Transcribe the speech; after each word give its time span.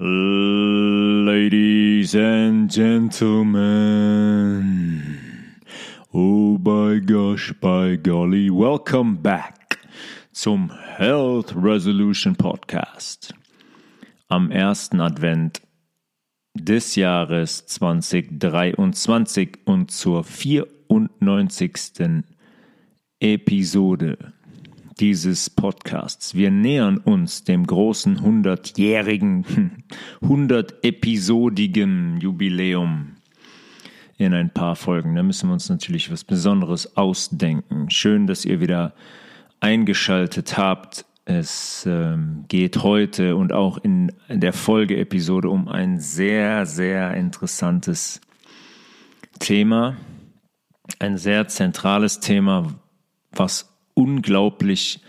Ladies 0.00 1.64
and 2.14 2.70
gentlemen, 2.70 3.58
oh 6.14 6.56
by 6.56 7.00
gosh, 7.00 7.52
by 7.60 7.96
golly, 7.96 8.48
welcome 8.48 9.16
back 9.16 9.80
zum 10.32 10.70
Health 10.70 11.52
Resolution 11.56 12.36
Podcast. 12.36 13.34
Am 14.28 14.52
ersten 14.52 15.00
Advent 15.00 15.62
des 16.54 16.94
Jahres 16.94 17.66
2023 17.66 19.58
und 19.64 19.90
zur 19.90 20.22
94. 20.22 22.22
Episode 23.18 24.32
dieses 25.00 25.50
Podcasts. 25.50 26.34
Wir 26.34 26.50
nähern 26.50 26.98
uns 26.98 27.44
dem 27.44 27.66
großen 27.66 28.18
100-jährigen, 28.20 29.84
100-episodigen 30.22 32.18
Jubiläum 32.20 33.16
in 34.16 34.34
ein 34.34 34.50
paar 34.50 34.76
Folgen. 34.76 35.14
Da 35.14 35.22
müssen 35.22 35.48
wir 35.48 35.52
uns 35.52 35.68
natürlich 35.68 36.10
was 36.10 36.24
Besonderes 36.24 36.96
ausdenken. 36.96 37.90
Schön, 37.90 38.26
dass 38.26 38.44
ihr 38.44 38.60
wieder 38.60 38.94
eingeschaltet 39.60 40.58
habt. 40.58 41.04
Es 41.24 41.84
ähm, 41.86 42.44
geht 42.48 42.82
heute 42.82 43.36
und 43.36 43.52
auch 43.52 43.78
in 43.78 44.12
der 44.28 44.52
Folgeepisode 44.52 45.48
um 45.48 45.68
ein 45.68 46.00
sehr, 46.00 46.66
sehr 46.66 47.14
interessantes 47.14 48.20
Thema. 49.38 49.96
Ein 50.98 51.18
sehr 51.18 51.46
zentrales 51.48 52.18
Thema, 52.18 52.74
was 53.30 53.77
unglaublich 53.98 55.00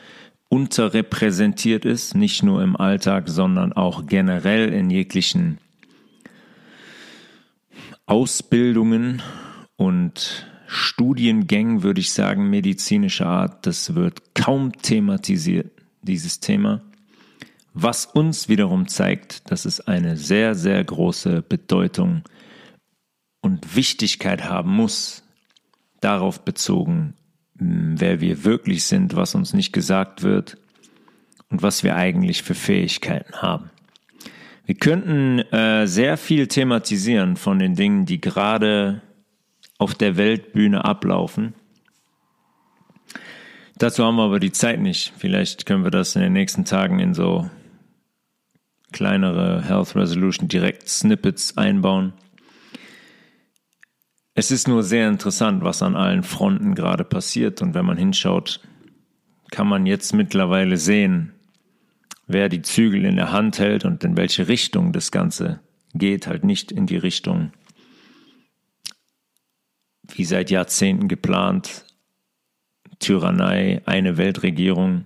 unterrepräsentiert 0.50 1.86
ist, 1.86 2.16
nicht 2.16 2.42
nur 2.42 2.64
im 2.64 2.76
Alltag, 2.76 3.30
sondern 3.30 3.72
auch 3.72 4.08
generell 4.08 4.74
in 4.74 4.90
jeglichen 4.90 5.60
Ausbildungen 8.08 9.22
und 9.76 10.48
Studiengängen, 10.66 11.84
würde 11.84 12.02
ich 12.02 12.12
sagen, 12.12 12.50
medizinischer 12.50 13.28
Art. 13.28 13.68
Das 13.68 13.94
wird 13.94 14.34
kaum 14.34 14.74
thematisiert, 14.74 15.72
dieses 16.02 16.40
Thema. 16.40 16.82
Was 17.76 18.08
uns 18.08 18.50
wiederum 18.50 18.88
zeigt, 18.88 19.52
dass 19.52 19.66
es 19.66 19.82
eine 19.82 20.18
sehr, 20.18 20.56
sehr 20.56 20.84
große 20.84 21.44
Bedeutung 21.44 22.24
und 23.42 23.76
Wichtigkeit 23.76 24.46
haben 24.46 24.72
muss, 24.72 25.22
darauf 26.02 26.44
bezogen, 26.44 27.14
wer 27.60 28.22
wir 28.22 28.44
wirklich 28.44 28.86
sind, 28.86 29.16
was 29.16 29.36
uns 29.36 29.54
nicht 29.54 29.74
gesagt 29.74 30.24
wird 30.24 30.58
und 31.50 31.62
was 31.62 31.84
wir 31.84 31.96
eigentlich 31.96 32.44
für 32.44 32.56
Fähigkeiten 32.56 33.42
haben. 33.42 33.70
Wir 34.66 34.76
könnten 34.76 35.40
äh, 35.52 35.88
sehr 35.88 36.16
viel 36.16 36.48
thematisieren 36.48 37.36
von 37.36 37.60
den 37.60 37.76
Dingen, 37.76 38.06
die 38.06 38.22
gerade 38.22 39.02
auf 39.78 39.96
der 39.96 40.16
Weltbühne 40.16 40.86
ablaufen. 40.86 41.54
Dazu 43.78 44.04
haben 44.06 44.18
wir 44.18 44.24
aber 44.24 44.40
die 44.40 44.52
Zeit 44.52 44.80
nicht. 44.80 45.14
Vielleicht 45.18 45.66
können 45.66 45.84
wir 45.84 45.92
das 45.92 46.16
in 46.16 46.22
den 46.22 46.34
nächsten 46.34 46.66
Tagen 46.66 47.00
in 47.00 47.14
so 47.14 47.50
kleinere 48.92 49.64
Health 49.64 49.96
Resolution 49.96 50.48
Direct 50.48 50.88
Snippets 50.88 51.58
einbauen. 51.58 52.14
Es 54.40 54.52
ist 54.52 54.70
nur 54.70 54.84
sehr 54.84 55.10
interessant, 55.10 55.66
was 55.66 55.82
an 55.82 55.98
allen 55.98 56.24
Fronten 56.24 56.74
gerade 56.74 57.04
passiert. 57.04 57.62
Und 57.62 57.74
wenn 57.74 57.86
man 57.86 57.98
hinschaut, 57.98 58.62
kann 59.52 59.68
man 59.68 59.86
jetzt 59.86 60.14
mittlerweile 60.14 60.78
sehen, 60.78 61.34
wer 62.26 62.48
die 62.48 62.62
Zügel 62.62 63.04
in 63.04 63.18
der 63.18 63.34
Hand 63.34 63.60
hält 63.60 63.84
und 63.84 64.02
in 64.06 64.16
welche 64.16 64.48
Richtung 64.48 64.94
das 64.94 65.12
Ganze 65.12 65.60
geht. 65.94 66.26
Halt 66.26 66.46
nicht 66.46 66.72
in 66.72 66.86
die 66.86 66.96
Richtung, 66.96 67.52
wie 70.08 70.24
seit 70.24 70.50
Jahrzehnten 70.52 71.10
geplant, 71.10 71.84
Tyrannei, 73.00 73.82
eine 73.86 74.16
Weltregierung, 74.16 75.04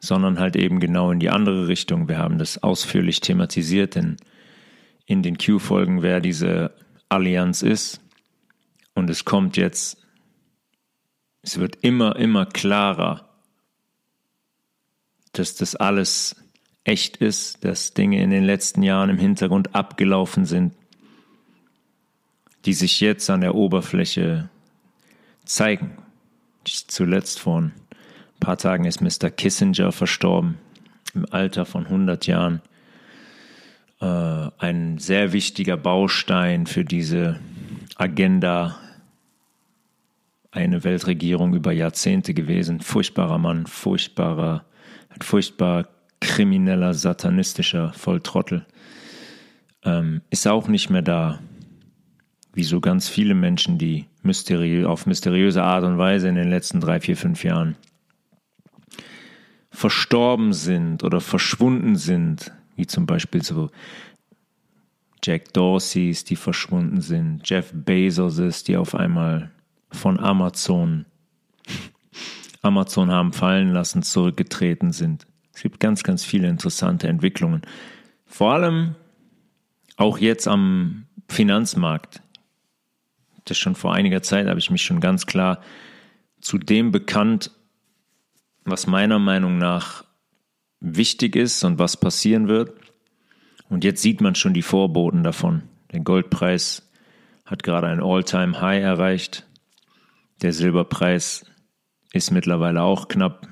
sondern 0.00 0.40
halt 0.40 0.56
eben 0.56 0.80
genau 0.80 1.12
in 1.12 1.20
die 1.20 1.30
andere 1.30 1.68
Richtung. 1.68 2.08
Wir 2.08 2.18
haben 2.18 2.36
das 2.36 2.64
ausführlich 2.64 3.20
thematisiert 3.20 3.94
in, 3.94 4.16
in 5.04 5.22
den 5.22 5.38
Q-Folgen, 5.38 6.02
wer 6.02 6.18
diese 6.18 6.72
Allianz 7.08 7.62
ist. 7.62 8.00
Und 8.96 9.10
es 9.10 9.26
kommt 9.26 9.58
jetzt, 9.58 9.98
es 11.42 11.58
wird 11.58 11.76
immer, 11.82 12.16
immer 12.16 12.46
klarer, 12.46 13.28
dass 15.32 15.54
das 15.54 15.76
alles 15.76 16.34
echt 16.82 17.18
ist, 17.18 17.62
dass 17.62 17.92
Dinge 17.92 18.22
in 18.22 18.30
den 18.30 18.42
letzten 18.42 18.82
Jahren 18.82 19.10
im 19.10 19.18
Hintergrund 19.18 19.74
abgelaufen 19.74 20.46
sind, 20.46 20.72
die 22.64 22.72
sich 22.72 23.00
jetzt 23.00 23.28
an 23.28 23.42
der 23.42 23.54
Oberfläche 23.54 24.48
zeigen. 25.44 25.98
Zuletzt 26.64 27.38
vor 27.38 27.60
ein 27.60 27.74
paar 28.40 28.56
Tagen 28.56 28.86
ist 28.86 29.02
Mr. 29.02 29.28
Kissinger 29.28 29.92
verstorben, 29.92 30.56
im 31.12 31.26
Alter 31.30 31.66
von 31.66 31.84
100 31.84 32.26
Jahren. 32.26 32.62
Äh, 34.00 34.06
ein 34.06 34.96
sehr 34.96 35.34
wichtiger 35.34 35.76
Baustein 35.76 36.66
für 36.66 36.86
diese 36.86 37.38
Agenda 37.96 38.80
eine 40.56 40.84
Weltregierung 40.84 41.54
über 41.54 41.72
Jahrzehnte 41.72 42.34
gewesen. 42.34 42.80
Furchtbarer 42.80 43.38
Mann, 43.38 43.66
furchtbarer, 43.66 44.64
furchtbar 45.20 45.88
krimineller, 46.20 46.94
satanistischer 46.94 47.92
Volltrottel. 47.92 48.66
Ähm, 49.84 50.22
ist 50.30 50.48
auch 50.48 50.68
nicht 50.68 50.90
mehr 50.90 51.02
da. 51.02 51.40
Wie 52.54 52.64
so 52.64 52.80
ganz 52.80 53.08
viele 53.08 53.34
Menschen, 53.34 53.76
die 53.76 54.06
mysteriö 54.22 54.88
auf 54.88 55.06
mysteriöse 55.06 55.62
Art 55.62 55.84
und 55.84 55.98
Weise 55.98 56.28
in 56.28 56.36
den 56.36 56.48
letzten 56.48 56.80
drei, 56.80 57.00
vier, 57.00 57.16
fünf 57.16 57.44
Jahren 57.44 57.76
verstorben 59.70 60.54
sind 60.54 61.04
oder 61.04 61.20
verschwunden 61.20 61.96
sind, 61.96 62.50
wie 62.76 62.86
zum 62.86 63.04
Beispiel 63.04 63.42
so 63.42 63.70
Jack 65.22 65.52
Dorseys, 65.52 66.24
die 66.24 66.36
verschwunden 66.36 67.02
sind, 67.02 67.42
Jeff 67.44 67.72
Bezos, 67.74 68.64
die 68.64 68.76
auf 68.78 68.94
einmal 68.94 69.50
von 69.96 70.20
Amazon, 70.20 71.06
Amazon 72.62 73.10
haben 73.10 73.32
fallen 73.32 73.72
lassen, 73.72 74.02
zurückgetreten 74.02 74.92
sind. 74.92 75.26
Es 75.52 75.62
gibt 75.62 75.80
ganz, 75.80 76.02
ganz 76.02 76.24
viele 76.24 76.48
interessante 76.48 77.08
Entwicklungen. 77.08 77.62
Vor 78.26 78.52
allem 78.52 78.94
auch 79.96 80.18
jetzt 80.18 80.46
am 80.46 81.06
Finanzmarkt. 81.28 82.22
Das 83.46 83.56
schon 83.56 83.74
vor 83.74 83.94
einiger 83.94 84.22
Zeit 84.22 84.46
habe 84.48 84.58
ich 84.58 84.70
mich 84.70 84.82
schon 84.82 85.00
ganz 85.00 85.26
klar 85.26 85.60
zu 86.40 86.58
dem 86.58 86.92
bekannt, 86.92 87.50
was 88.64 88.86
meiner 88.86 89.18
Meinung 89.18 89.58
nach 89.58 90.04
wichtig 90.80 91.36
ist 91.36 91.64
und 91.64 91.78
was 91.78 91.96
passieren 91.96 92.48
wird. 92.48 92.72
Und 93.68 93.84
jetzt 93.84 94.02
sieht 94.02 94.20
man 94.20 94.34
schon 94.34 94.54
die 94.54 94.62
Vorboten 94.62 95.22
davon. 95.22 95.62
Der 95.92 96.00
Goldpreis 96.00 96.88
hat 97.44 97.62
gerade 97.62 97.86
ein 97.86 98.02
All-Time-High 98.02 98.82
erreicht. 98.82 99.46
Der 100.42 100.52
Silberpreis 100.52 101.46
ist 102.12 102.30
mittlerweile 102.30 102.82
auch 102.82 103.08
knapp 103.08 103.48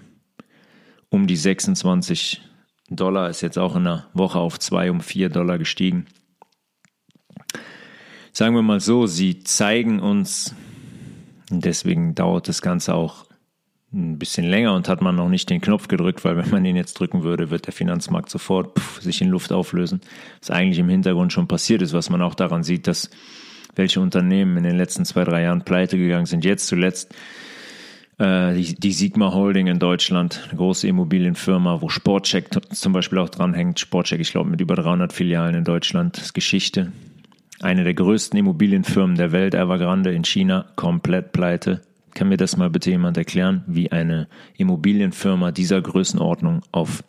um 1.09 1.27
die 1.27 1.37
26 1.37 2.43
Dollar, 2.91 3.31
ist 3.31 3.41
jetzt 3.41 3.59
auch 3.59 3.77
in 3.77 3.87
einer 3.87 4.11
Woche 4.13 4.39
auf 4.39 4.59
2 4.59 4.91
um 4.91 5.01
4 5.01 5.31
Dollar 5.31 5.59
gestiegen. 5.59 6.07
Sagen 8.33 8.55
wir 8.55 8.63
mal 8.63 8.81
so, 8.81 9.07
sie 9.07 9.45
zeigen 9.45 10.01
uns, 10.01 10.55
deswegen 11.51 12.15
dauert 12.15 12.49
das 12.49 12.63
Ganze 12.63 12.95
auch 12.95 13.27
ein 13.93 14.19
bisschen 14.19 14.45
länger 14.45 14.75
und 14.75 14.89
hat 14.89 15.01
man 15.01 15.15
noch 15.15 15.29
nicht 15.29 15.49
den 15.51 15.61
Knopf 15.61 15.87
gedrückt, 15.87 16.25
weil 16.25 16.37
wenn 16.37 16.51
man 16.51 16.65
den 16.65 16.75
jetzt 16.75 16.95
drücken 16.95 17.23
würde, 17.23 17.51
wird 17.51 17.67
der 17.67 17.73
Finanzmarkt 17.73 18.29
sofort 18.29 18.77
pff, 18.79 19.01
sich 19.01 19.23
in 19.23 19.29
Luft 19.29 19.53
auflösen. 19.53 20.01
Was 20.41 20.51
eigentlich 20.51 20.81
im 20.81 20.89
Hintergrund 20.89 21.33
schon 21.33 21.47
passiert 21.47 21.81
ist, 21.81 21.93
was 21.93 22.11
man 22.11 22.21
auch 22.21 22.35
daran 22.35 22.65
sieht, 22.65 22.89
dass 22.89 23.09
welche 23.77 24.01
Unternehmen 24.01 24.57
in 24.57 24.65
den 24.65 24.77
letzten 24.77 25.05
zwei, 25.05 25.25
drei 25.25 25.43
Jahren 25.43 25.65
pleite 25.65 25.99
gegangen 25.99 26.27
sind. 26.27 26.45
Jetzt 26.45 26.67
zuletzt 26.67 27.15
äh, 28.19 28.55
die, 28.55 28.75
die 28.75 28.93
Sigma 28.93 29.33
Holding 29.33 29.67
in 29.67 29.79
Deutschland, 29.79 30.43
eine 30.49 30.59
große 30.59 30.87
Immobilienfirma, 30.87 31.81
wo 31.81 31.89
Sportcheck 31.89 32.49
zum 32.71 32.93
Beispiel 32.93 33.19
auch 33.19 33.29
dranhängt. 33.29 33.81
Sportcheck, 33.81 34.21
ich 34.21 34.31
glaube, 34.31 34.51
mit 34.51 34.61
über 34.61 34.77
300 34.77 35.13
Filialen 35.13 35.55
in 35.55 35.65
Deutschland, 35.65 36.19
ist 36.19 36.35
Geschichte. 36.35 36.93
Eine 37.61 37.85
der 37.85 37.95
größten 37.95 38.39
Immobilienfirmen 38.39 39.17
der 39.17 39.33
Welt, 39.33 39.55
Evergrande 39.55 40.13
in 40.13 40.25
China, 40.25 40.67
komplett 40.77 41.33
pleite. 41.33 41.83
Kann 42.13 42.29
mir 42.29 42.37
das 42.37 42.57
mal 42.57 42.71
bitte 42.71 42.91
jemand 42.91 43.17
erklären, 43.17 43.65
wie 43.67 43.91
eine 43.91 44.29
Immobilienfirma 44.57 45.51
dieser 45.51 45.81
Größenordnung 45.81 46.63
auf 46.71 47.03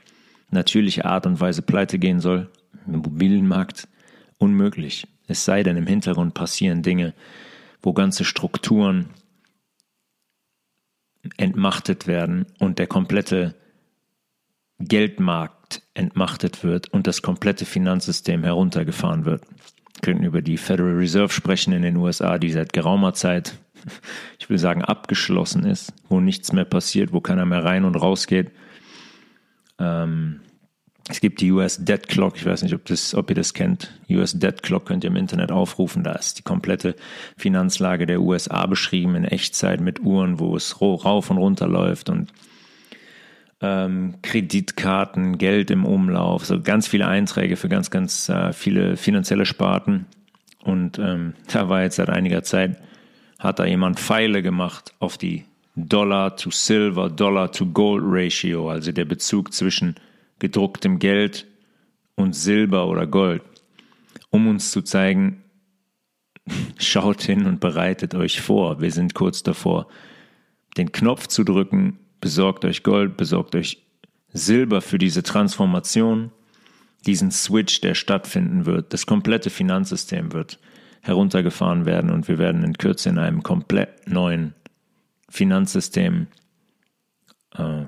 natürliche 0.50 1.06
Art 1.06 1.28
und 1.28 1.40
Weise 1.40 1.62
pleite 1.62 2.00
gehen 2.00 2.20
soll? 2.20 2.50
Im 2.88 2.96
Immobilienmarkt 2.96 3.88
unmöglich. 4.38 5.08
Es 5.28 5.46
sei 5.46 5.64
denn, 5.64 5.78
im 5.78 5.88
Hintergrund 5.88 6.34
passieren 6.34 6.84
Dinge, 6.84 7.14
wo 7.82 7.94
ganze 7.94 8.26
Strukturen 8.26 9.10
entmachtet 11.38 12.08
werden 12.08 12.46
und 12.60 12.78
der 12.78 12.88
komplette 12.88 13.56
Geldmarkt 14.80 15.56
Markt 15.66 15.82
entmachtet 15.96 16.64
wird 16.64 16.90
und 16.90 17.08
das 17.08 17.24
komplette 17.24 17.66
Finanzsystem 17.66 18.44
heruntergefahren 18.44 19.26
wird. 19.26 19.42
Wir 19.48 20.02
könnten 20.02 20.24
über 20.24 20.44
die 20.44 20.58
Federal 20.58 20.94
Reserve 20.94 21.34
sprechen 21.34 21.74
in 21.74 21.82
den 21.82 21.98
USA, 21.98 22.38
die 22.38 22.52
seit 22.52 22.72
geraumer 22.72 23.14
Zeit, 23.14 23.58
ich 24.40 24.50
will 24.50 24.60
sagen, 24.60 24.84
abgeschlossen 24.84 25.66
ist, 25.66 25.92
wo 26.08 26.20
nichts 26.20 26.54
mehr 26.54 26.66
passiert, 26.66 27.14
wo 27.14 27.22
keiner 27.22 27.46
mehr 27.46 27.64
rein 27.64 27.84
und 27.84 27.96
raus 27.96 28.28
geht. 28.28 28.52
Ähm, 29.80 30.42
es 31.08 31.22
gibt 31.22 31.40
die 31.42 31.52
US 31.52 31.78
Dead 31.84 32.08
Clock, 32.08 32.36
ich 32.38 32.46
weiß 32.46 32.64
nicht, 32.64 32.74
ob, 32.74 32.84
das, 32.86 33.14
ob 33.14 33.30
ihr 33.30 33.36
das 33.36 33.54
kennt. 33.54 33.92
US 34.10 34.34
Dead 34.34 34.62
Clock 34.64 34.88
könnt 34.88 35.04
ihr 35.04 35.12
im 35.12 35.16
Internet 35.16 35.52
aufrufen. 35.52 36.04
Da 36.04 36.14
ist 36.14 36.40
die 36.40 36.44
komplette 36.44 36.96
Finanzlage 37.38 38.08
der 38.08 38.22
USA 38.22 38.66
beschrieben 38.66 39.16
in 39.16 39.24
Echtzeit 39.24 39.82
mit 39.82 40.00
Uhren, 40.00 40.40
wo 40.40 40.56
es 40.56 40.82
rauf 40.82 41.30
und 41.30 41.38
runter 41.38 41.68
läuft 41.68 42.10
und 42.10 42.32
ähm, 43.62 44.16
Kreditkarten, 44.24 45.38
Geld 45.38 45.70
im 45.70 45.86
Umlauf, 45.86 46.46
so 46.46 46.60
ganz 46.60 46.88
viele 46.88 47.08
Einträge 47.08 47.56
für 47.56 47.70
ganz, 47.70 47.92
ganz 47.92 48.28
äh, 48.30 48.52
viele 48.52 48.98
finanzielle 48.98 49.46
Sparten. 49.46 50.08
Und 50.64 50.98
ähm, 50.98 51.36
da 51.54 51.70
war 51.70 51.84
jetzt 51.84 51.98
seit 51.98 52.10
einiger 52.10 52.42
Zeit, 52.42 52.78
hat 53.38 53.60
da 53.60 53.66
jemand 53.66 54.00
Pfeile 54.00 54.42
gemacht 54.42 54.94
auf 55.00 55.20
die 55.20 55.46
Dollar 55.76 56.36
to 56.36 56.50
Silver, 56.52 57.10
Dollar 57.10 57.52
to 57.52 57.68
Gold 57.68 58.04
Ratio, 58.06 58.70
also 58.70 58.92
der 58.92 59.06
Bezug 59.06 59.54
zwischen 59.54 59.96
gedrucktem 60.40 61.00
Geld 61.00 61.48
und 62.16 62.36
Silber 62.36 62.88
oder 62.88 63.08
Gold, 63.08 63.42
um 64.30 64.48
uns 64.48 64.72
zu 64.72 64.82
zeigen, 64.82 65.44
schaut 66.78 67.22
hin 67.22 67.46
und 67.46 67.60
bereitet 67.60 68.16
euch 68.16 68.42
vor. 68.42 68.82
Wir 68.82 68.92
sind 68.92 69.14
kurz 69.14 69.44
davor, 69.44 69.88
den 70.78 70.92
Knopf 70.92 71.28
zu 71.28 71.44
drücken 71.44 72.00
besorgt 72.26 72.66
euch 72.66 72.82
Gold, 72.82 73.18
besorgt 73.18 73.56
euch 73.56 73.86
Silber 74.34 74.82
für 74.82 74.98
diese 74.98 75.22
Transformation, 75.22 76.32
diesen 77.06 77.30
Switch, 77.30 77.82
der 77.82 77.94
stattfinden 77.94 78.66
wird. 78.66 78.94
Das 78.94 79.06
komplette 79.06 79.52
Finanzsystem 79.52 80.34
wird 80.34 80.60
heruntergefahren 81.02 81.86
werden 81.86 82.10
und 82.10 82.28
wir 82.28 82.40
werden 82.40 82.64
in 82.64 82.80
Kürze 82.80 83.10
in 83.10 83.20
einem 83.20 83.44
komplett 83.44 84.08
neuen 84.08 84.56
Finanzsystem 85.30 86.26
äh, 87.56 87.86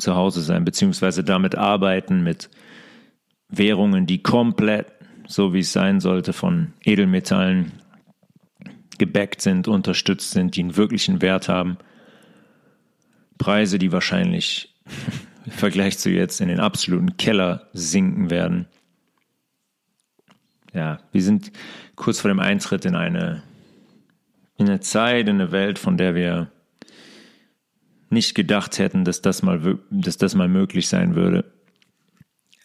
zu 0.00 0.16
Hause 0.16 0.42
sein, 0.42 0.64
beziehungsweise 0.64 1.24
damit 1.24 1.54
arbeiten 1.54 2.22
mit 2.22 2.50
Währungen, 3.48 4.06
die 4.06 4.22
komplett, 4.22 4.86
so 5.26 5.52
wie 5.52 5.60
es 5.60 5.72
sein 5.72 6.00
sollte, 6.00 6.32
von 6.32 6.72
Edelmetallen 6.84 7.72
gebackt 8.98 9.40
sind, 9.40 9.68
unterstützt 9.68 10.32
sind, 10.32 10.56
die 10.56 10.60
einen 10.60 10.76
wirklichen 10.76 11.22
Wert 11.22 11.48
haben 11.48 11.78
Preise, 13.40 13.78
die 13.78 13.90
wahrscheinlich 13.90 14.76
im 15.46 15.52
Vergleich 15.52 15.98
zu 15.98 16.10
jetzt 16.10 16.40
in 16.40 16.48
den 16.48 16.60
absoluten 16.60 17.16
Keller 17.16 17.68
sinken 17.72 18.30
werden. 18.30 18.68
Ja, 20.72 21.00
wir 21.10 21.22
sind 21.22 21.50
kurz 21.96 22.20
vor 22.20 22.28
dem 22.28 22.38
Eintritt 22.38 22.84
in 22.84 22.94
eine, 22.94 23.42
in 24.56 24.68
eine 24.68 24.80
Zeit, 24.80 25.26
in 25.26 25.40
eine 25.40 25.50
Welt, 25.50 25.78
von 25.78 25.96
der 25.96 26.14
wir 26.14 26.52
nicht 28.10 28.34
gedacht 28.34 28.78
hätten, 28.78 29.04
dass 29.04 29.22
das 29.22 29.42
mal, 29.42 29.78
dass 29.90 30.16
das 30.16 30.34
mal 30.34 30.48
möglich 30.48 30.88
sein 30.88 31.14
würde. 31.14 31.44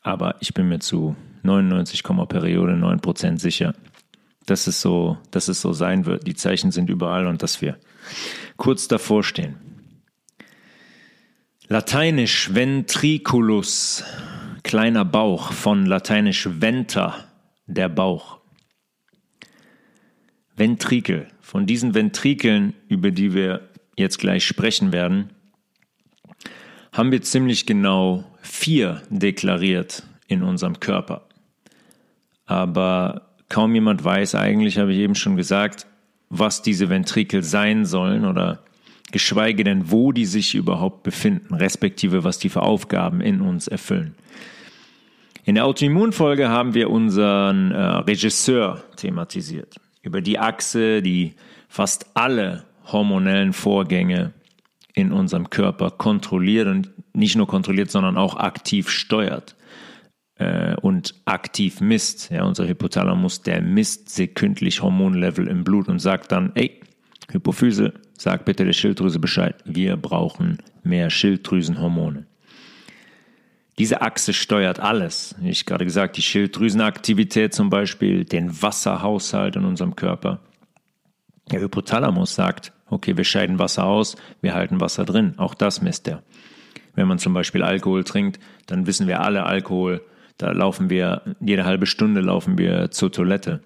Aber 0.01 0.35
ich 0.39 0.53
bin 0.53 0.67
mir 0.67 0.79
zu 0.79 1.15
99, 1.43 2.03
Periode 2.27 2.73
9% 2.73 3.39
sicher, 3.39 3.73
dass 4.45 4.67
es 4.67 4.81
so, 4.81 5.17
dass 5.31 5.47
es 5.47 5.61
so 5.61 5.73
sein 5.73 6.05
wird. 6.05 6.27
Die 6.27 6.35
Zeichen 6.35 6.71
sind 6.71 6.89
überall 6.89 7.27
und 7.27 7.43
dass 7.43 7.61
wir 7.61 7.77
kurz 8.57 8.87
davor 8.87 9.23
stehen. 9.23 9.55
Lateinisch 11.67 12.53
ventriculus, 12.53 14.03
kleiner 14.63 15.05
Bauch, 15.05 15.51
von 15.51 15.85
lateinisch 15.85 16.47
venter, 16.59 17.15
der 17.65 17.89
Bauch. 17.89 18.39
Ventrikel, 20.55 21.27
von 21.41 21.65
diesen 21.65 21.95
Ventrikeln, 21.95 22.73
über 22.87 23.11
die 23.11 23.33
wir 23.33 23.69
jetzt 23.97 24.19
gleich 24.19 24.45
sprechen 24.45 24.91
werden, 24.93 25.31
haben 26.95 27.11
wir 27.11 27.21
ziemlich 27.21 27.65
genau 27.65 28.23
vier 28.41 29.01
deklariert 29.09 30.03
in 30.27 30.43
unserem 30.43 30.79
Körper. 30.79 31.27
Aber 32.45 33.33
kaum 33.49 33.75
jemand 33.75 34.03
weiß 34.03 34.35
eigentlich, 34.35 34.77
habe 34.77 34.93
ich 34.93 34.99
eben 34.99 35.15
schon 35.15 35.35
gesagt, 35.35 35.87
was 36.29 36.61
diese 36.61 36.89
Ventrikel 36.89 37.43
sein 37.43 37.85
sollen 37.85 38.25
oder 38.25 38.63
geschweige 39.11 39.65
denn, 39.65 39.91
wo 39.91 40.13
die 40.13 40.25
sich 40.25 40.55
überhaupt 40.55 41.03
befinden, 41.03 41.53
respektive 41.53 42.23
was 42.23 42.39
die 42.39 42.49
für 42.49 42.61
Aufgaben 42.61 43.19
in 43.19 43.41
uns 43.41 43.67
erfüllen. 43.67 44.15
In 45.43 45.55
der 45.55 45.65
Autoimmunfolge 45.65 46.49
haben 46.49 46.73
wir 46.73 46.89
unseren 46.89 47.71
äh, 47.71 47.77
Regisseur 47.77 48.83
thematisiert, 48.95 49.75
über 50.01 50.21
die 50.21 50.39
Achse, 50.39 51.01
die 51.01 51.35
fast 51.67 52.07
alle 52.15 52.63
hormonellen 52.91 53.53
Vorgänge 53.53 54.31
in 54.95 55.11
unserem 55.11 55.49
Körper 55.49 55.91
kontrolliert 55.91 56.67
und 56.67 56.91
nicht 57.13 57.35
nur 57.35 57.47
kontrolliert, 57.47 57.91
sondern 57.91 58.17
auch 58.17 58.37
aktiv 58.37 58.89
steuert 58.89 59.55
äh, 60.35 60.75
und 60.75 61.15
aktiv 61.25 61.81
misst. 61.81 62.31
Ja, 62.31 62.45
unser 62.45 62.67
Hypothalamus, 62.67 63.41
der 63.41 63.61
misst 63.61 64.09
sekündlich 64.09 64.81
Hormonlevel 64.81 65.47
im 65.47 65.63
Blut 65.63 65.89
und 65.89 65.99
sagt 65.99 66.31
dann, 66.31 66.51
ey, 66.55 66.81
Hypophyse, 67.31 67.93
sag 68.17 68.45
bitte 68.45 68.65
der 68.65 68.73
Schilddrüse 68.73 69.19
Bescheid. 69.19 69.55
Wir 69.65 69.97
brauchen 69.97 70.59
mehr 70.83 71.09
Schilddrüsenhormone. 71.09 72.25
Diese 73.77 74.01
Achse 74.01 74.31
steuert 74.31 74.79
alles. 74.79 75.35
Wie 75.39 75.49
ich 75.49 75.65
gerade 75.65 75.83
gesagt, 75.83 76.15
die 76.15 76.21
Schilddrüsenaktivität 76.21 77.53
zum 77.53 77.69
Beispiel, 77.69 78.23
den 78.23 78.61
Wasserhaushalt 78.61 79.57
in 79.57 79.65
unserem 79.65 79.97
Körper. 79.97 80.39
Der 81.51 81.59
Hypothalamus 81.59 82.35
sagt, 82.35 82.71
okay, 82.89 83.17
wir 83.17 83.23
scheiden 83.23 83.59
Wasser 83.59 83.85
aus, 83.85 84.15
wir 84.41 84.53
halten 84.53 84.81
Wasser 84.81 85.05
drin. 85.05 85.33
Auch 85.37 85.53
das 85.53 85.81
misst 85.81 86.07
er. 86.07 86.23
Wenn 86.95 87.07
man 87.07 87.19
zum 87.19 87.33
Beispiel 87.33 87.63
Alkohol 87.63 88.03
trinkt, 88.03 88.39
dann 88.67 88.87
wissen 88.87 89.07
wir 89.07 89.21
alle 89.21 89.43
Alkohol, 89.45 90.01
da 90.37 90.51
laufen 90.51 90.89
wir, 90.89 91.21
jede 91.39 91.65
halbe 91.65 91.85
Stunde 91.85 92.21
laufen 92.21 92.57
wir 92.57 92.91
zur 92.91 93.11
Toilette. 93.11 93.61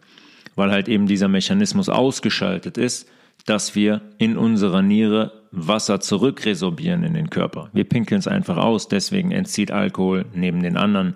Weil 0.56 0.72
halt 0.72 0.88
eben 0.88 1.08
dieser 1.08 1.28
Mechanismus 1.28 1.90
ausgeschaltet 1.90 2.78
ist, 2.78 3.10
dass 3.46 3.76
wir 3.76 4.02
in 4.18 4.38
unserer 4.38 4.82
Niere 4.82 5.32
Wasser 5.52 6.00
zurückresorbieren 6.00 7.04
in 7.04 7.14
den 7.14 7.30
Körper. 7.30 7.70
Wir 7.74 7.84
pinkeln 7.84 8.20
es 8.20 8.28
einfach 8.28 8.58
aus, 8.58 8.88
deswegen 8.88 9.32
entzieht 9.32 9.72
Alkohol 9.72 10.26
neben 10.34 10.62
den 10.62 10.78
anderen 10.78 11.16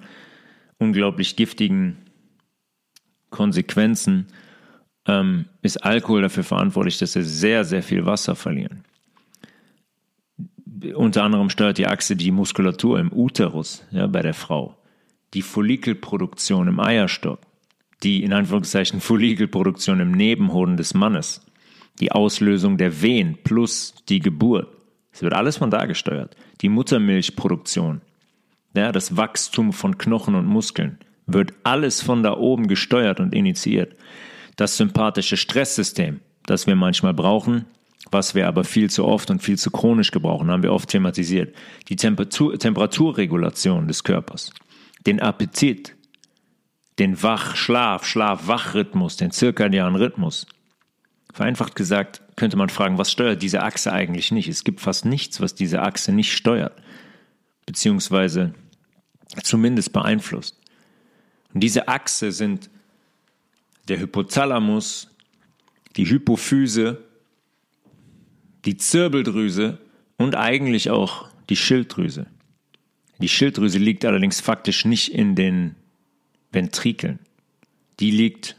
unglaublich 0.79 1.35
giftigen 1.35 1.97
Konsequenzen, 3.29 4.27
ähm, 5.07 5.45
ist 5.61 5.83
Alkohol 5.83 6.21
dafür 6.21 6.43
verantwortlich, 6.43 6.97
dass 6.97 7.15
wir 7.15 7.23
sehr, 7.23 7.65
sehr 7.65 7.83
viel 7.83 8.05
Wasser 8.05 8.35
verlieren. 8.35 8.85
Unter 10.95 11.23
anderem 11.23 11.49
steuert 11.49 11.77
die 11.77 11.87
Achse 11.87 12.15
die 12.15 12.31
Muskulatur 12.31 12.99
im 12.99 13.11
Uterus 13.13 13.85
ja, 13.91 14.07
bei 14.07 14.21
der 14.21 14.33
Frau, 14.33 14.77
die 15.33 15.41
Follikelproduktion 15.41 16.67
im 16.67 16.79
Eierstock, 16.79 17.39
die 18.03 18.23
in 18.23 18.33
Anführungszeichen 18.33 18.99
Follikelproduktion 18.99 19.99
im 19.99 20.11
Nebenhoden 20.11 20.75
des 20.77 20.93
Mannes 20.93 21.45
die 21.99 22.11
Auslösung 22.11 22.77
der 22.77 23.01
Wehen 23.01 23.37
plus 23.43 23.93
die 24.09 24.19
Geburt. 24.19 24.67
Es 25.11 25.21
wird 25.21 25.33
alles 25.33 25.57
von 25.57 25.69
da 25.69 25.85
gesteuert. 25.85 26.35
Die 26.61 26.69
Muttermilchproduktion, 26.69 28.01
ja, 28.75 28.91
das 28.91 29.15
Wachstum 29.15 29.73
von 29.73 29.97
Knochen 29.97 30.35
und 30.35 30.47
Muskeln, 30.47 30.97
wird 31.27 31.53
alles 31.63 32.01
von 32.01 32.23
da 32.23 32.35
oben 32.35 32.67
gesteuert 32.67 33.19
und 33.19 33.33
initiiert. 33.33 33.95
Das 34.55 34.77
sympathische 34.77 35.37
Stresssystem, 35.37 36.19
das 36.45 36.67
wir 36.67 36.75
manchmal 36.75 37.13
brauchen, 37.13 37.65
was 38.11 38.35
wir 38.35 38.47
aber 38.47 38.63
viel 38.63 38.89
zu 38.89 39.05
oft 39.05 39.31
und 39.31 39.41
viel 39.41 39.57
zu 39.57 39.71
chronisch 39.71 40.11
gebrauchen, 40.11 40.51
haben 40.51 40.63
wir 40.63 40.73
oft 40.73 40.89
thematisiert. 40.89 41.55
Die 41.89 41.95
Temperatur, 41.95 42.57
Temperaturregulation 42.59 43.87
des 43.87 44.03
Körpers, 44.03 44.51
den 45.07 45.19
Appetit, 45.21 45.95
den 46.99 47.21
Wach-Schlaf, 47.23 48.05
Schlaf-Wach-Rhythmus, 48.05 49.17
den 49.17 49.31
zirkadianen 49.31 49.95
Rhythmus, 49.95 50.45
Vereinfacht 51.33 51.75
gesagt 51.75 52.21
könnte 52.35 52.57
man 52.57 52.69
fragen, 52.69 52.99
was 52.99 53.11
steuert 53.11 53.41
diese 53.41 53.63
Achse 53.63 53.91
eigentlich 53.91 54.31
nicht? 54.31 54.47
Es 54.47 54.63
gibt 54.63 54.81
fast 54.81 55.03
nichts, 55.03 55.41
was 55.41 55.55
diese 55.55 55.81
Achse 55.81 56.11
nicht 56.11 56.31
steuert, 56.31 56.79
beziehungsweise 57.65 58.53
zumindest 59.41 59.93
beeinflusst. 59.93 60.59
Und 61.51 61.61
diese 61.61 61.87
Achse 61.87 62.31
sind 62.31 62.69
der 63.87 63.99
Hypothalamus, 63.99 65.09
die 65.95 66.09
Hypophyse, 66.09 67.03
die 68.65 68.77
Zirbeldrüse 68.77 69.79
und 70.17 70.35
eigentlich 70.35 70.89
auch 70.89 71.27
die 71.49 71.55
Schilddrüse. 71.55 72.27
Die 73.19 73.29
Schilddrüse 73.29 73.77
liegt 73.77 74.05
allerdings 74.05 74.41
faktisch 74.41 74.85
nicht 74.85 75.13
in 75.13 75.35
den 75.35 75.75
Ventrikeln. 76.51 77.19
Die 77.99 78.11
liegt, 78.11 78.57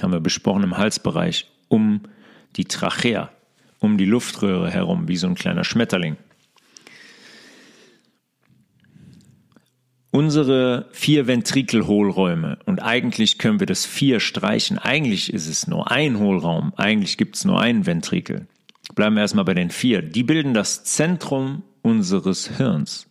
haben 0.00 0.12
wir 0.12 0.20
besprochen, 0.20 0.62
im 0.62 0.78
Halsbereich 0.78 1.50
um 1.68 2.02
die 2.56 2.64
Trachea, 2.64 3.30
um 3.78 3.98
die 3.98 4.04
Luftröhre 4.04 4.70
herum, 4.70 5.08
wie 5.08 5.16
so 5.16 5.26
ein 5.26 5.34
kleiner 5.34 5.64
Schmetterling. 5.64 6.16
Unsere 10.18 10.88
vier 10.90 11.28
Ventrikelhohlräume 11.28 12.58
und 12.64 12.80
eigentlich 12.80 13.38
können 13.38 13.60
wir 13.60 13.68
das 13.68 13.86
vier 13.86 14.18
streichen. 14.18 14.76
Eigentlich 14.76 15.32
ist 15.32 15.46
es 15.46 15.68
nur 15.68 15.92
ein 15.92 16.18
Hohlraum. 16.18 16.72
Eigentlich 16.74 17.16
gibt 17.18 17.36
es 17.36 17.44
nur 17.44 17.60
einen 17.60 17.86
Ventrikel. 17.86 18.48
Bleiben 18.96 19.14
wir 19.14 19.22
erstmal 19.22 19.44
bei 19.44 19.54
den 19.54 19.70
vier. 19.70 20.02
Die 20.02 20.24
bilden 20.24 20.54
das 20.54 20.82
Zentrum 20.82 21.62
unseres 21.82 22.56
Hirns. 22.56 23.06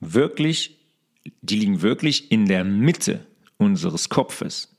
Wirklich, 0.00 0.78
die 1.40 1.58
liegen 1.58 1.82
wirklich 1.82 2.30
in 2.30 2.46
der 2.46 2.62
Mitte 2.62 3.26
unseres 3.56 4.08
Kopfes. 4.08 4.76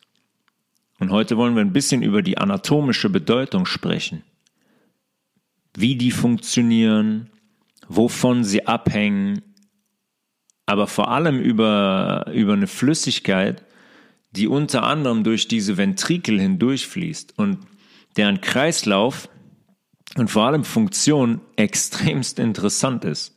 Und 0.98 1.12
heute 1.12 1.36
wollen 1.36 1.56
wir 1.56 1.62
ein 1.62 1.74
bisschen 1.74 2.01
über 2.01 2.22
die 2.22 2.38
anatomische 2.38 3.10
Bedeutung 3.10 3.66
sprechen. 3.66 4.24
Wie 5.75 5.98
die 5.98 6.12
funktionieren, 6.12 7.32
wovon 7.89 8.46
sie 8.46 8.66
abhängen, 8.66 9.42
aber 10.68 10.86
vor 10.86 11.10
allem 11.10 11.40
über, 11.40 12.30
über 12.34 12.54
eine 12.54 12.68
Flüssigkeit, 12.68 13.64
die 14.32 14.48
unter 14.48 14.84
anderem 14.84 15.24
durch 15.24 15.48
diese 15.48 15.78
Ventrikel 15.78 16.40
hindurchfließt 16.40 17.34
und 17.38 17.60
deren 18.18 18.42
Kreislauf 18.42 19.30
und 20.18 20.30
vor 20.30 20.44
allem 20.44 20.64
Funktion 20.64 21.42
extremst 21.56 22.38
interessant 22.38 23.06
ist. 23.06 23.36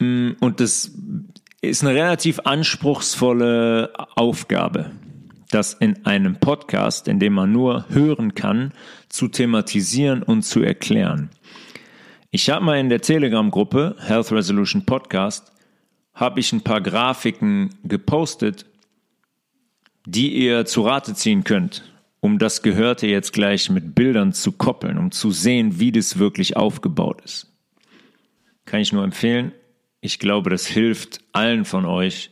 Mm, 0.00 0.32
und 0.40 0.60
das 0.60 0.90
ist 1.60 1.84
eine 1.84 1.94
relativ 1.94 2.40
anspruchsvolle 2.40 3.92
Aufgabe, 4.16 4.90
das 5.50 5.74
in 5.74 6.04
einem 6.04 6.40
Podcast, 6.40 7.06
in 7.06 7.20
dem 7.20 7.34
man 7.34 7.52
nur 7.52 7.86
hören 7.90 8.34
kann, 8.34 8.72
zu 9.08 9.28
thematisieren 9.28 10.22
und 10.24 10.42
zu 10.42 10.62
erklären. 10.62 11.30
Ich 12.32 12.48
habe 12.48 12.64
mal 12.64 12.78
in 12.78 12.88
der 12.88 13.00
Telegram-Gruppe 13.00 13.96
Health 13.98 14.30
Resolution 14.30 14.86
Podcast 14.86 15.52
habe 16.14 16.38
ich 16.38 16.52
ein 16.52 16.60
paar 16.60 16.80
Grafiken 16.80 17.74
gepostet, 17.82 18.66
die 20.06 20.32
ihr 20.34 20.64
zu 20.64 20.82
Rate 20.82 21.14
ziehen 21.14 21.42
könnt, 21.42 21.92
um 22.20 22.38
das 22.38 22.62
Gehörte 22.62 23.08
jetzt 23.08 23.32
gleich 23.32 23.68
mit 23.68 23.96
Bildern 23.96 24.32
zu 24.32 24.52
koppeln, 24.52 24.96
um 24.96 25.10
zu 25.10 25.32
sehen, 25.32 25.80
wie 25.80 25.90
das 25.90 26.20
wirklich 26.20 26.56
aufgebaut 26.56 27.20
ist. 27.24 27.52
Kann 28.64 28.80
ich 28.80 28.92
nur 28.92 29.02
empfehlen. 29.02 29.50
Ich 30.00 30.20
glaube, 30.20 30.50
das 30.50 30.68
hilft 30.68 31.18
allen 31.32 31.64
von 31.64 31.84
euch, 31.84 32.30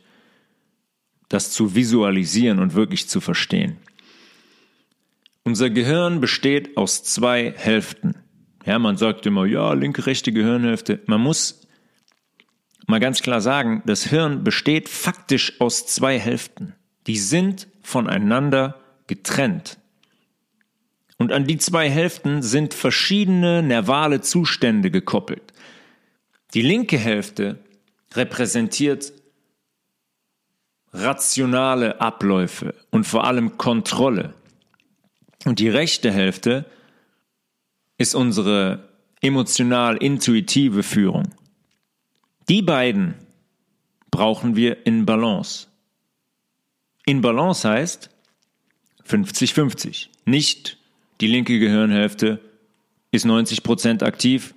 das 1.27 1.51
zu 1.51 1.75
visualisieren 1.75 2.59
und 2.59 2.73
wirklich 2.73 3.09
zu 3.09 3.19
verstehen. 3.19 3.75
Unser 5.43 5.69
Gehirn 5.69 6.21
besteht 6.21 6.77
aus 6.77 7.03
zwei 7.03 7.53
Hälften. 7.57 8.15
Ja, 8.69 8.77
man 8.77 8.97
sagt 8.97 9.25
immer, 9.25 9.47
ja, 9.47 9.73
linke, 9.73 10.05
rechte 10.05 10.31
Gehirnhälfte. 10.31 10.99
Man 11.07 11.21
muss 11.21 11.65
mal 12.85 12.99
ganz 12.99 13.23
klar 13.23 13.41
sagen, 13.41 13.81
das 13.87 14.03
Hirn 14.03 14.43
besteht 14.43 14.89
faktisch 14.89 15.59
aus 15.59 15.87
zwei 15.87 16.19
Hälften. 16.19 16.75
Die 17.07 17.17
sind 17.17 17.67
voneinander 17.81 18.79
getrennt. 19.07 19.79
Und 21.17 21.31
an 21.31 21.45
die 21.45 21.57
zwei 21.57 21.89
Hälften 21.89 22.43
sind 22.43 22.75
verschiedene 22.75 23.63
nervale 23.63 24.21
Zustände 24.21 24.91
gekoppelt. 24.91 25.51
Die 26.53 26.61
linke 26.61 26.99
Hälfte 26.99 27.57
repräsentiert 28.13 29.13
rationale 30.93 31.99
Abläufe 32.01 32.75
und 32.91 33.07
vor 33.07 33.23
allem 33.23 33.57
Kontrolle. 33.57 34.35
Und 35.45 35.57
die 35.57 35.69
rechte 35.69 36.11
Hälfte 36.11 36.65
ist 37.99 38.15
unsere 38.15 38.89
emotional-intuitive 39.21 40.81
Führung. 40.81 41.35
Die 42.47 42.63
beiden 42.63 43.13
brauchen 44.09 44.55
wir 44.55 44.87
in 44.87 45.05
Balance. 45.05 45.67
In 47.05 47.21
Balance 47.21 47.69
heißt 47.69 48.09
50-50. 49.07 50.07
Nicht 50.25 50.77
die 51.21 51.27
linke 51.27 51.59
Gehirnhälfte 51.59 52.39
ist 53.11 53.25
90% 53.25 54.03
aktiv 54.03 54.55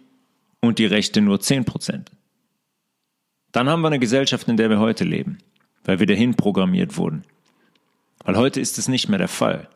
und 0.61 0.79
die 0.79 0.87
rechte 0.87 1.21
nur 1.21 1.39
10%. 1.39 2.07
Dann 3.51 3.69
haben 3.69 3.83
wir 3.83 3.89
eine 3.89 3.99
Gesellschaft, 3.99 4.49
in 4.49 4.57
der 4.57 4.71
wir 4.71 4.79
heute 4.79 5.05
leben, 5.05 5.39
weil 5.85 5.99
wir 5.99 6.07
dahin 6.07 6.37
programmiert 6.37 6.97
wurden. 6.97 7.25
Weil 8.25 8.37
heute 8.37 8.61
ist 8.61 8.79
es 8.79 8.89
nicht 8.89 9.09
mehr 9.09 9.19
der 9.19 9.29
Fall. 9.29 9.69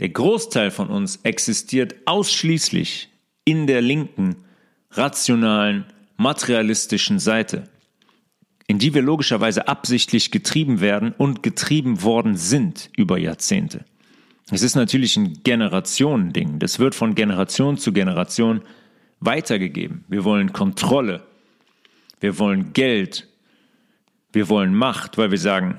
Der 0.00 0.08
Großteil 0.08 0.70
von 0.70 0.88
uns 0.88 1.20
existiert 1.22 1.94
ausschließlich 2.06 3.10
in 3.44 3.66
der 3.66 3.80
linken, 3.80 4.36
rationalen, 4.90 5.86
materialistischen 6.16 7.18
Seite, 7.18 7.64
in 8.66 8.78
die 8.78 8.94
wir 8.94 9.02
logischerweise 9.02 9.68
absichtlich 9.68 10.30
getrieben 10.30 10.80
werden 10.80 11.12
und 11.16 11.42
getrieben 11.42 12.02
worden 12.02 12.36
sind 12.36 12.90
über 12.96 13.18
Jahrzehnte. 13.18 13.84
Es 14.50 14.62
ist 14.62 14.74
natürlich 14.74 15.16
ein 15.16 15.42
Generationending. 15.42 16.58
Das 16.58 16.78
wird 16.78 16.94
von 16.94 17.14
Generation 17.14 17.78
zu 17.78 17.92
Generation 17.92 18.62
weitergegeben. 19.20 20.04
Wir 20.08 20.24
wollen 20.24 20.52
Kontrolle. 20.52 21.22
Wir 22.20 22.38
wollen 22.38 22.72
Geld. 22.72 23.28
Wir 24.32 24.48
wollen 24.48 24.74
Macht, 24.74 25.16
weil 25.16 25.30
wir 25.30 25.38
sagen, 25.38 25.78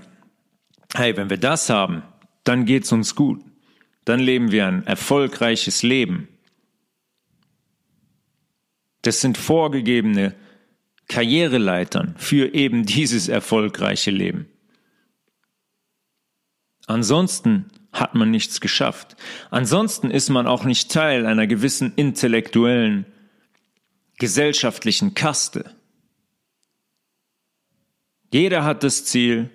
hey, 0.96 1.16
wenn 1.16 1.30
wir 1.30 1.38
das 1.38 1.70
haben, 1.70 2.02
dann 2.44 2.66
geht's 2.66 2.92
uns 2.92 3.16
gut. 3.16 3.45
Dann 4.06 4.20
leben 4.20 4.52
wir 4.52 4.68
ein 4.68 4.86
erfolgreiches 4.86 5.84
Leben. 5.84 6.28
Das 9.02 9.22
sind 9.22 9.38
vorgegebene 9.38 10.36
Karriereleitern 11.08 12.16
für 12.18 12.54
eben 12.54 12.86
dieses 12.86 13.28
erfolgreiche 13.28 14.12
Leben. 14.12 14.48
Ansonsten 16.88 17.66
hat 17.92 18.14
man 18.14 18.30
nichts 18.30 18.62
geschafft. 18.62 19.16
Ansonsten 19.50 20.12
ist 20.12 20.30
man 20.30 20.48
auch 20.48 20.66
nicht 20.66 20.92
Teil 20.92 21.26
einer 21.26 21.48
gewissen 21.48 21.94
intellektuellen, 21.96 23.06
gesellschaftlichen 24.18 25.14
Kaste. 25.14 25.76
Jeder 28.32 28.64
hat 28.64 28.84
das 28.84 29.06
Ziel, 29.06 29.50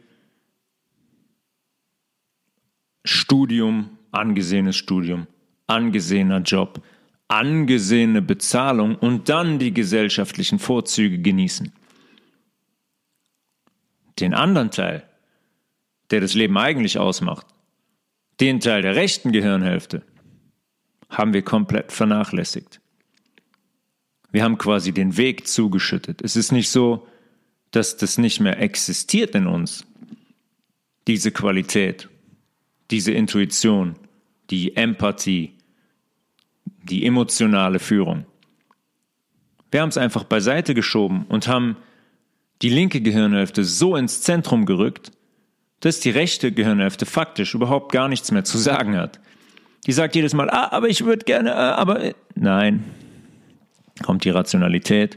Studium, 3.04 3.98
angesehenes 4.12 4.76
Studium, 4.76 5.26
angesehener 5.66 6.40
Job, 6.40 6.82
angesehene 7.28 8.22
Bezahlung 8.22 8.96
und 8.96 9.28
dann 9.28 9.58
die 9.58 9.72
gesellschaftlichen 9.72 10.58
Vorzüge 10.58 11.18
genießen. 11.18 11.72
Den 14.18 14.34
anderen 14.34 14.70
Teil, 14.70 15.04
der 16.10 16.20
das 16.20 16.34
Leben 16.34 16.58
eigentlich 16.58 16.98
ausmacht, 16.98 17.46
den 18.40 18.60
Teil 18.60 18.82
der 18.82 18.96
rechten 18.96 19.32
Gehirnhälfte, 19.32 20.02
haben 21.08 21.32
wir 21.32 21.42
komplett 21.42 21.92
vernachlässigt. 21.92 22.80
Wir 24.32 24.44
haben 24.44 24.58
quasi 24.58 24.92
den 24.92 25.16
Weg 25.16 25.46
zugeschüttet. 25.46 26.22
Es 26.22 26.36
ist 26.36 26.52
nicht 26.52 26.70
so, 26.70 27.06
dass 27.70 27.96
das 27.96 28.18
nicht 28.18 28.40
mehr 28.40 28.60
existiert 28.60 29.34
in 29.34 29.46
uns, 29.46 29.86
diese 31.06 31.30
Qualität, 31.30 32.08
diese 32.90 33.12
Intuition, 33.12 33.96
die 34.50 34.76
Empathie, 34.76 35.52
die 36.82 37.06
emotionale 37.06 37.78
Führung. 37.78 38.26
Wir 39.70 39.82
haben 39.82 39.90
es 39.90 39.98
einfach 39.98 40.24
beiseite 40.24 40.74
geschoben 40.74 41.24
und 41.28 41.46
haben 41.46 41.76
die 42.62 42.70
linke 42.70 43.00
Gehirnhälfte 43.00 43.64
so 43.64 43.96
ins 43.96 44.22
Zentrum 44.22 44.66
gerückt, 44.66 45.12
dass 45.80 46.00
die 46.00 46.10
rechte 46.10 46.52
Gehirnhälfte 46.52 47.06
faktisch 47.06 47.54
überhaupt 47.54 47.92
gar 47.92 48.08
nichts 48.08 48.30
mehr 48.32 48.44
zu 48.44 48.58
sagen 48.58 48.96
hat. 48.96 49.20
Die 49.86 49.92
sagt 49.92 50.14
jedes 50.14 50.34
Mal, 50.34 50.50
ah, 50.50 50.68
aber 50.72 50.88
ich 50.88 51.04
würde 51.04 51.24
gerne, 51.24 51.54
ah, 51.54 51.74
aber 51.76 52.12
nein. 52.34 52.84
Kommt 54.02 54.24
die 54.24 54.30
Rationalität, 54.30 55.16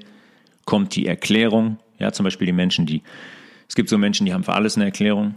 kommt 0.65 0.95
die 0.95 1.05
Erklärung. 1.05 1.79
Ja, 1.99 2.11
zum 2.11 2.23
Beispiel 2.23 2.45
die 2.45 2.53
Menschen, 2.53 2.85
die, 2.85 3.01
es 3.67 3.75
gibt 3.75 3.89
so 3.89 3.97
Menschen, 3.97 4.25
die 4.25 4.33
haben 4.33 4.43
für 4.43 4.53
alles 4.53 4.75
eine 4.75 4.85
Erklärung, 4.85 5.35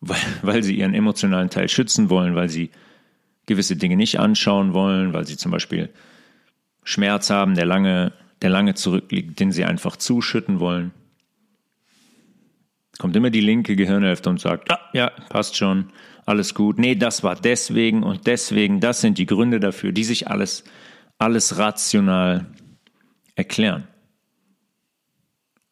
weil, 0.00 0.18
weil 0.42 0.62
sie 0.62 0.76
ihren 0.76 0.94
emotionalen 0.94 1.50
Teil 1.50 1.68
schützen 1.68 2.10
wollen, 2.10 2.34
weil 2.34 2.48
sie 2.48 2.70
gewisse 3.46 3.76
Dinge 3.76 3.96
nicht 3.96 4.18
anschauen 4.18 4.74
wollen, 4.74 5.12
weil 5.12 5.26
sie 5.26 5.36
zum 5.36 5.52
Beispiel 5.52 5.90
Schmerz 6.82 7.30
haben, 7.30 7.54
der 7.54 7.66
lange, 7.66 8.12
der 8.42 8.50
lange 8.50 8.74
zurückliegt, 8.74 9.40
den 9.40 9.52
sie 9.52 9.64
einfach 9.64 9.96
zuschütten 9.96 10.60
wollen. 10.60 10.92
Kommt 12.98 13.16
immer 13.16 13.30
die 13.30 13.40
linke 13.40 13.74
Gehirnhälfte 13.74 14.30
und 14.30 14.40
sagt, 14.40 14.70
ah, 14.70 14.78
ja, 14.92 15.10
passt 15.28 15.56
schon, 15.56 15.90
alles 16.26 16.54
gut. 16.54 16.78
Nee, 16.78 16.94
das 16.94 17.24
war 17.24 17.34
deswegen 17.34 18.02
und 18.02 18.26
deswegen, 18.26 18.80
das 18.80 19.00
sind 19.00 19.18
die 19.18 19.26
Gründe 19.26 19.60
dafür, 19.60 19.92
die 19.92 20.04
sich 20.04 20.28
alles, 20.28 20.64
alles 21.18 21.58
rational 21.58 22.46
erklären. 23.34 23.88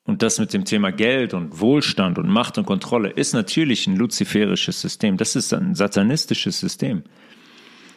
Und 0.04 0.22
das 0.22 0.40
mit 0.40 0.52
dem 0.52 0.64
Thema 0.64 0.90
Geld 0.90 1.32
und 1.32 1.60
Wohlstand 1.60 2.18
und 2.18 2.28
Macht 2.28 2.58
und 2.58 2.66
Kontrolle 2.66 3.10
ist 3.10 3.34
natürlich 3.34 3.86
ein 3.86 3.96
luziferisches 3.96 4.80
System. 4.80 5.16
Das 5.16 5.36
ist 5.36 5.54
ein 5.54 5.76
satanistisches 5.76 6.58
System 6.58 7.04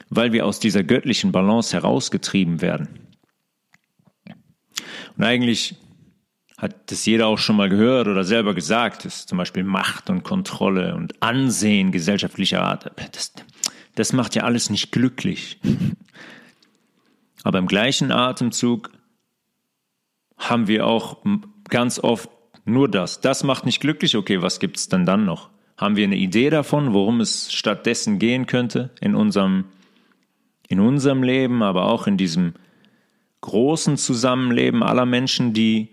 weil 0.09 0.31
wir 0.31 0.45
aus 0.45 0.59
dieser 0.59 0.83
göttlichen 0.83 1.31
Balance 1.31 1.73
herausgetrieben 1.75 2.61
werden. 2.61 2.87
Und 5.17 5.23
eigentlich 5.23 5.75
hat 6.57 6.91
das 6.91 7.05
jeder 7.05 7.27
auch 7.27 7.37
schon 7.37 7.57
mal 7.57 7.69
gehört 7.69 8.07
oder 8.07 8.23
selber 8.23 8.53
gesagt, 8.53 9.05
ist 9.05 9.27
zum 9.27 9.37
Beispiel 9.37 9.63
Macht 9.63 10.09
und 10.09 10.23
Kontrolle 10.23 10.95
und 10.95 11.21
Ansehen 11.21 11.91
gesellschaftlicher 11.91 12.61
Art. 12.61 12.91
Das, 13.11 13.33
das 13.95 14.13
macht 14.13 14.35
ja 14.35 14.43
alles 14.43 14.69
nicht 14.69 14.91
glücklich. 14.91 15.59
Aber 17.43 17.59
im 17.59 17.67
gleichen 17.67 18.11
Atemzug 18.11 18.91
haben 20.37 20.67
wir 20.67 20.87
auch 20.87 21.17
ganz 21.69 21.99
oft 21.99 22.29
nur 22.65 22.89
das. 22.89 23.21
Das 23.21 23.43
macht 23.43 23.65
nicht 23.65 23.79
glücklich. 23.79 24.15
Okay, 24.15 24.41
was 24.41 24.59
gibt 24.59 24.77
es 24.77 24.89
denn 24.89 25.05
dann 25.05 25.25
noch? 25.25 25.49
Haben 25.77 25.95
wir 25.95 26.05
eine 26.05 26.15
Idee 26.15 26.49
davon, 26.49 26.93
worum 26.93 27.21
es 27.21 27.53
stattdessen 27.53 28.17
gehen 28.17 28.47
könnte 28.47 28.91
in 29.01 29.13
unserem, 29.13 29.65
in 30.67 30.79
unserem 30.79 31.23
Leben, 31.23 31.63
aber 31.63 31.85
auch 31.85 32.07
in 32.07 32.17
diesem 32.17 32.53
großen 33.41 33.97
Zusammenleben 33.97 34.83
aller 34.83 35.05
Menschen, 35.05 35.53
die 35.53 35.89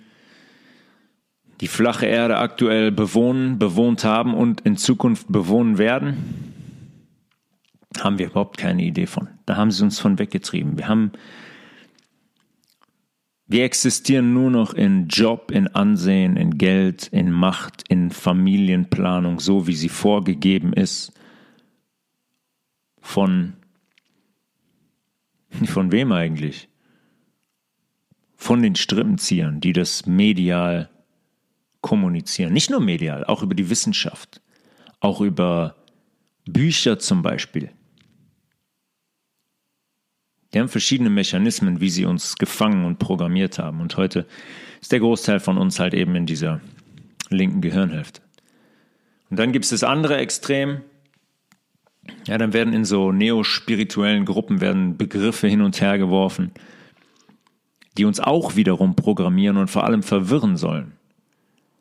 die 1.60 1.68
flache 1.68 2.06
Erde 2.06 2.38
aktuell 2.38 2.90
bewohnen, 2.90 3.58
bewohnt 3.58 4.04
haben 4.04 4.34
und 4.34 4.62
in 4.62 4.76
Zukunft 4.76 5.26
bewohnen 5.28 5.78
werden? 5.78 6.52
Haben 7.98 8.18
wir 8.18 8.26
überhaupt 8.26 8.56
keine 8.56 8.82
Idee 8.82 9.06
von. 9.06 9.28
Da 9.46 9.56
haben 9.56 9.70
sie 9.70 9.84
uns 9.84 10.00
von 10.00 10.18
weggetrieben. 10.18 10.78
Wir 10.78 10.88
haben 10.88 11.12
wir 13.52 13.64
existieren 13.64 14.32
nur 14.32 14.50
noch 14.50 14.72
in 14.72 15.08
Job, 15.08 15.50
in 15.50 15.68
Ansehen, 15.68 16.38
in 16.38 16.56
Geld, 16.56 17.08
in 17.08 17.30
Macht, 17.30 17.84
in 17.86 18.10
Familienplanung, 18.10 19.40
so 19.40 19.66
wie 19.66 19.74
sie 19.74 19.90
vorgegeben 19.90 20.72
ist. 20.72 21.12
Von, 23.02 23.52
von 25.66 25.92
wem 25.92 26.12
eigentlich? 26.12 26.68
Von 28.36 28.62
den 28.62 28.74
Strippenziehern, 28.74 29.60
die 29.60 29.72
das 29.72 30.06
medial 30.06 30.90
kommunizieren. 31.80 32.52
Nicht 32.52 32.70
nur 32.70 32.80
medial, 32.80 33.24
auch 33.24 33.42
über 33.42 33.54
die 33.54 33.70
Wissenschaft, 33.70 34.40
auch 35.00 35.20
über 35.20 35.76
Bücher 36.44 36.98
zum 36.98 37.22
Beispiel. 37.22 37.70
Die 40.52 40.60
haben 40.60 40.68
verschiedene 40.68 41.10
Mechanismen, 41.10 41.80
wie 41.80 41.88
sie 41.88 42.04
uns 42.04 42.36
gefangen 42.36 42.84
und 42.84 42.98
programmiert 42.98 43.58
haben. 43.58 43.80
Und 43.80 43.96
heute 43.96 44.26
ist 44.80 44.92
der 44.92 45.00
Großteil 45.00 45.40
von 45.40 45.56
uns 45.56 45.78
halt 45.78 45.94
eben 45.94 46.14
in 46.14 46.26
dieser 46.26 46.60
linken 47.30 47.62
Gehirnhälfte. 47.62 48.20
Und 49.30 49.38
dann 49.38 49.52
gibt 49.52 49.64
es 49.64 49.70
das 49.70 49.82
andere 49.82 50.18
Extrem. 50.18 50.82
Ja, 52.26 52.38
dann 52.38 52.52
werden 52.52 52.72
in 52.72 52.84
so 52.84 53.12
neospirituellen 53.12 54.24
Gruppen 54.24 54.60
werden 54.60 54.96
Begriffe 54.96 55.46
hin 55.48 55.60
und 55.60 55.80
her 55.80 55.98
geworfen, 55.98 56.50
die 57.96 58.04
uns 58.04 58.20
auch 58.20 58.56
wiederum 58.56 58.96
programmieren 58.96 59.56
und 59.56 59.68
vor 59.68 59.84
allem 59.84 60.02
verwirren 60.02 60.56
sollen. 60.56 60.92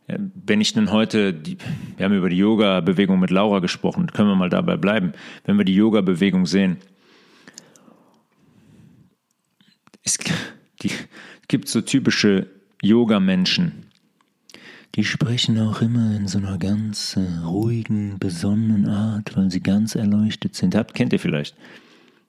Ja, 0.07 0.17
wenn 0.45 0.61
ich 0.61 0.73
denn 0.73 0.91
heute, 0.91 1.33
die, 1.33 1.57
wir 1.97 2.05
haben 2.05 2.15
über 2.15 2.29
die 2.29 2.37
Yoga-Bewegung 2.37 3.19
mit 3.19 3.29
Laura 3.29 3.59
gesprochen, 3.59 4.07
können 4.07 4.29
wir 4.29 4.35
mal 4.35 4.49
dabei 4.49 4.77
bleiben, 4.77 5.13
wenn 5.45 5.57
wir 5.57 5.65
die 5.65 5.75
Yoga-Bewegung 5.75 6.45
sehen, 6.45 6.77
es 10.03 10.17
die, 10.81 10.91
gibt 11.47 11.67
so 11.67 11.81
typische 11.81 12.47
Yoga-Menschen. 12.81 13.90
Die 14.95 15.05
sprechen 15.05 15.57
auch 15.59 15.81
immer 15.81 16.15
in 16.15 16.27
so 16.27 16.37
einer 16.37 16.57
ganz 16.57 17.15
äh, 17.15 17.45
ruhigen, 17.45 18.19
besonnenen 18.19 18.87
Art, 18.87 19.37
weil 19.37 19.49
sie 19.49 19.61
ganz 19.61 19.95
erleuchtet 19.95 20.55
sind. 20.55 20.75
Habt, 20.75 20.93
kennt 20.93 21.13
ihr 21.13 21.19
vielleicht, 21.19 21.55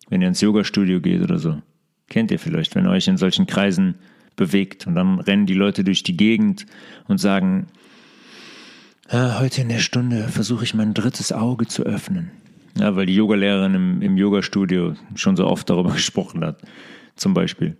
wenn 0.08 0.22
ihr 0.22 0.28
ins 0.28 0.40
Yoga-Studio 0.40 1.00
geht 1.00 1.22
oder 1.22 1.38
so. 1.38 1.60
Kennt 2.08 2.30
ihr 2.30 2.38
vielleicht, 2.38 2.74
wenn 2.74 2.86
ihr 2.86 2.90
euch 2.90 3.08
in 3.08 3.16
solchen 3.16 3.46
Kreisen 3.46 3.96
bewegt 4.36 4.86
und 4.86 4.94
dann 4.94 5.18
rennen 5.18 5.46
die 5.46 5.54
Leute 5.54 5.82
durch 5.82 6.04
die 6.04 6.16
Gegend 6.16 6.66
und 7.08 7.18
sagen, 7.18 7.66
ah, 9.08 9.40
heute 9.40 9.62
in 9.62 9.68
der 9.68 9.80
Stunde 9.80 10.28
versuche 10.28 10.64
ich 10.64 10.74
mein 10.74 10.94
drittes 10.94 11.32
Auge 11.32 11.66
zu 11.66 11.82
öffnen. 11.82 12.30
Ja, 12.78 12.94
weil 12.94 13.06
die 13.06 13.14
Yogalehrerin 13.14 13.74
im, 13.74 14.02
im 14.02 14.16
Yoga-Studio 14.16 14.94
schon 15.16 15.36
so 15.36 15.46
oft 15.46 15.68
darüber 15.68 15.90
gesprochen 15.94 16.44
hat 16.44 16.62
zum 17.16 17.34
Beispiel. 17.34 17.76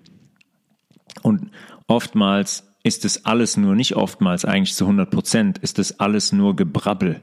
Und 1.23 1.51
oftmals 1.87 2.72
ist 2.83 3.05
es 3.05 3.25
alles 3.25 3.57
nur, 3.57 3.75
nicht 3.75 3.97
oftmals, 3.97 4.45
eigentlich 4.45 4.75
zu 4.75 4.85
100 4.85 5.11
Prozent, 5.11 5.59
ist 5.59 5.79
es 5.79 6.01
alles 6.01 6.33
nur 6.33 6.57
Gebrabbel. 6.57 7.21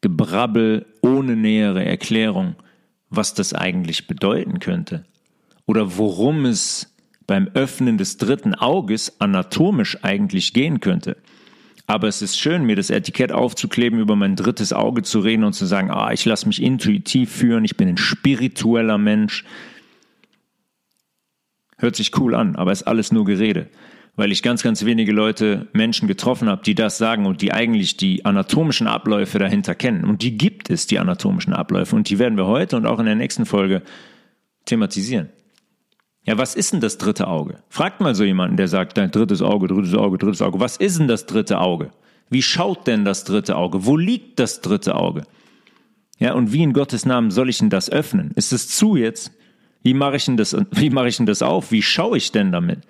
Gebrabbel 0.00 0.86
ohne 1.00 1.36
nähere 1.36 1.84
Erklärung, 1.84 2.56
was 3.10 3.34
das 3.34 3.52
eigentlich 3.54 4.06
bedeuten 4.06 4.58
könnte. 4.58 5.04
Oder 5.66 5.96
worum 5.98 6.44
es 6.46 6.94
beim 7.26 7.48
Öffnen 7.54 7.98
des 7.98 8.16
dritten 8.16 8.54
Auges 8.54 9.20
anatomisch 9.20 9.98
eigentlich 10.02 10.54
gehen 10.54 10.80
könnte. 10.80 11.16
Aber 11.86 12.08
es 12.08 12.22
ist 12.22 12.38
schön, 12.38 12.64
mir 12.64 12.76
das 12.76 12.90
Etikett 12.90 13.32
aufzukleben, 13.32 14.00
über 14.00 14.16
mein 14.16 14.34
drittes 14.34 14.72
Auge 14.72 15.02
zu 15.02 15.20
reden 15.20 15.44
und 15.44 15.52
zu 15.52 15.66
sagen, 15.66 15.90
ah, 15.90 16.12
ich 16.12 16.24
lasse 16.24 16.46
mich 16.46 16.60
intuitiv 16.62 17.30
führen, 17.30 17.64
ich 17.64 17.76
bin 17.76 17.88
ein 17.88 17.96
spiritueller 17.96 18.98
Mensch, 18.98 19.44
Hört 21.82 21.96
sich 21.96 22.16
cool 22.16 22.36
an, 22.36 22.54
aber 22.54 22.70
ist 22.70 22.84
alles 22.84 23.10
nur 23.10 23.24
Gerede. 23.24 23.68
Weil 24.14 24.30
ich 24.30 24.42
ganz, 24.42 24.62
ganz 24.62 24.84
wenige 24.84 25.12
Leute, 25.12 25.68
Menschen 25.72 26.06
getroffen 26.06 26.48
habe, 26.48 26.62
die 26.62 26.74
das 26.74 26.98
sagen 26.98 27.24
und 27.24 27.40
die 27.40 27.52
eigentlich 27.52 27.96
die 27.96 28.24
anatomischen 28.24 28.86
Abläufe 28.86 29.38
dahinter 29.38 29.74
kennen. 29.74 30.04
Und 30.04 30.22
die 30.22 30.36
gibt 30.36 30.68
es, 30.68 30.86
die 30.86 30.98
anatomischen 30.98 31.54
Abläufe. 31.54 31.96
Und 31.96 32.10
die 32.10 32.18
werden 32.18 32.36
wir 32.36 32.46
heute 32.46 32.76
und 32.76 32.84
auch 32.84 32.98
in 32.98 33.06
der 33.06 33.14
nächsten 33.14 33.46
Folge 33.46 33.82
thematisieren. 34.66 35.30
Ja, 36.24 36.38
was 36.38 36.54
ist 36.54 36.72
denn 36.72 36.80
das 36.80 36.98
dritte 36.98 37.26
Auge? 37.26 37.62
Fragt 37.68 38.00
mal 38.00 38.14
so 38.14 38.22
jemanden, 38.22 38.56
der 38.56 38.68
sagt, 38.68 38.96
dein 38.96 39.10
drittes 39.10 39.42
Auge, 39.42 39.66
drittes 39.66 39.94
Auge, 39.94 40.18
drittes 40.18 40.42
Auge. 40.42 40.60
Was 40.60 40.76
ist 40.76 40.98
denn 40.98 41.08
das 41.08 41.26
dritte 41.26 41.58
Auge? 41.58 41.90
Wie 42.30 42.42
schaut 42.42 42.86
denn 42.86 43.04
das 43.04 43.24
dritte 43.24 43.56
Auge? 43.56 43.86
Wo 43.86 43.96
liegt 43.96 44.38
das 44.38 44.60
dritte 44.60 44.94
Auge? 44.94 45.24
Ja, 46.18 46.34
und 46.34 46.52
wie 46.52 46.62
in 46.62 46.72
Gottes 46.72 47.04
Namen 47.04 47.30
soll 47.32 47.48
ich 47.48 47.58
denn 47.58 47.70
das 47.70 47.90
öffnen? 47.90 48.30
Ist 48.36 48.52
es 48.52 48.68
zu 48.68 48.94
jetzt? 48.94 49.32
Wie 49.82 49.94
mache 49.94 50.16
ich 50.16 50.26
denn 50.26 50.36
das, 50.36 50.56
wie 50.70 50.90
mache 50.90 51.08
ich 51.08 51.16
denn 51.16 51.26
das 51.26 51.42
auf? 51.42 51.72
Wie 51.72 51.82
schaue 51.82 52.16
ich 52.16 52.30
denn 52.30 52.52
damit? 52.52 52.80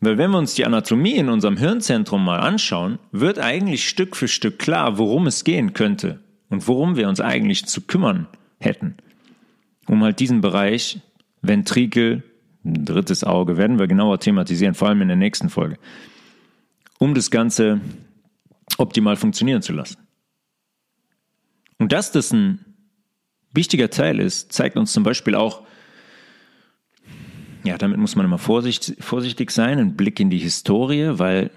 Weil 0.00 0.16
wenn 0.16 0.30
wir 0.30 0.38
uns 0.38 0.54
die 0.54 0.64
Anatomie 0.64 1.16
in 1.16 1.28
unserem 1.28 1.58
Hirnzentrum 1.58 2.24
mal 2.24 2.40
anschauen, 2.40 2.98
wird 3.12 3.38
eigentlich 3.38 3.86
Stück 3.86 4.16
für 4.16 4.28
Stück 4.28 4.58
klar, 4.58 4.96
worum 4.96 5.26
es 5.26 5.44
gehen 5.44 5.74
könnte 5.74 6.20
und 6.48 6.66
worum 6.66 6.96
wir 6.96 7.08
uns 7.08 7.20
eigentlich 7.20 7.66
zu 7.66 7.82
kümmern 7.82 8.26
hätten. 8.58 8.96
Um 9.86 10.02
halt 10.02 10.20
diesen 10.20 10.40
Bereich 10.40 11.00
Ventrikel, 11.42 12.22
drittes 12.64 13.24
Auge, 13.24 13.56
werden 13.56 13.78
wir 13.78 13.86
genauer 13.88 14.20
thematisieren, 14.20 14.74
vor 14.74 14.88
allem 14.88 15.02
in 15.02 15.08
der 15.08 15.16
nächsten 15.16 15.50
Folge, 15.50 15.76
um 16.98 17.14
das 17.14 17.30
Ganze 17.30 17.80
optimal 18.78 19.16
funktionieren 19.16 19.62
zu 19.62 19.72
lassen. 19.72 19.98
Und 21.78 21.92
dass 21.92 22.12
das 22.12 22.32
ein 22.32 22.64
wichtiger 23.52 23.90
Teil 23.90 24.20
ist, 24.20 24.52
zeigt 24.52 24.76
uns 24.76 24.92
zum 24.92 25.02
Beispiel 25.02 25.34
auch, 25.34 25.62
ja, 27.64 27.76
damit 27.78 27.98
muss 27.98 28.16
man 28.16 28.24
immer 28.24 28.38
vorsichtig 28.38 29.50
sein, 29.50 29.78
ein 29.78 29.96
Blick 29.96 30.18
in 30.20 30.30
die 30.30 30.38
Historie, 30.38 31.18
weil 31.18 31.50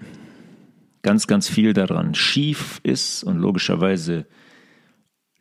ganz, 1.02 1.26
ganz 1.26 1.48
viel 1.48 1.72
daran 1.72 2.14
schief 2.14 2.80
ist 2.82 3.24
und 3.24 3.38
logischerweise 3.38 4.26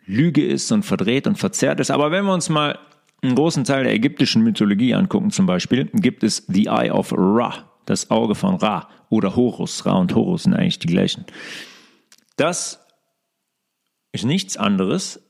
Lüge 0.06 0.46
ist 0.46 0.72
und 0.72 0.84
verdreht 0.84 1.28
und 1.28 1.38
verzerrt 1.38 1.80
ist. 1.80 1.92
Aber 1.92 2.12
wenn 2.12 2.26
wir 2.26 2.34
uns 2.34 2.50
mal 2.50 2.80
einen 3.22 3.36
großen 3.36 3.64
Teil 3.64 3.84
der 3.84 3.94
ägyptischen 3.94 4.44
Mythologie 4.44 4.94
angucken, 4.94 5.32
zum 5.32 5.46
Beispiel, 5.46 5.86
gibt 5.94 6.24
es 6.24 6.46
The 6.48 6.66
Eye 6.66 6.92
of 6.92 7.14
Ra, 7.16 7.70
das 7.86 8.12
Auge 8.12 8.36
von 8.36 8.56
Ra 8.56 8.90
oder 9.10 9.36
Horus. 9.36 9.86
Ra 9.86 9.94
und 9.94 10.14
Horus 10.14 10.44
sind 10.44 10.54
eigentlich 10.54 10.80
die 10.80 10.88
gleichen. 10.88 11.26
Das 12.36 12.86
ist 14.12 14.26
nichts 14.26 14.58
anderes 14.58 15.22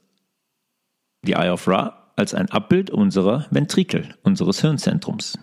die 1.25 1.33
Eye 1.33 1.51
of 1.51 1.67
Ra, 1.67 2.02
als 2.15 2.33
ein 2.33 2.49
Abbild 2.49 2.89
unserer 2.89 3.47
Ventrikel, 3.49 4.15
unseres 4.23 4.61
Hirnzentrums. 4.61 5.37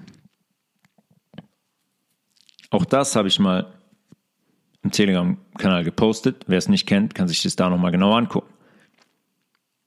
Auch 2.71 2.85
das 2.85 3.17
habe 3.17 3.29
ich 3.29 3.39
mal 3.39 3.73
im 4.83 4.91
Telegram-Kanal 4.93 5.85
gepostet. 5.85 6.45
Wer 6.47 6.59
es 6.59 6.69
nicht 6.69 6.87
kennt, 6.87 7.15
kann 7.15 7.29
sich 7.29 7.43
das 7.43 7.57
da 7.57 7.69
nochmal 7.69 7.91
genau 7.91 8.15
angucken. 8.15 8.53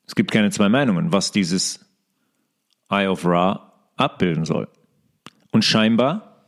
Es 0.06 0.16
gibt 0.16 0.32
keine 0.32 0.52
zwei 0.52 0.70
Meinungen, 0.70 1.14
was 1.14 1.32
dieses 1.32 1.86
Eye 2.90 3.08
of 3.08 3.26
Ra 3.26 3.74
abbilden 3.96 4.46
soll. 4.46 4.68
Und 5.52 5.64
scheinbar, 5.64 6.46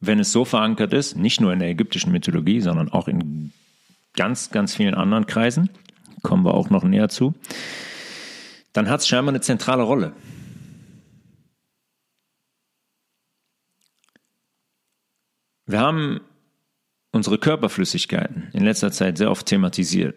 wenn 0.00 0.20
es 0.20 0.32
so 0.32 0.44
verankert 0.44 0.92
ist, 0.92 1.16
nicht 1.16 1.40
nur 1.40 1.52
in 1.52 1.58
der 1.58 1.68
ägyptischen 1.68 2.12
Mythologie, 2.12 2.60
sondern 2.60 2.88
auch 2.90 3.08
in 3.08 3.52
ganz, 4.14 4.50
ganz 4.50 4.74
vielen 4.74 4.94
anderen 4.94 5.26
Kreisen, 5.26 5.70
kommen 6.22 6.44
wir 6.44 6.54
auch 6.54 6.70
noch 6.70 6.84
näher 6.84 7.08
zu, 7.08 7.34
dann 8.72 8.88
hat 8.88 9.00
es 9.00 9.08
scheinbar 9.08 9.32
eine 9.32 9.40
zentrale 9.40 9.82
Rolle. 9.82 10.12
Wir 15.66 15.80
haben 15.80 16.20
unsere 17.12 17.38
Körperflüssigkeiten 17.38 18.48
in 18.52 18.64
letzter 18.64 18.90
Zeit 18.90 19.18
sehr 19.18 19.30
oft 19.30 19.46
thematisiert. 19.46 20.16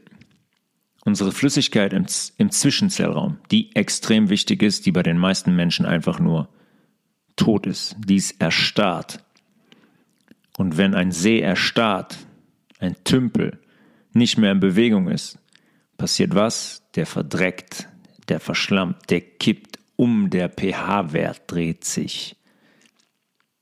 Unsere 1.04 1.32
Flüssigkeit 1.32 1.94
im, 1.94 2.08
im 2.38 2.52
Zwischenzellraum, 2.52 3.38
die 3.52 3.76
extrem 3.76 4.30
wichtig 4.30 4.64
ist, 4.64 4.86
die 4.86 4.92
bei 4.92 5.04
den 5.04 5.20
meisten 5.20 5.56
Menschen 5.56 5.86
einfach 5.86 6.20
nur 6.20 6.50
tot 7.36 7.68
ist, 7.68 7.96
die 8.00 8.16
ist 8.16 8.42
erstarrt. 8.42 9.24
Und 10.58 10.78
wenn 10.78 10.96
ein 10.96 11.12
See 11.12 11.42
erstarrt, 11.42 12.18
ein 12.80 12.96
Tümpel, 13.04 13.60
nicht 14.14 14.38
mehr 14.38 14.54
in 14.54 14.60
Bewegung 14.60 15.10
ist, 15.10 15.38
passiert 15.98 16.34
was? 16.34 16.82
Der 16.96 17.06
verdreckt, 17.06 17.90
der 18.30 18.40
verschlammt, 18.40 19.10
der 19.10 19.22
kippt 19.22 19.80
um, 19.96 20.30
der 20.30 20.50
pH-Wert 20.50 21.44
dreht 21.48 21.86
sich. 21.86 22.36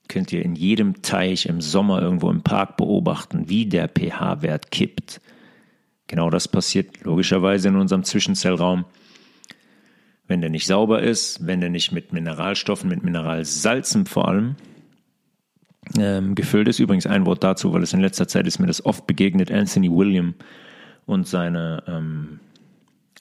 Könnt 0.08 0.32
ihr 0.32 0.44
in 0.44 0.56
jedem 0.56 1.02
Teich 1.02 1.46
im 1.46 1.62
Sommer 1.62 2.02
irgendwo 2.02 2.30
im 2.30 2.44
Park 2.44 2.78
beobachten, 2.78 3.50
wie 3.50 3.66
der 3.66 3.88
pH-Wert 3.88 4.72
kippt. 4.72 5.22
Genau 6.08 6.30
das 6.30 6.48
passiert 6.48 7.04
logischerweise 7.04 7.70
in 7.70 7.76
unserem 7.76 8.04
Zwischenzellraum. 8.04 8.86
Wenn 10.28 10.42
der 10.42 10.50
nicht 10.50 10.68
sauber 10.68 11.02
ist, 11.02 11.46
wenn 11.46 11.62
der 11.62 11.70
nicht 11.70 11.92
mit 11.92 12.14
Mineralstoffen, 12.14 12.90
mit 12.90 13.04
Mineralsalzen 13.04 14.06
vor 14.06 14.28
allem 14.28 14.56
ähm, 15.98 16.36
gefüllt 16.36 16.68
ist. 16.68 16.80
Übrigens 16.80 17.08
ein 17.08 17.26
Wort 17.26 17.44
dazu, 17.44 17.74
weil 17.74 17.84
es 17.84 17.94
in 17.94 18.00
letzter 18.00 18.28
Zeit 18.28 18.48
ist 18.48 18.60
mir 18.60 18.68
das 18.68 18.86
oft 18.86 19.08
begegnet, 19.08 19.52
Anthony 19.52 19.92
William 19.92 20.36
und 21.06 21.28
seine 21.28 21.84
ähm, 21.88 22.40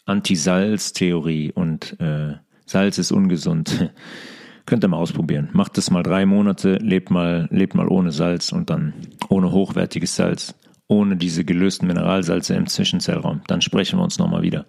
Anti-Salz-Theorie 0.05 1.53
und 1.53 1.99
äh, 2.01 2.35
Salz 2.67 2.99
ist 2.99 3.12
ungesund. 3.12 3.91
Könnt 4.67 4.85
ihr 4.85 4.88
mal 4.88 4.97
ausprobieren. 4.97 5.49
Macht 5.53 5.77
das 5.77 5.91
mal 5.91 6.03
drei 6.03 6.25
Monate, 6.25 6.77
lebt 6.77 7.11
mal, 7.11 7.49
lebt 7.51 7.75
mal 7.75 7.88
ohne 7.88 8.12
Salz 8.12 8.53
und 8.53 8.71
dann 8.71 8.95
ohne 9.29 9.51
hochwertiges 9.51 10.15
Salz, 10.15 10.55
ohne 10.87 11.17
diese 11.17 11.45
gelösten 11.45 11.88
Mineralsalze 11.88 12.55
im 12.55 12.67
Zwischenzellraum. 12.67 13.43
Dann 13.49 13.61
sprechen 13.61 13.99
wir 13.99 14.05
uns 14.05 14.19
nochmal 14.19 14.43
wieder 14.43 14.67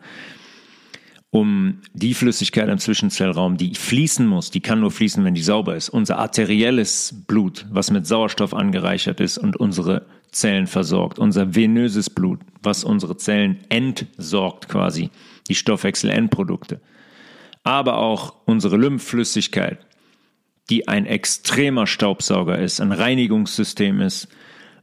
um 1.34 1.82
die 1.94 2.14
Flüssigkeit 2.14 2.70
im 2.70 2.78
Zwischenzellraum, 2.78 3.58
die 3.58 3.74
fließen 3.74 4.28
muss, 4.28 4.52
die 4.52 4.62
kann 4.62 4.80
nur 4.80 4.92
fließen, 4.92 5.26
wenn 5.26 5.34
die 5.34 5.42
sauber 5.42 5.76
ist. 5.76 5.90
Unser 5.90 6.20
arterielles 6.20 7.24
Blut, 7.26 7.66
was 7.72 7.90
mit 7.90 8.06
Sauerstoff 8.06 8.54
angereichert 8.54 9.20
ist 9.20 9.40
und 9.40 9.58
unsere 9.58 10.06
Zellen 10.34 10.68
versorgt. 10.68 11.20
Unser 11.20 11.56
venöses 11.56 12.10
Blut, 12.10 12.40
was 12.62 12.84
unsere 12.84 13.18
Zellen 13.18 13.60
entsorgt 13.70 14.70
quasi, 14.70 15.10
die 15.48 15.56
Stoffwechselendprodukte. 15.56 16.82
Aber 17.64 17.98
auch 17.98 18.36
unsere 18.46 18.78
Lymphflüssigkeit, 18.78 19.80
die 20.70 20.88
ein 20.88 21.06
extremer 21.06 21.88
Staubsauger 21.88 22.58
ist, 22.58 22.82
ein 22.82 22.92
Reinigungssystem 22.92 24.02
ist, 24.02 24.28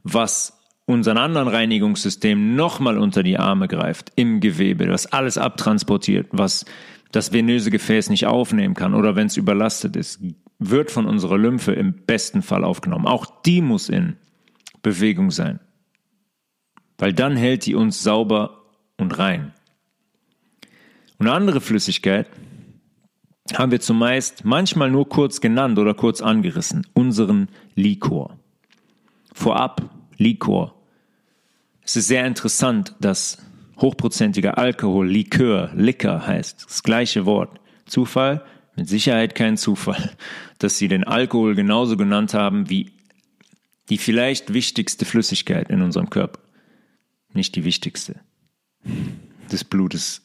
was 0.03 0.59
unseren 0.85 1.17
anderen 1.17 1.47
Reinigungssystem 1.47 2.55
nochmal 2.55 2.97
unter 2.97 3.23
die 3.23 3.37
Arme 3.37 3.67
greift, 3.67 4.11
im 4.15 4.39
Gewebe, 4.39 4.87
das 4.87 5.05
alles 5.05 5.37
abtransportiert, 5.37 6.27
was 6.31 6.65
das 7.11 7.33
venöse 7.33 7.71
Gefäß 7.71 8.09
nicht 8.09 8.25
aufnehmen 8.25 8.73
kann 8.73 8.93
oder 8.93 9.15
wenn 9.15 9.27
es 9.27 9.37
überlastet 9.37 9.95
ist, 9.95 10.21
wird 10.59 10.91
von 10.91 11.05
unserer 11.05 11.37
Lymphe 11.37 11.73
im 11.73 11.93
besten 12.05 12.41
Fall 12.41 12.63
aufgenommen. 12.63 13.07
Auch 13.07 13.25
die 13.43 13.61
muss 13.61 13.89
in 13.89 14.17
Bewegung 14.81 15.31
sein, 15.31 15.59
weil 16.97 17.13
dann 17.13 17.35
hält 17.35 17.65
die 17.65 17.75
uns 17.75 18.03
sauber 18.03 18.65
und 18.97 19.17
rein. 19.17 19.53
Und 21.17 21.27
eine 21.27 21.35
andere 21.35 21.61
Flüssigkeit 21.61 22.27
haben 23.53 23.71
wir 23.71 23.79
zumeist 23.79 24.45
manchmal 24.45 24.89
nur 24.89 25.07
kurz 25.09 25.41
genannt 25.41 25.77
oder 25.77 25.93
kurz 25.93 26.21
angerissen, 26.21 26.87
unseren 26.93 27.49
Likor. 27.75 28.37
Vorab 29.33 29.89
Likor. 30.17 30.75
Es 31.83 31.95
ist 31.95 32.07
sehr 32.07 32.25
interessant, 32.25 32.95
dass 32.99 33.37
hochprozentiger 33.81 34.57
Alkohol 34.57 35.09
Likör, 35.09 35.71
Liquor 35.75 36.25
heißt. 36.25 36.65
Das 36.65 36.83
gleiche 36.83 37.25
Wort. 37.25 37.59
Zufall? 37.85 38.43
Mit 38.75 38.87
Sicherheit 38.87 39.35
kein 39.35 39.57
Zufall, 39.57 40.11
dass 40.59 40.77
sie 40.77 40.87
den 40.87 41.03
Alkohol 41.03 41.55
genauso 41.55 41.97
genannt 41.97 42.33
haben 42.33 42.69
wie 42.69 42.91
die 43.91 43.97
vielleicht 43.97 44.53
wichtigste 44.53 45.03
Flüssigkeit 45.03 45.69
in 45.69 45.81
unserem 45.81 46.09
Körper. 46.09 46.39
Nicht 47.33 47.57
die 47.57 47.65
wichtigste. 47.65 48.21
Des 49.51 49.65
Blutes. 49.65 50.21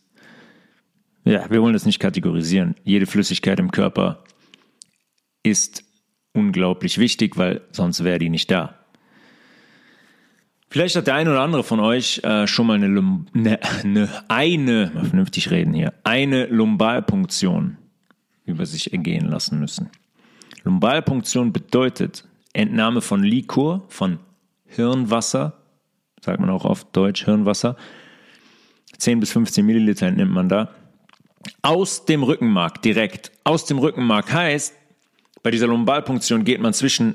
Ja, 1.25 1.51
wir 1.51 1.61
wollen 1.61 1.73
das 1.73 1.85
nicht 1.85 1.99
kategorisieren. 1.99 2.77
Jede 2.85 3.07
Flüssigkeit 3.07 3.59
im 3.59 3.73
Körper 3.73 4.23
ist 5.43 5.83
unglaublich 6.33 6.99
wichtig, 6.99 7.37
weil 7.37 7.61
sonst 7.73 8.05
wäre 8.05 8.21
die 8.21 8.29
nicht 8.29 8.53
da. 8.53 8.79
Vielleicht 10.69 10.95
hat 10.95 11.09
der 11.09 11.17
eine 11.17 11.31
oder 11.31 11.41
andere 11.41 11.65
von 11.65 11.81
euch 11.81 12.21
äh, 12.23 12.47
schon 12.47 12.69
mal 12.69 12.75
eine, 12.75 12.87
Lum 12.87 13.27
ne, 13.33 13.59
ne, 13.83 14.09
eine, 14.29 14.93
mal 14.95 15.07
vernünftig 15.07 15.51
reden 15.51 15.75
hier, 15.75 15.93
eine 16.05 16.47
Lumbalpunktion 16.47 17.79
über 18.45 18.65
sich 18.65 18.93
ergehen 18.93 19.27
lassen 19.27 19.59
müssen. 19.59 19.91
Lumbalpunktion 20.63 21.53
bedeutet 21.53 22.29
Entnahme 22.57 23.01
von 23.01 23.23
Liquor, 23.23 23.85
von 23.89 24.19
Hirnwasser, 24.67 25.55
sagt 26.21 26.41
man 26.41 26.51
auch 26.51 26.65
auf 26.65 26.85
Deutsch 26.85 27.25
Hirnwasser, 27.25 27.77
10 28.99 29.21
bis 29.21 29.33
15 29.33 29.65
Milliliter 29.65 30.07
entnimmt 30.07 30.33
man 30.33 30.49
da, 30.49 30.71
aus 31.63 32.05
dem 32.07 32.23
Rückenmark 32.23 32.83
direkt. 32.83 33.31
Aus 33.45 33.67
dem 33.67 33.79
Rückenmark 33.79 34.33
heißt, 34.33 34.75
bei 35.43 35.51
dieser 35.51 35.67
Lumbalpunktion 35.67 36.45
geht 36.45 36.61
man 36.61 36.73
zwischen 36.73 37.15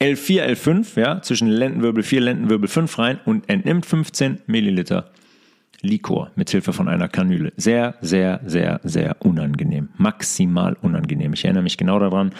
L4, 0.00 0.44
L5, 0.44 1.00
ja, 1.00 1.22
zwischen 1.22 1.48
Lendenwirbel 1.48 2.02
4, 2.02 2.20
Lendenwirbel 2.20 2.68
5 2.68 2.98
rein 2.98 3.20
und 3.24 3.48
entnimmt 3.48 3.86
15 3.86 4.42
Milliliter 4.46 5.10
Likor 5.80 6.30
mit 6.36 6.50
Hilfe 6.50 6.72
von 6.72 6.88
einer 6.88 7.08
Kanüle. 7.08 7.52
Sehr, 7.56 7.94
sehr, 8.00 8.40
sehr, 8.44 8.80
sehr 8.84 9.16
unangenehm. 9.20 9.88
Maximal 9.96 10.76
unangenehm. 10.82 11.32
Ich 11.32 11.44
erinnere 11.44 11.62
mich 11.62 11.78
genau 11.78 11.98
daran, 11.98 12.32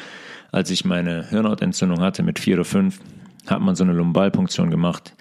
als 0.57 0.71
ich 0.71 0.87
meine 0.87 1.29
Hirnhautentzündung 1.29 2.01
hatte 2.01 2.23
mit 2.23 2.39
4 2.39 2.55
oder 2.55 2.65
5, 2.65 2.99
hat 3.47 3.61
man 3.61 3.77
so 3.77 3.85
eine 3.85 3.93
Lumbalpunktion 3.93 4.71
gemacht. 4.71 5.15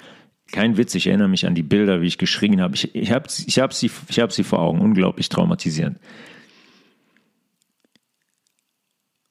Kein 0.49 0.77
Witz, 0.77 0.95
ich 0.95 1.07
erinnere 1.07 1.27
mich 1.27 1.45
an 1.45 1.55
die 1.55 1.61
Bilder, 1.61 1.99
wie 1.99 2.07
ich 2.07 2.17
geschrien 2.17 2.61
habe. 2.61 2.75
Ich, 2.75 2.95
ich 2.95 3.11
habe 3.11 3.27
ich 3.27 3.59
hab 3.59 3.73
sie, 3.73 3.89
hab 3.89 4.31
sie 4.31 4.43
vor 4.45 4.59
Augen. 4.59 4.79
Unglaublich 4.79 5.27
traumatisierend. 5.27 5.99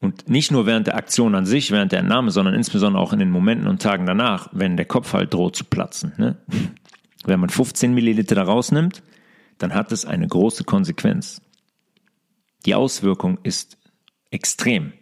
Und 0.01 0.29
nicht 0.29 0.53
nur 0.53 0.67
während 0.67 0.89
der 0.89 0.97
Aktion 0.97 1.35
an 1.35 1.47
sich, 1.47 1.71
während 1.71 1.93
der 1.93 2.01
Entnahme, 2.01 2.31
sondern 2.33 2.53
insbesondere 2.53 3.03
auch 3.03 3.15
in 3.15 3.19
den 3.19 3.31
Momenten 3.31 3.67
und 3.67 3.81
Tagen 3.81 4.05
danach, 4.05 4.51
wenn 4.53 4.77
der 4.77 4.85
Kopf 4.85 5.15
halt 5.15 5.33
droht 5.33 5.57
zu 5.57 5.65
platzen. 5.65 6.13
Ne? 6.19 6.37
Wenn 7.25 7.41
man 7.41 7.49
15 7.49 7.95
Milliliter 7.95 8.35
da 8.35 8.43
rausnimmt, 8.43 9.03
dann 9.57 9.73
hat 9.73 9.91
es 9.91 10.05
eine 10.05 10.29
große 10.29 10.65
Konsequenz. 10.65 11.41
Die 12.67 12.75
Auswirkung 12.75 13.39
ist 13.43 13.79
extrem 14.31 14.93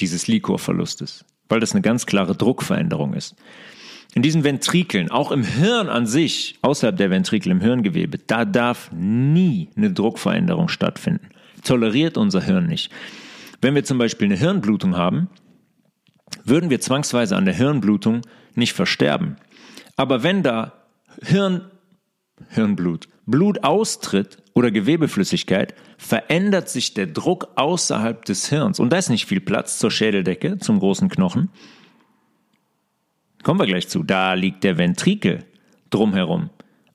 dieses 0.00 0.26
Liquorverlustes, 0.26 1.24
weil 1.48 1.60
das 1.60 1.72
eine 1.72 1.82
ganz 1.82 2.06
klare 2.06 2.34
Druckveränderung 2.34 3.14
ist. 3.14 3.36
In 4.14 4.22
diesen 4.22 4.42
Ventrikeln, 4.42 5.10
auch 5.10 5.30
im 5.30 5.44
Hirn 5.44 5.88
an 5.88 6.06
sich, 6.06 6.58
außerhalb 6.62 6.96
der 6.96 7.10
Ventrikel 7.10 7.52
im 7.52 7.60
Hirngewebe, 7.60 8.18
da 8.18 8.44
darf 8.44 8.90
nie 8.92 9.68
eine 9.76 9.92
Druckveränderung 9.92 10.68
stattfinden. 10.68 11.28
Toleriert 11.62 12.16
unser 12.16 12.42
Hirn 12.42 12.66
nicht. 12.66 12.90
Wenn 13.60 13.74
wir 13.74 13.84
zum 13.84 13.98
Beispiel 13.98 14.26
eine 14.26 14.36
Hirnblutung 14.36 14.96
haben, 14.96 15.28
würden 16.44 16.70
wir 16.70 16.80
zwangsweise 16.80 17.36
an 17.36 17.44
der 17.44 17.54
Hirnblutung 17.54 18.22
nicht 18.54 18.72
versterben. 18.72 19.36
Aber 19.96 20.22
wenn 20.22 20.42
da 20.42 20.72
Hirn, 21.22 21.70
Hirnblut, 22.48 23.08
Blut 23.26 23.62
austritt 23.62 24.38
oder 24.54 24.70
Gewebeflüssigkeit, 24.70 25.74
verändert 26.00 26.70
sich 26.70 26.94
der 26.94 27.06
Druck 27.06 27.48
außerhalb 27.56 28.24
des 28.24 28.48
Hirns. 28.48 28.80
Und 28.80 28.90
da 28.90 28.96
ist 28.96 29.10
nicht 29.10 29.26
viel 29.26 29.40
Platz 29.40 29.78
zur 29.78 29.90
Schädeldecke, 29.90 30.58
zum 30.58 30.78
großen 30.78 31.10
Knochen. 31.10 31.50
Kommen 33.42 33.60
wir 33.60 33.66
gleich 33.66 33.88
zu. 33.88 34.02
Da 34.02 34.32
liegt 34.32 34.64
der 34.64 34.78
Ventrikel 34.78 35.44
drumherum. 35.90 36.48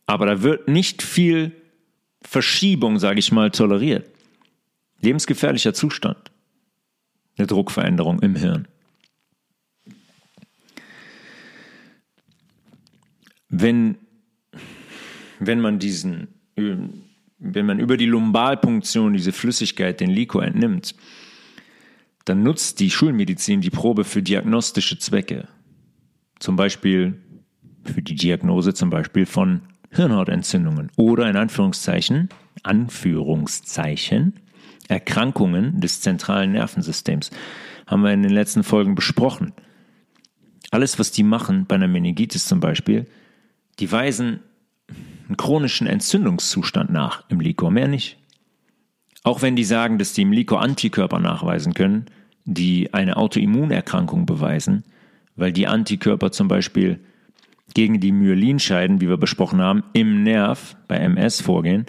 Aber 0.08 0.26
da 0.26 0.42
wird 0.42 0.68
nicht 0.68 1.04
viel 1.04 1.52
Verschiebung, 2.24 2.98
sage 2.98 3.20
ich 3.20 3.32
mal, 3.32 3.52
toleriert. 3.52 4.10
Lebensgefährlicher 5.02 5.76
Zustand 5.76 6.32
eine 7.38 7.48
Druckveränderung 7.48 8.22
im 8.22 8.36
Hirn. 8.36 8.68
Wenn, 13.50 13.98
wenn 15.40 15.62
man 15.62 15.78
diesen, 15.78 16.28
wenn 17.38 17.66
man 17.66 17.80
über 17.80 17.98
die 17.98 18.06
Lumbalpunktion 18.06 19.14
diese 19.14 19.32
Flüssigkeit, 19.32 20.00
den 20.00 20.10
Liquor 20.10 20.44
entnimmt, 20.44 20.96
dann 22.26 22.44
nutzt 22.44 22.80
die 22.80 22.90
Schulmedizin 22.90 23.62
die 23.62 23.70
Probe 23.70 24.04
für 24.04 24.24
diagnostische 24.24 24.98
Zwecke. 24.98 25.48
Zum 26.40 26.56
Beispiel 26.56 27.22
für 27.84 28.02
die 28.02 28.16
Diagnose 28.16 28.74
zum 28.74 28.90
Beispiel 28.90 29.26
von 29.26 29.62
Hirnhautentzündungen 29.92 30.92
oder 30.98 31.30
in 31.30 31.38
Anführungszeichen, 31.38 32.30
Anführungszeichen, 32.64 34.34
Erkrankungen 34.88 35.80
des 35.80 36.02
zentralen 36.02 36.54
Nervensystems. 36.54 37.32
Haben 37.88 38.02
wir 38.02 38.12
in 38.12 38.24
den 38.24 38.32
letzten 38.32 38.64
Folgen 38.64 38.96
besprochen. 38.96 39.54
Alles, 40.72 40.98
was 40.98 41.12
die 41.12 41.24
machen, 41.24 41.66
bei 41.68 41.76
einer 41.76 41.88
Meningitis 41.88 42.46
zum 42.46 42.60
Beispiel, 42.60 43.06
die 43.80 43.92
weisen 43.92 44.40
einen 45.28 45.38
chronischen 45.38 45.88
Entzündungszustand 45.88 46.92
nach 46.92 47.24
im 47.30 47.40
Likor, 47.40 47.72
mehr 47.72 47.88
nicht. 47.88 48.18
Auch 49.24 49.42
wenn 49.42 49.56
die 49.56 49.64
sagen, 49.64 49.98
dass 49.98 50.14
die 50.14 50.22
im 50.22 50.32
Likor 50.32 50.62
Antikörper 50.62 51.20
nachweisen 51.20 51.74
können, 51.74 52.06
die 52.46 52.94
eine 52.94 53.18
Autoimmunerkrankung 53.18 54.26
beweisen, 54.26 54.84
weil 55.36 55.52
die 55.52 55.68
Antikörper 55.68 56.32
zum 56.32 56.48
Beispiel 56.48 57.00
gegen 57.74 58.00
die 58.00 58.12
Myelinscheiden, 58.12 59.02
wie 59.02 59.10
wir 59.10 59.18
besprochen 59.18 59.62
haben, 59.62 59.84
im 59.94 60.24
Nerv 60.24 60.76
bei 60.88 60.98
MS 60.98 61.42
vorgehen, 61.42 61.86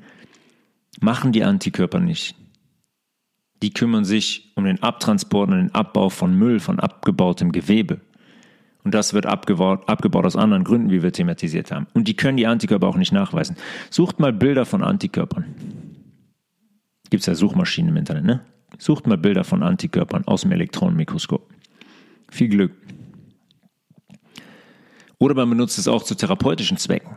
machen 1.00 1.32
die 1.32 1.44
Antikörper 1.44 2.00
nicht. 2.00 2.34
Die 3.62 3.72
kümmern 3.72 4.04
sich 4.04 4.52
um 4.54 4.64
den 4.64 4.82
Abtransport 4.82 5.50
und 5.50 5.56
den 5.56 5.74
Abbau 5.74 6.08
von 6.08 6.34
Müll, 6.34 6.60
von 6.60 6.80
abgebautem 6.80 7.52
Gewebe. 7.52 8.00
Und 8.86 8.94
das 8.94 9.14
wird 9.14 9.26
abgebaut, 9.26 9.88
abgebaut 9.88 10.26
aus 10.26 10.36
anderen 10.36 10.62
Gründen, 10.62 10.92
wie 10.92 11.02
wir 11.02 11.12
thematisiert 11.12 11.72
haben. 11.72 11.88
Und 11.92 12.06
die 12.06 12.14
können 12.14 12.36
die 12.36 12.46
Antikörper 12.46 12.86
auch 12.86 12.96
nicht 12.96 13.10
nachweisen. 13.10 13.56
Sucht 13.90 14.20
mal 14.20 14.32
Bilder 14.32 14.64
von 14.64 14.84
Antikörpern. 14.84 15.44
Gibt 17.10 17.22
es 17.22 17.26
ja 17.26 17.34
Suchmaschinen 17.34 17.90
im 17.90 17.96
Internet, 17.96 18.22
ne? 18.22 18.42
Sucht 18.78 19.08
mal 19.08 19.18
Bilder 19.18 19.42
von 19.42 19.64
Antikörpern 19.64 20.22
aus 20.28 20.42
dem 20.42 20.52
Elektronenmikroskop. 20.52 21.52
Viel 22.30 22.48
Glück. 22.48 22.74
Oder 25.18 25.34
man 25.34 25.50
benutzt 25.50 25.78
es 25.78 25.88
auch 25.88 26.04
zu 26.04 26.14
therapeutischen 26.14 26.76
Zwecken. 26.76 27.16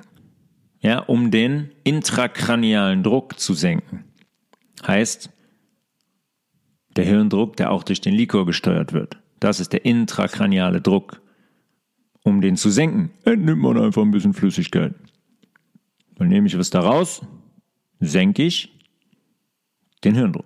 Ja, 0.80 0.98
um 0.98 1.30
den 1.30 1.70
intrakranialen 1.84 3.04
Druck 3.04 3.40
zu 3.40 3.54
senken. 3.54 4.06
Heißt, 4.88 5.30
der 6.96 7.06
Hirndruck, 7.06 7.58
der 7.58 7.70
auch 7.70 7.84
durch 7.84 8.02
den 8.02 8.16
Likor 8.16 8.48
gesteuert 8.48 8.92
wird. 8.92 9.20
Das 9.40 9.60
ist 9.60 9.72
der 9.72 9.86
intrakraniale 9.86 10.82
Druck. 10.82 11.22
Um 12.24 12.42
den 12.42 12.58
zu 12.58 12.70
senken, 12.70 13.12
entnimmt 13.24 13.62
man 13.62 13.78
einfach 13.78 14.02
ein 14.02 14.12
bisschen 14.12 14.34
Flüssigkeit. 14.34 14.94
Dann 16.16 16.28
nehme 16.28 16.48
ich 16.48 16.58
was 16.58 16.70
daraus, 16.70 17.22
senke 18.00 18.44
ich 18.44 18.78
den 20.04 20.16
Hirndruck. 20.16 20.46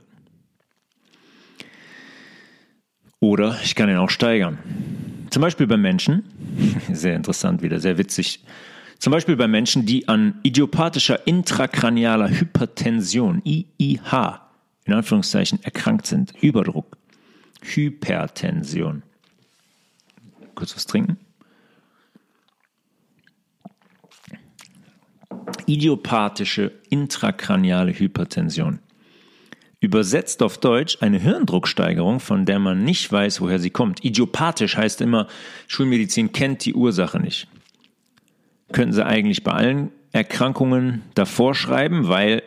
Oder 3.20 3.58
ich 3.64 3.76
kann 3.76 3.90
ihn 3.90 3.98
auch 3.98 4.10
steigern. 4.10 4.60
Zum 5.30 5.42
Beispiel 5.42 5.66
bei 5.66 5.78
Menschen, 5.78 6.24
sehr 6.92 7.16
interessant 7.16 7.62
wieder, 7.62 7.80
sehr 7.80 7.98
witzig. 7.98 8.44
Zum 9.00 9.12
Beispiel 9.12 9.36
bei 9.36 9.48
Menschen, 9.48 9.86
die 9.86 10.08
an 10.08 10.40
idiopathischer 10.44 11.26
intrakranialer 11.26 12.30
Hypertension, 12.30 13.42
IIH, 13.44 14.42
in 14.86 14.94
Anführungszeichen 14.94 15.64
erkrankt 15.64 16.06
sind. 16.06 16.34
Überdruck. 16.42 16.98
Hypertension. 17.62 19.04
Kurz 20.56 20.76
was 20.76 20.86
trinken. 20.86 21.18
Idiopathische 25.66 26.72
intrakraniale 26.89 27.92
Hypertension. 27.92 28.80
Übersetzt 29.80 30.42
auf 30.42 30.58
Deutsch 30.58 31.00
eine 31.02 31.20
Hirndrucksteigerung, 31.20 32.20
von 32.20 32.46
der 32.46 32.60
man 32.60 32.84
nicht 32.84 33.12
weiß, 33.12 33.42
woher 33.42 33.60
sie 33.60 33.70
kommt. 33.70 34.04
Idiopathisch 34.06 34.78
heißt 34.78 35.02
immer, 35.02 35.28
Schulmedizin 35.68 36.32
kennt 36.32 36.63
die 36.63 36.74
Ursache 36.74 37.20
nicht. 37.20 37.48
Könnten 38.72 38.94
sie 38.94 39.06
eigentlich 39.06 39.44
bei 39.44 39.52
allen 39.52 39.92
Erkrankungen 40.13 41.02
davor 41.16 41.54
schreiben, 41.54 42.08
weil 42.08 42.44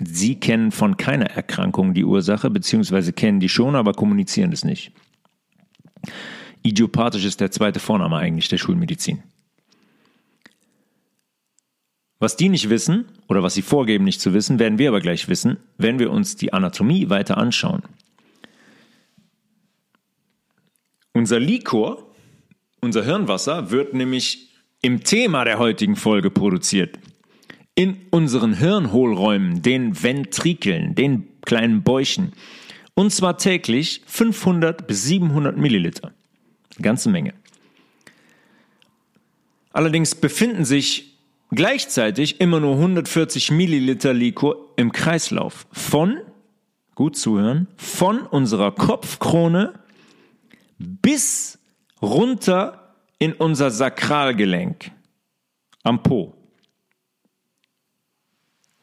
sie 0.00 0.38
kennen 0.38 0.70
von 0.70 0.96
keiner 0.96 1.26
Erkrankung 1.26 1.92
die 1.92 2.04
Ursache, 2.04 2.50
beziehungsweise 2.50 3.12
kennen 3.12 3.40
die 3.40 3.48
schon, 3.48 3.74
aber 3.74 3.92
kommunizieren 3.92 4.52
es 4.52 4.64
nicht. 4.64 4.92
Idiopathisch 6.62 7.24
ist 7.24 7.40
der 7.40 7.50
zweite 7.50 7.80
Vorname 7.80 8.16
eigentlich 8.16 8.48
der 8.48 8.58
Schulmedizin. 8.58 9.22
Was 12.20 12.36
die 12.36 12.50
nicht 12.50 12.68
wissen 12.68 13.06
oder 13.28 13.42
was 13.42 13.54
sie 13.54 13.62
vorgeben 13.62 14.04
nicht 14.04 14.20
zu 14.20 14.34
wissen, 14.34 14.58
werden 14.58 14.78
wir 14.78 14.90
aber 14.90 15.00
gleich 15.00 15.28
wissen, 15.28 15.56
wenn 15.78 15.98
wir 15.98 16.10
uns 16.10 16.36
die 16.36 16.52
Anatomie 16.52 17.08
weiter 17.08 17.38
anschauen. 17.38 17.82
Unser 21.14 21.40
Likor, 21.40 22.06
unser 22.82 23.04
Hirnwasser, 23.04 23.70
wird 23.70 23.94
nämlich 23.94 24.50
im 24.82 25.02
Thema 25.02 25.44
der 25.44 25.58
heutigen 25.58 25.96
Folge 25.96 26.30
produziert. 26.30 26.98
In 27.74 27.96
unseren 28.10 28.52
Hirnhohlräumen, 28.52 29.62
den 29.62 30.02
Ventrikeln, 30.02 30.94
den 30.94 31.40
kleinen 31.40 31.82
Bäuchen. 31.82 32.32
Und 32.94 33.12
zwar 33.12 33.38
täglich 33.38 34.02
500 34.06 34.86
bis 34.86 35.04
700 35.04 35.56
Milliliter. 35.56 36.12
Eine 36.76 36.82
ganze 36.82 37.08
Menge. 37.08 37.32
Allerdings 39.72 40.14
befinden 40.14 40.66
sich 40.66 41.09
Gleichzeitig 41.52 42.40
immer 42.40 42.60
nur 42.60 42.74
140 42.74 43.50
Milliliter 43.50 44.14
Likor 44.14 44.56
im 44.76 44.92
Kreislauf. 44.92 45.66
Von, 45.72 46.20
gut 46.94 47.16
zuhören, 47.16 47.66
von 47.76 48.20
unserer 48.20 48.72
Kopfkrone 48.72 49.74
bis 50.78 51.58
runter 52.00 52.94
in 53.18 53.32
unser 53.32 53.70
Sakralgelenk 53.70 54.92
am 55.82 56.02
Po. 56.02 56.34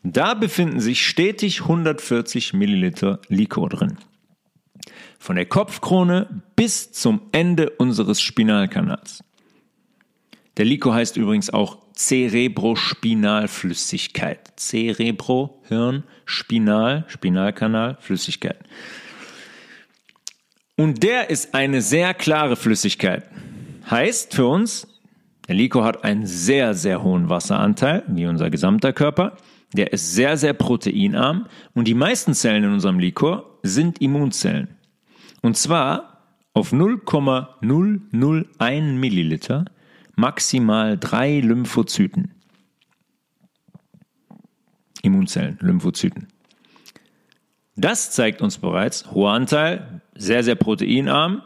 Da 0.03 0.34
befinden 0.34 0.80
sich 0.80 1.06
stetig 1.06 1.62
140 1.62 2.53
Milliliter 2.53 3.21
Likor 3.30 3.69
drin. 3.69 3.97
Von 5.19 5.38
der 5.38 5.45
Kopfkrone 5.45 6.43
bis 6.56 6.91
zum 6.91 7.21
Ende 7.32 7.71
unseres 7.71 8.21
Spinalkanals. 8.21 9.23
Der 10.58 10.65
Likor 10.65 10.93
heißt 10.93 11.17
übrigens 11.17 11.49
auch 11.49 11.87
Cerebrospinalflüssigkeit. 11.98 14.60
Cerebro, 14.60 15.62
Hirn, 15.68 16.04
Spinal, 16.26 17.06
Spinalkanal, 17.08 17.98
Flüssigkeit. 18.00 18.60
Und 20.76 21.04
der 21.04 21.32
ist 21.32 21.56
eine 21.56 21.82
sehr 21.82 22.14
klare 22.14 22.56
Flüssigkeit. 22.56 23.24
Heißt 23.90 24.36
für 24.36 24.46
uns, 24.46 24.88
der 25.48 25.56
Liko 25.56 25.84
hat 25.84 26.04
einen 26.04 26.28
sehr, 26.28 26.76
sehr 26.76 27.02
hohen 27.02 27.30
Wasseranteil, 27.30 28.04
wie 28.08 28.28
unser 28.28 28.52
gesamter 28.52 28.94
Körper. 28.94 29.38
Der 29.74 29.92
ist 29.92 30.14
sehr, 30.14 30.38
sehr 30.38 30.54
proteinarm 30.54 31.48
und 31.74 31.88
die 31.88 31.94
meisten 31.94 32.34
Zellen 32.34 32.66
in 32.66 32.74
unserem 32.74 33.00
Likor 33.00 33.60
sind 33.64 34.02
Immunzellen. 34.02 34.78
Und 35.42 35.58
zwar 35.58 36.22
auf 36.54 36.72
0,001 36.72 39.00
Milliliter 39.00 39.66
maximal 40.17 40.97
drei 40.97 41.39
Lymphozyten. 41.39 42.34
Immunzellen, 45.03 45.58
Lymphozyten. 45.62 46.27
Das 47.75 48.12
zeigt 48.12 48.41
uns 48.41 48.58
bereits, 48.58 49.12
hoher 49.12 49.32
Anteil, 49.32 50.01
sehr, 50.15 50.43
sehr 50.43 50.56
proteinarm, 50.56 51.43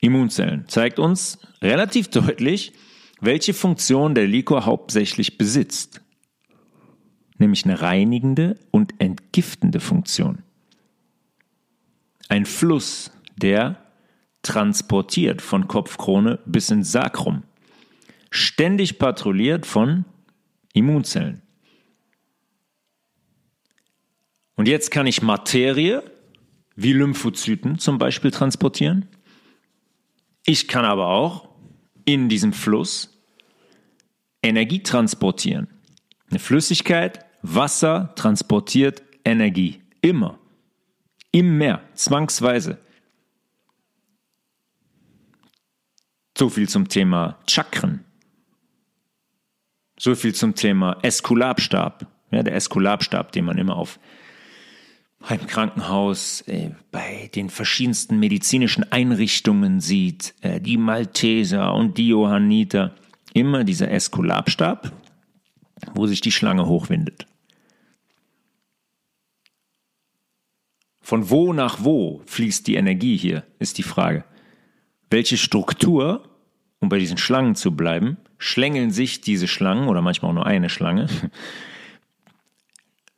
Immunzellen. 0.00 0.68
Zeigt 0.68 0.98
uns 0.98 1.38
relativ 1.62 2.08
deutlich, 2.08 2.74
welche 3.20 3.54
Funktion 3.54 4.14
der 4.14 4.26
Likor 4.26 4.66
hauptsächlich 4.66 5.38
besitzt. 5.38 6.02
Nämlich 7.38 7.64
eine 7.64 7.80
reinigende 7.80 8.58
und 8.70 9.00
entgiftende 9.00 9.80
Funktion. 9.80 10.42
Ein 12.28 12.44
Fluss, 12.44 13.10
der 13.36 13.81
transportiert 14.42 15.40
von 15.40 15.68
Kopfkrone 15.68 16.38
bis 16.44 16.70
ins 16.70 16.92
Sakrum, 16.92 17.44
ständig 18.30 18.98
patrouilliert 18.98 19.66
von 19.66 20.04
Immunzellen. 20.72 21.42
Und 24.56 24.68
jetzt 24.68 24.90
kann 24.90 25.06
ich 25.06 25.22
Materie 25.22 26.02
wie 26.76 26.92
Lymphozyten 26.92 27.78
zum 27.78 27.98
Beispiel 27.98 28.30
transportieren. 28.30 29.06
Ich 30.44 30.68
kann 30.68 30.84
aber 30.84 31.08
auch 31.08 31.48
in 32.04 32.28
diesem 32.28 32.52
Fluss 32.52 33.18
Energie 34.42 34.82
transportieren. 34.82 35.68
Eine 36.30 36.38
Flüssigkeit, 36.38 37.24
Wasser 37.42 38.12
transportiert 38.16 39.02
Energie. 39.24 39.82
Immer. 40.00 40.38
Im 41.30 41.58
Meer, 41.58 41.82
zwangsweise. 41.94 42.78
So 46.36 46.48
viel 46.48 46.68
zum 46.68 46.88
Thema 46.88 47.38
Chakren. 47.46 48.04
So 49.98 50.14
viel 50.14 50.34
zum 50.34 50.54
Thema 50.54 50.98
Eskulapstab. 51.02 52.06
Ja, 52.30 52.42
der 52.42 52.54
Eskulapstab, 52.54 53.32
den 53.32 53.44
man 53.44 53.58
immer 53.58 53.76
auf 53.76 53.98
im 55.30 55.46
Krankenhaus, 55.46 56.40
äh, 56.42 56.70
bei 56.90 57.30
den 57.34 57.48
verschiedensten 57.48 58.18
medizinischen 58.18 58.90
Einrichtungen 58.90 59.80
sieht, 59.80 60.34
äh, 60.40 60.60
die 60.60 60.76
Malteser 60.76 61.74
und 61.74 61.96
die 61.96 62.08
Johanniter, 62.08 62.94
immer 63.32 63.64
dieser 63.64 63.90
Eskulapstab, 63.90 64.92
wo 65.94 66.06
sich 66.06 66.20
die 66.20 66.32
Schlange 66.32 66.66
hochwindet. 66.66 67.26
Von 71.00 71.30
wo 71.30 71.52
nach 71.52 71.84
wo 71.84 72.22
fließt 72.26 72.66
die 72.66 72.76
Energie 72.76 73.16
hier, 73.16 73.44
ist 73.58 73.78
die 73.78 73.82
Frage. 73.82 74.24
Welche 75.12 75.36
Struktur, 75.36 76.26
um 76.80 76.88
bei 76.88 76.98
diesen 76.98 77.18
Schlangen 77.18 77.54
zu 77.54 77.76
bleiben, 77.76 78.16
schlängeln 78.38 78.90
sich 78.90 79.20
diese 79.20 79.46
Schlangen 79.46 79.88
oder 79.88 80.00
manchmal 80.00 80.30
auch 80.30 80.34
nur 80.34 80.46
eine 80.46 80.70
Schlange? 80.70 81.06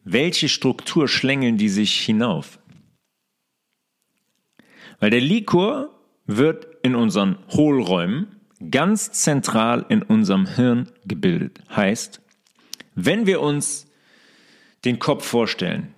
Welche 0.04 0.48
Struktur 0.48 1.06
schlängeln 1.06 1.56
die 1.56 1.68
sich 1.68 2.00
hinauf? 2.00 2.58
Weil 4.98 5.10
der 5.10 5.20
Likor 5.20 5.90
wird 6.26 6.66
in 6.82 6.96
unseren 6.96 7.38
Hohlräumen 7.52 8.40
ganz 8.72 9.12
zentral 9.12 9.86
in 9.88 10.02
unserem 10.02 10.46
Hirn 10.46 10.90
gebildet. 11.04 11.60
Heißt, 11.76 12.20
wenn 12.96 13.26
wir 13.26 13.40
uns 13.40 13.86
den 14.84 14.98
Kopf 14.98 15.24
vorstellen, 15.24 15.94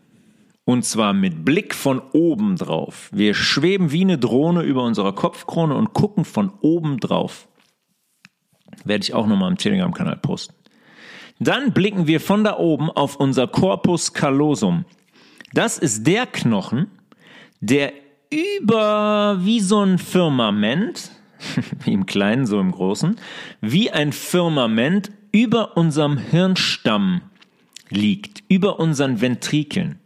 und 0.66 0.84
zwar 0.84 1.14
mit 1.14 1.44
Blick 1.44 1.74
von 1.74 2.02
oben 2.12 2.56
drauf. 2.56 3.08
Wir 3.12 3.34
schweben 3.34 3.92
wie 3.92 4.00
eine 4.02 4.18
Drohne 4.18 4.62
über 4.62 4.82
unserer 4.82 5.14
Kopfkrone 5.14 5.74
und 5.76 5.94
gucken 5.94 6.24
von 6.24 6.52
oben 6.60 6.98
drauf. 6.98 7.48
Werde 8.84 9.04
ich 9.04 9.14
auch 9.14 9.28
nochmal 9.28 9.52
im 9.52 9.58
Telegram-Kanal 9.58 10.16
posten. 10.16 10.54
Dann 11.38 11.72
blicken 11.72 12.08
wir 12.08 12.20
von 12.20 12.42
da 12.42 12.58
oben 12.58 12.90
auf 12.90 13.14
unser 13.14 13.46
Corpus 13.46 14.12
callosum. 14.12 14.84
Das 15.52 15.78
ist 15.78 16.04
der 16.04 16.26
Knochen, 16.26 16.88
der 17.60 17.92
über 18.30 19.38
wie 19.40 19.60
so 19.60 19.82
ein 19.82 19.98
Firmament, 19.98 21.12
wie 21.84 21.92
im 21.92 22.06
Kleinen, 22.06 22.44
so 22.44 22.58
im 22.58 22.72
Großen, 22.72 23.14
wie 23.60 23.92
ein 23.92 24.12
Firmament 24.12 25.12
über 25.30 25.76
unserem 25.76 26.18
Hirnstamm 26.18 27.20
liegt, 27.88 28.42
über 28.48 28.80
unseren 28.80 29.20
Ventrikeln. 29.20 30.00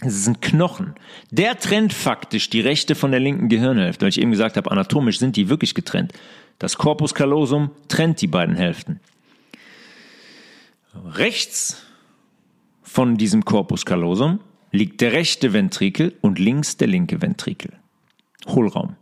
Es 0.00 0.26
ein 0.26 0.40
Knochen. 0.40 0.94
Der 1.30 1.58
trennt 1.58 1.92
faktisch 1.92 2.50
die 2.50 2.60
rechte 2.60 2.94
von 2.94 3.10
der 3.10 3.20
linken 3.20 3.48
Gehirnhälfte. 3.48 4.02
Weil 4.02 4.10
ich 4.10 4.20
eben 4.20 4.30
gesagt 4.30 4.56
habe, 4.56 4.70
anatomisch 4.70 5.18
sind 5.18 5.36
die 5.36 5.48
wirklich 5.48 5.74
getrennt. 5.74 6.12
Das 6.58 6.76
Corpus 6.76 7.14
callosum 7.14 7.70
trennt 7.88 8.20
die 8.20 8.26
beiden 8.26 8.56
Hälften. 8.56 9.00
Rechts 10.94 11.82
von 12.82 13.16
diesem 13.16 13.44
Corpus 13.44 13.84
callosum 13.84 14.40
liegt 14.70 15.00
der 15.00 15.12
rechte 15.12 15.52
Ventrikel 15.52 16.14
und 16.20 16.38
links 16.38 16.76
der 16.76 16.88
linke 16.88 17.22
Ventrikel. 17.22 17.72
Hohlraum. 18.46 18.96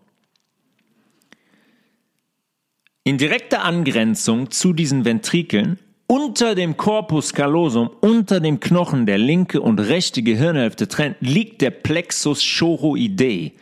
In 3.02 3.18
direkter 3.18 3.62
Angrenzung 3.64 4.50
zu 4.50 4.72
diesen 4.72 5.04
Ventrikeln 5.04 5.78
unter 6.06 6.54
dem 6.54 6.76
Corpus 6.76 7.32
callosum, 7.32 7.90
unter 8.00 8.40
dem 8.40 8.60
Knochen 8.60 9.06
der 9.06 9.18
linke 9.18 9.60
und 9.60 9.78
rechte 9.80 10.22
Gehirnhälfte 10.22 10.88
trennt, 10.88 11.16
liegt 11.20 11.62
der 11.62 11.70
Plexus 11.70 12.42
choroidei. 12.42 13.52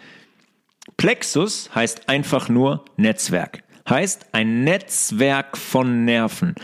Plexus 0.96 1.70
heißt 1.74 2.08
einfach 2.08 2.48
nur 2.48 2.84
Netzwerk. 2.96 3.62
Heißt 3.88 4.26
ein 4.32 4.64
Netzwerk 4.64 5.56
von 5.56 6.04
Nerven. 6.04 6.54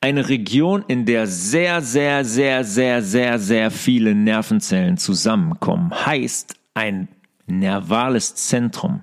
Eine 0.00 0.28
Region, 0.28 0.84
in 0.86 1.06
der 1.06 1.26
sehr, 1.26 1.82
sehr, 1.82 2.24
sehr, 2.24 2.62
sehr, 2.62 3.02
sehr, 3.02 3.38
sehr 3.38 3.70
viele 3.70 4.14
Nervenzellen 4.14 4.96
zusammenkommen. 4.96 5.92
Heißt 6.06 6.54
ein 6.74 7.08
nervales 7.46 8.34
Zentrum. 8.36 9.00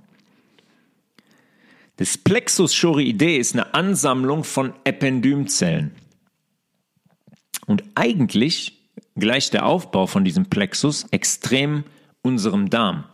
Das 1.98 2.18
Plexus 2.18 2.80
choroidei 2.80 3.36
ist 3.38 3.54
eine 3.54 3.74
Ansammlung 3.74 4.44
von 4.44 4.74
Ependymzellen. 4.84 5.92
Und 7.66 7.84
eigentlich 7.96 8.76
gleicht 9.16 9.54
der 9.54 9.66
Aufbau 9.66 10.08
von 10.08 10.24
diesem 10.24 10.46
Plexus 10.48 11.06
extrem 11.12 11.84
unserem 12.22 12.70
Darm. 12.70 13.06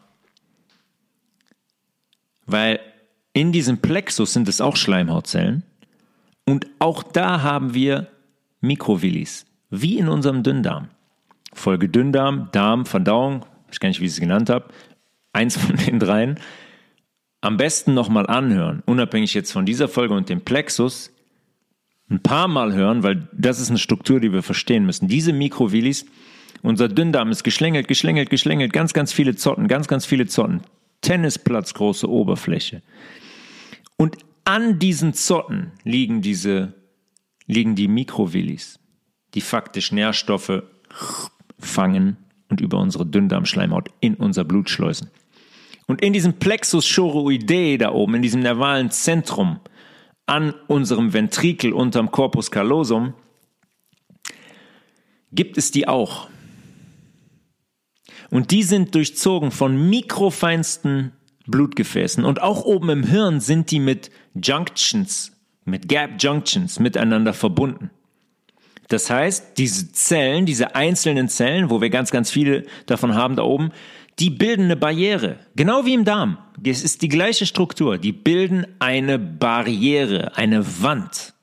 Weil 2.46 2.80
in 3.34 3.52
diesem 3.52 3.78
Plexus 3.80 4.34
sind 4.34 4.48
es 4.48 4.62
auch 4.62 4.76
Schleimhautzellen 4.76 5.64
und 6.46 6.68
auch 6.80 7.04
da 7.04 7.42
haben 7.44 7.74
wir 7.74 8.08
Mikrovillis, 8.60 9.46
wie 9.70 9.98
in 9.98 10.10
unserem 10.10 10.44
Dünndarm. 10.44 10.90
Folge 11.54 11.88
Dünndarm, 11.88 12.50
Darm, 12.52 12.86
Verdauung, 12.86 13.46
ich 13.66 13.74
weiß 13.74 13.80
gar 13.80 13.90
nicht, 13.90 14.02
wie 14.02 14.06
ich 14.06 14.12
es 14.12 14.20
genannt 14.20 14.50
habe, 14.50 14.66
eins 15.34 15.58
von 15.58 15.76
den 15.76 16.00
dreien. 16.00 16.40
Am 17.42 17.58
besten 17.58 17.94
nochmal 17.94 18.28
anhören, 18.28 18.84
unabhängig 18.86 19.34
jetzt 19.34 19.52
von 19.52 19.66
dieser 19.66 19.88
Folge 19.88 20.14
und 20.14 20.30
dem 20.30 20.42
Plexus, 20.42 21.12
ein 22.12 22.22
paar 22.22 22.48
Mal 22.48 22.74
hören, 22.74 23.04
weil 23.04 23.28
das 23.32 23.60
ist 23.60 23.70
eine 23.70 23.80
Struktur, 23.80 24.20
die 24.20 24.34
wir 24.34 24.44
verstehen 24.44 24.86
müssen. 24.86 25.08
Diese 25.08 25.34
Mikrovillis, 25.34 26.06
unser 26.62 26.90
Dünndarm 26.90 27.32
ist 27.32 27.44
geschlängelt, 27.44 27.88
geschlängelt, 27.88 28.30
geschlängelt, 28.30 28.74
ganz, 28.74 28.94
ganz 28.94 29.14
viele 29.14 29.36
Zotten, 29.36 29.68
ganz, 29.68 29.88
ganz 29.88 30.06
viele 30.06 30.28
Zotten. 30.28 30.62
Tennisplatz 31.00 31.74
große 31.74 32.08
Oberfläche. 32.08 32.84
Und 33.98 34.18
an 34.46 34.78
diesen 34.78 35.14
Zotten 35.14 35.72
liegen 35.84 36.22
diese, 36.22 36.74
liegen 37.48 37.76
die 37.76 37.88
Mikrovillis, 37.88 38.80
die 39.34 39.42
faktisch 39.42 39.92
Nährstoffe 39.92 40.64
fangen 41.58 42.18
und 42.50 42.62
über 42.62 42.78
unsere 42.78 43.06
Dünndarmschleimhaut 43.06 43.90
in 44.02 44.16
unser 44.16 44.44
Blut 44.44 44.70
schleusen. 44.70 45.10
Und 45.88 46.02
in 46.02 46.14
diesem 46.14 46.34
Plexus 46.34 46.94
choroidei 46.94 47.78
da 47.78 47.92
oben, 47.92 48.16
in 48.16 48.22
diesem 48.22 48.42
nervalen 48.42 48.92
Zentrum, 48.92 49.60
an 50.26 50.54
unserem 50.68 51.14
Ventrikel 51.14 51.74
unterm 51.74 52.12
Corpus 52.12 52.52
callosum, 52.52 53.14
gibt 55.32 55.58
es 55.58 55.72
die 55.72 55.88
auch. 55.88 56.30
Und 58.30 58.52
die 58.52 58.64
sind 58.64 58.96
durchzogen 58.96 59.52
von 59.52 59.90
mikrofeinsten 59.90 61.12
Blutgefäßen. 61.48 62.24
Und 62.24 62.42
auch 62.42 62.64
oben 62.64 62.90
im 62.90 63.04
Hirn 63.04 63.40
sind 63.40 63.72
die 63.72 63.80
mit 63.80 64.10
Junctions, 64.34 65.34
mit 65.66 65.90
Gap 65.90 66.12
Junctions 66.20 66.80
miteinander 66.80 67.34
verbunden. 67.34 67.92
Das 68.88 69.10
heißt, 69.10 69.58
diese 69.58 69.92
Zellen, 69.92 70.46
diese 70.46 70.76
einzelnen 70.76 71.30
Zellen, 71.30 71.70
wo 71.70 71.82
wir 71.82 71.90
ganz, 71.90 72.12
ganz 72.12 72.30
viele 72.30 72.66
davon 72.86 73.16
haben 73.16 73.36
da 73.36 73.44
oben, 73.44 73.72
die 74.20 74.30
bilden 74.30 74.66
eine 74.66 74.76
Barriere. 74.76 75.40
Genau 75.56 75.86
wie 75.86 75.94
im 75.94 76.06
Darm. 76.06 76.38
Es 76.64 76.84
ist 76.84 77.02
die 77.02 77.08
gleiche 77.08 77.46
Struktur. 77.46 77.98
Die 77.98 78.12
bilden 78.12 78.68
eine 78.80 79.18
Barriere, 79.18 80.38
eine 80.38 80.82
Wand. 80.82 81.34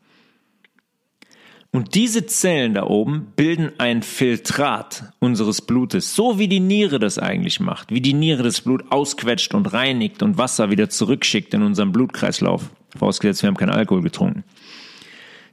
Und 1.71 1.95
diese 1.95 2.25
Zellen 2.27 2.75
da 2.75 2.85
oben 2.85 3.33
bilden 3.37 3.73
ein 3.79 4.03
Filtrat 4.03 5.13
unseres 5.19 5.61
Blutes, 5.61 6.15
so 6.15 6.39
wie 6.39 6.49
die 6.49 6.61
Niere 6.61 6.99
das 6.99 7.19
eigentlich 7.19 7.61
macht, 7.61 7.91
wie 7.93 8.01
die 8.01 8.15
Niere 8.15 8.43
das 8.43 8.63
Blut 8.63 8.91
ausquetscht 8.91 9.55
und 9.55 9.73
reinigt 9.73 10.23
und 10.23 10.39
Wasser 10.39 10.71
wieder 10.71 10.89
zurückschickt 10.89 11.53
in 11.53 11.63
unseren 11.63 11.93
Blutkreislauf. 11.93 12.71
Vorausgesetzt, 12.97 13.43
wir 13.43 13.49
haben 13.49 13.57
keinen 13.57 13.71
Alkohol 13.71 14.03
getrunken. 14.03 14.45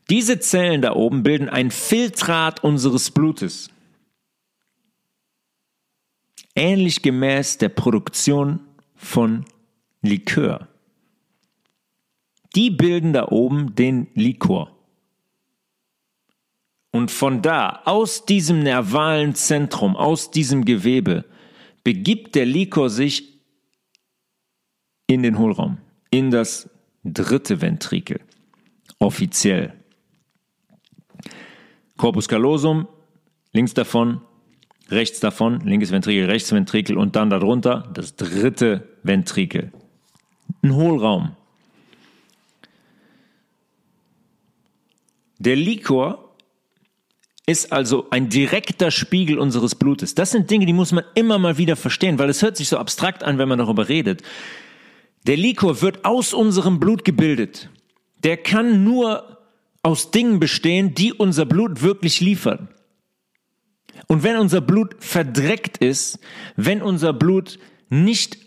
Diese 0.10 0.40
Zellen 0.40 0.82
da 0.82 0.94
oben 0.94 1.24
bilden 1.24 1.50
ein 1.50 1.72
Filtrat 1.72 2.64
unseres 2.64 3.12
Blutes 3.12 3.70
ähnlich 6.56 7.02
gemäß 7.02 7.58
der 7.58 7.70
Produktion 7.70 8.62
von 8.96 9.46
Likör. 10.06 10.68
Die 12.56 12.70
bilden 12.70 13.14
da 13.14 13.28
oben 13.30 13.76
den 13.76 14.08
Likor. 14.14 14.72
Und 16.92 17.12
von 17.12 17.42
da, 17.42 17.82
aus 17.84 18.26
diesem 18.26 18.64
nervalen 18.64 19.36
Zentrum, 19.36 19.98
aus 19.98 20.32
diesem 20.32 20.64
Gewebe, 20.64 21.26
begibt 21.84 22.36
der 22.36 22.46
Likor 22.46 22.90
sich 22.90 23.42
in 25.08 25.22
den 25.22 25.38
Hohlraum, 25.38 25.78
in 26.10 26.32
das 26.32 26.70
dritte 27.04 27.62
Ventrikel, 27.62 28.22
offiziell. 29.00 29.74
Corpus 31.98 32.28
callosum, 32.28 32.88
links 33.52 33.74
davon 33.74 34.22
rechts 34.90 35.20
davon, 35.20 35.62
linkes 35.62 35.92
Ventrikel, 35.92 36.26
rechts 36.26 36.52
Ventrikel 36.52 36.98
und 36.98 37.16
dann 37.16 37.30
darunter 37.30 37.90
das 37.94 38.16
dritte 38.16 38.88
Ventrikel. 39.04 39.72
Ein 40.66 40.74
Hohlraum. 40.74 41.36
Der 45.38 45.56
Likor 45.56 46.36
ist 47.46 47.72
also 47.72 48.08
ein 48.10 48.30
direkter 48.30 48.90
Spiegel 48.90 49.38
unseres 49.38 49.76
Blutes. 49.76 50.16
Das 50.16 50.32
sind 50.32 50.50
Dinge, 50.50 50.66
die 50.66 50.74
muss 50.74 50.92
man 50.92 51.04
immer 51.14 51.38
mal 51.38 51.60
wieder 51.60 51.76
verstehen, 51.76 52.18
weil 52.18 52.32
es 52.32 52.42
hört 52.42 52.58
sich 52.58 52.68
so 52.68 52.80
abstrakt 52.80 53.24
an, 53.24 53.38
wenn 53.38 53.48
man 53.48 53.60
darüber 53.60 53.90
redet. 53.90 54.24
Der 55.28 55.38
Likor 55.38 55.84
wird 55.84 56.04
aus 56.04 56.34
unserem 56.34 56.80
Blut 56.80 57.06
gebildet. 57.06 57.70
Der 58.24 58.38
kann 58.38 58.84
nur 58.84 59.38
aus 59.84 60.10
Dingen 60.10 60.40
bestehen, 60.40 60.96
die 60.96 61.14
unser 61.14 61.46
Blut 61.46 61.84
wirklich 61.84 62.22
liefern. 62.22 62.70
Und 64.08 64.24
wenn 64.24 64.38
unser 64.38 64.62
Blut 64.62 64.96
verdreckt 64.98 65.78
ist, 65.78 66.18
wenn 66.56 66.82
unser 66.82 67.14
Blut 67.14 67.60
nicht 67.90 68.45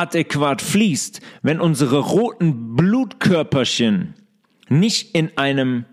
adäquat 0.00 0.62
fließt, 0.62 1.20
wenn 1.42 1.60
unsere 1.60 1.98
roten 1.98 2.76
Blutkörperchen 2.76 4.14
nicht 4.68 5.14
in 5.14 5.36
einem 5.36 5.84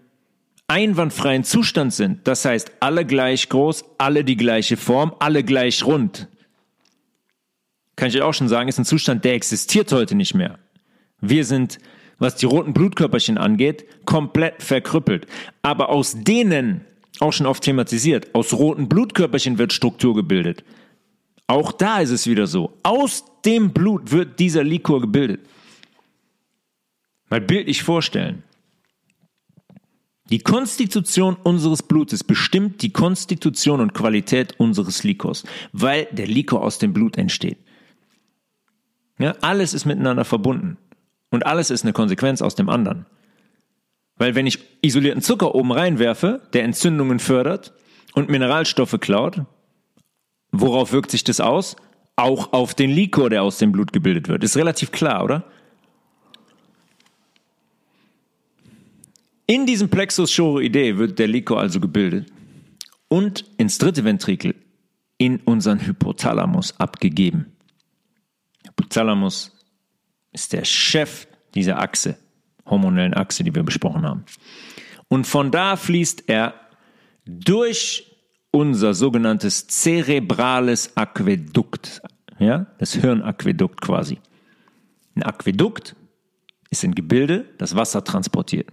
einwandfreien 0.67 1.43
Zustand 1.43 1.93
sind, 1.93 2.27
das 2.27 2.45
heißt 2.45 2.71
alle 2.79 3.05
gleich 3.05 3.49
groß, 3.49 3.85
alle 3.97 4.23
die 4.23 4.37
gleiche 4.37 4.77
Form, 4.77 5.13
alle 5.19 5.43
gleich 5.43 5.85
rund, 5.85 6.27
kann 7.95 8.09
ich 8.09 8.15
euch 8.15 8.21
auch 8.21 8.33
schon 8.33 8.47
sagen, 8.47 8.69
ist 8.69 8.77
ein 8.77 8.85
Zustand, 8.85 9.25
der 9.25 9.33
existiert 9.33 9.91
heute 9.91 10.15
nicht 10.15 10.35
mehr. 10.35 10.59
Wir 11.19 11.43
sind, 11.43 11.79
was 12.19 12.35
die 12.35 12.45
roten 12.45 12.73
Blutkörperchen 12.73 13.39
angeht, 13.39 13.85
komplett 14.05 14.61
verkrüppelt. 14.61 15.25
Aber 15.63 15.89
aus 15.89 16.15
denen 16.15 16.85
auch 17.19 17.33
schon 17.33 17.47
oft 17.47 17.63
thematisiert. 17.63 18.33
Aus 18.35 18.53
roten 18.53 18.87
Blutkörperchen 18.87 19.57
wird 19.57 19.73
Struktur 19.73 20.13
gebildet. 20.15 20.63
Auch 21.47 21.71
da 21.71 21.99
ist 21.99 22.11
es 22.11 22.27
wieder 22.27 22.45
so. 22.45 22.77
Aus 22.83 23.25
dem 23.47 23.71
Blut 23.71 24.11
wird 24.11 24.39
dieser 24.39 24.63
Likor 24.63 25.01
gebildet. 25.01 25.39
Mal 27.29 27.41
bildlich 27.41 27.81
vorstellen. 27.81 28.43
Die 30.29 30.39
Konstitution 30.39 31.37
unseres 31.41 31.83
Blutes 31.83 32.25
bestimmt 32.25 32.81
die 32.81 32.91
Konstitution 32.91 33.79
und 33.79 33.93
Qualität 33.93 34.59
unseres 34.59 35.03
Likors, 35.05 35.45
weil 35.71 36.07
der 36.11 36.27
Likor 36.27 36.61
aus 36.61 36.79
dem 36.79 36.91
Blut 36.91 37.17
entsteht. 37.17 37.57
Ja, 39.19 39.31
alles 39.41 39.73
ist 39.73 39.85
miteinander 39.85 40.25
verbunden 40.25 40.77
und 41.31 41.45
alles 41.45 41.71
ist 41.71 41.83
eine 41.83 41.93
Konsequenz 41.93 42.41
aus 42.41 42.55
dem 42.55 42.67
anderen. 42.67 43.05
Weil 44.17 44.35
wenn 44.35 44.47
ich 44.47 44.59
isolierten 44.81 45.21
Zucker 45.21 45.55
oben 45.55 45.71
reinwerfe, 45.71 46.41
der 46.51 46.65
Entzündungen 46.65 47.19
fördert 47.19 47.73
und 48.13 48.29
Mineralstoffe 48.29 48.97
klaut, 48.99 49.43
worauf 50.51 50.91
wirkt 50.91 51.11
sich 51.11 51.23
das 51.23 51.39
aus? 51.39 51.77
Auch 52.17 52.51
auf 52.51 52.73
den 52.73 52.89
Likor, 52.89 53.29
der 53.29 53.43
aus 53.43 53.57
dem 53.57 53.71
Blut 53.71 53.93
gebildet 53.93 54.27
wird. 54.27 54.43
Ist 54.43 54.57
relativ 54.57 54.91
klar, 54.91 55.23
oder? 55.23 55.45
In 59.45 59.65
diesem 59.65 59.89
Plexus 59.89 60.35
choroidee 60.35 60.97
wird 60.97 61.19
der 61.19 61.27
Likor 61.27 61.61
also 61.61 61.79
gebildet 61.79 62.29
und 63.07 63.45
ins 63.57 63.77
dritte 63.77 64.03
Ventrikel 64.03 64.55
in 65.17 65.37
unseren 65.37 65.79
Hypothalamus 65.85 66.77
abgegeben. 66.79 67.53
Hypothalamus 68.65 69.57
ist 70.33 70.51
der 70.53 70.65
Chef 70.65 71.27
dieser 71.55 71.79
Achse, 71.79 72.17
hormonellen 72.65 73.13
Achse, 73.13 73.43
die 73.43 73.55
wir 73.55 73.63
besprochen 73.63 74.05
haben. 74.05 74.25
Und 75.07 75.25
von 75.25 75.51
da 75.51 75.77
fließt 75.77 76.25
er 76.27 76.53
durch 77.25 78.06
unser 78.57 78.95
sogenanntes 78.95 79.67
zerebrales 79.67 80.97
Aquädukt, 80.97 82.01
ja, 82.39 82.65
das 82.79 82.93
Hirnaquädukt 82.93 83.81
quasi. 83.81 84.17
Ein 85.15 85.23
Aquädukt 85.23 85.95
ist 86.71 86.83
ein 86.83 86.95
Gebilde, 86.95 87.45
das 87.59 87.75
Wasser 87.75 88.03
transportiert. 88.03 88.69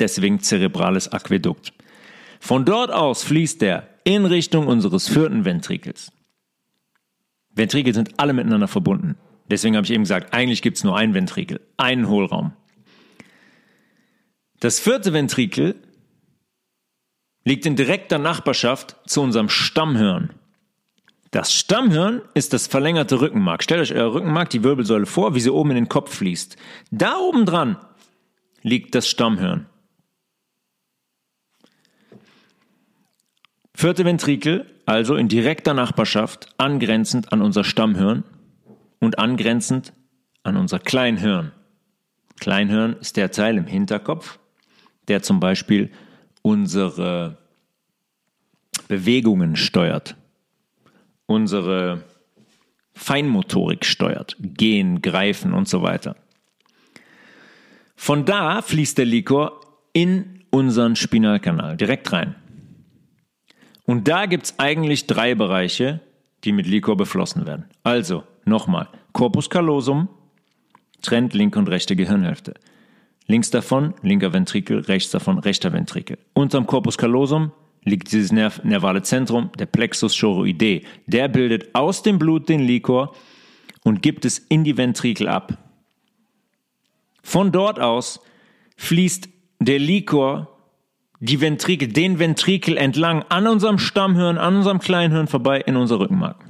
Deswegen 0.00 0.40
zerebrales 0.40 1.08
Aquädukt. 1.12 1.74
Von 2.40 2.64
dort 2.64 2.90
aus 2.90 3.22
fließt 3.22 3.62
er 3.64 3.86
in 4.04 4.24
Richtung 4.24 4.66
unseres 4.66 5.08
vierten 5.08 5.44
Ventrikels. 5.44 6.10
Ventrikel 7.54 7.92
sind 7.92 8.18
alle 8.18 8.32
miteinander 8.32 8.68
verbunden. 8.68 9.16
Deswegen 9.50 9.76
habe 9.76 9.84
ich 9.84 9.92
eben 9.92 10.04
gesagt, 10.04 10.32
eigentlich 10.32 10.62
gibt 10.62 10.78
es 10.78 10.84
nur 10.84 10.96
ein 10.96 11.12
Ventrikel, 11.12 11.60
einen 11.76 12.08
Hohlraum. 12.08 12.52
Das 14.60 14.80
vierte 14.80 15.12
Ventrikel 15.12 15.74
liegt 17.48 17.64
in 17.64 17.76
direkter 17.76 18.18
Nachbarschaft 18.18 18.96
zu 19.06 19.22
unserem 19.22 19.48
Stammhirn. 19.48 20.34
Das 21.30 21.52
Stammhirn 21.52 22.20
ist 22.34 22.52
das 22.52 22.66
verlängerte 22.66 23.20
Rückenmark. 23.22 23.62
Stellt 23.62 23.80
euch 23.80 23.94
euer 23.94 24.12
Rückenmark, 24.12 24.50
die 24.50 24.62
Wirbelsäule 24.62 25.06
vor, 25.06 25.34
wie 25.34 25.40
sie 25.40 25.50
oben 25.50 25.70
in 25.70 25.76
den 25.76 25.88
Kopf 25.88 26.14
fließt. 26.14 26.56
Da 26.90 27.16
oben 27.16 27.46
dran 27.46 27.76
liegt 28.62 28.94
das 28.94 29.08
Stammhirn. 29.08 29.66
Vierte 33.74 34.04
Ventrikel, 34.04 34.66
also 34.84 35.16
in 35.16 35.28
direkter 35.28 35.72
Nachbarschaft, 35.72 36.48
angrenzend 36.58 37.32
an 37.32 37.40
unser 37.40 37.64
Stammhirn 37.64 38.24
und 39.00 39.18
angrenzend 39.18 39.94
an 40.42 40.56
unser 40.56 40.80
Kleinhirn. 40.80 41.52
Kleinhirn 42.40 42.96
ist 43.00 43.16
der 43.16 43.30
Teil 43.30 43.56
im 43.56 43.66
Hinterkopf, 43.66 44.38
der 45.08 45.22
zum 45.22 45.40
Beispiel 45.40 45.90
unsere 46.48 47.36
Bewegungen 48.88 49.54
steuert, 49.54 50.16
unsere 51.26 52.04
Feinmotorik 52.94 53.84
steuert, 53.84 54.34
gehen, 54.40 55.02
greifen 55.02 55.52
und 55.52 55.68
so 55.68 55.82
weiter. 55.82 56.16
Von 57.96 58.24
da 58.24 58.62
fließt 58.62 58.96
der 58.96 59.04
Likor 59.04 59.60
in 59.92 60.42
unseren 60.48 60.96
Spinalkanal 60.96 61.76
direkt 61.76 62.12
rein. 62.14 62.34
Und 63.84 64.08
da 64.08 64.24
gibt 64.24 64.46
es 64.46 64.58
eigentlich 64.58 65.06
drei 65.06 65.34
Bereiche, 65.34 66.00
die 66.44 66.52
mit 66.52 66.66
Likor 66.66 66.96
beflossen 66.96 67.46
werden. 67.46 67.66
Also, 67.82 68.24
nochmal, 68.46 68.88
Corpus 69.12 69.50
callosum 69.50 70.08
trennt 71.02 71.34
linke 71.34 71.58
und 71.58 71.68
rechte 71.68 71.94
Gehirnhälfte. 71.94 72.54
Links 73.28 73.50
davon 73.50 73.94
linker 74.02 74.32
Ventrikel, 74.32 74.80
rechts 74.80 75.10
davon 75.10 75.38
rechter 75.38 75.72
Ventrikel. 75.72 76.18
Unterm 76.32 76.66
Corpus 76.66 76.96
callosum 76.96 77.52
liegt 77.84 78.10
dieses 78.10 78.32
Nerv 78.32 78.64
nervale 78.64 79.02
Zentrum, 79.02 79.50
der 79.58 79.66
Plexus 79.66 80.18
choroidee. 80.18 80.84
Der 81.06 81.28
bildet 81.28 81.74
aus 81.74 82.02
dem 82.02 82.18
Blut 82.18 82.48
den 82.48 82.60
Likor 82.60 83.14
und 83.84 84.02
gibt 84.02 84.24
es 84.24 84.38
in 84.38 84.64
die 84.64 84.78
Ventrikel 84.78 85.28
ab. 85.28 85.58
Von 87.22 87.52
dort 87.52 87.78
aus 87.78 88.20
fließt 88.76 89.28
der 89.60 89.78
Likor 89.78 90.48
die 91.20 91.42
Ventrikel, 91.42 91.88
den 91.88 92.18
Ventrikel 92.18 92.78
entlang 92.78 93.24
an 93.28 93.46
unserem 93.46 93.78
Stammhirn, 93.78 94.38
an 94.38 94.56
unserem 94.56 94.78
Kleinhirn 94.78 95.26
vorbei 95.26 95.60
in 95.60 95.76
unser 95.76 96.00
Rückenmark. 96.00 96.42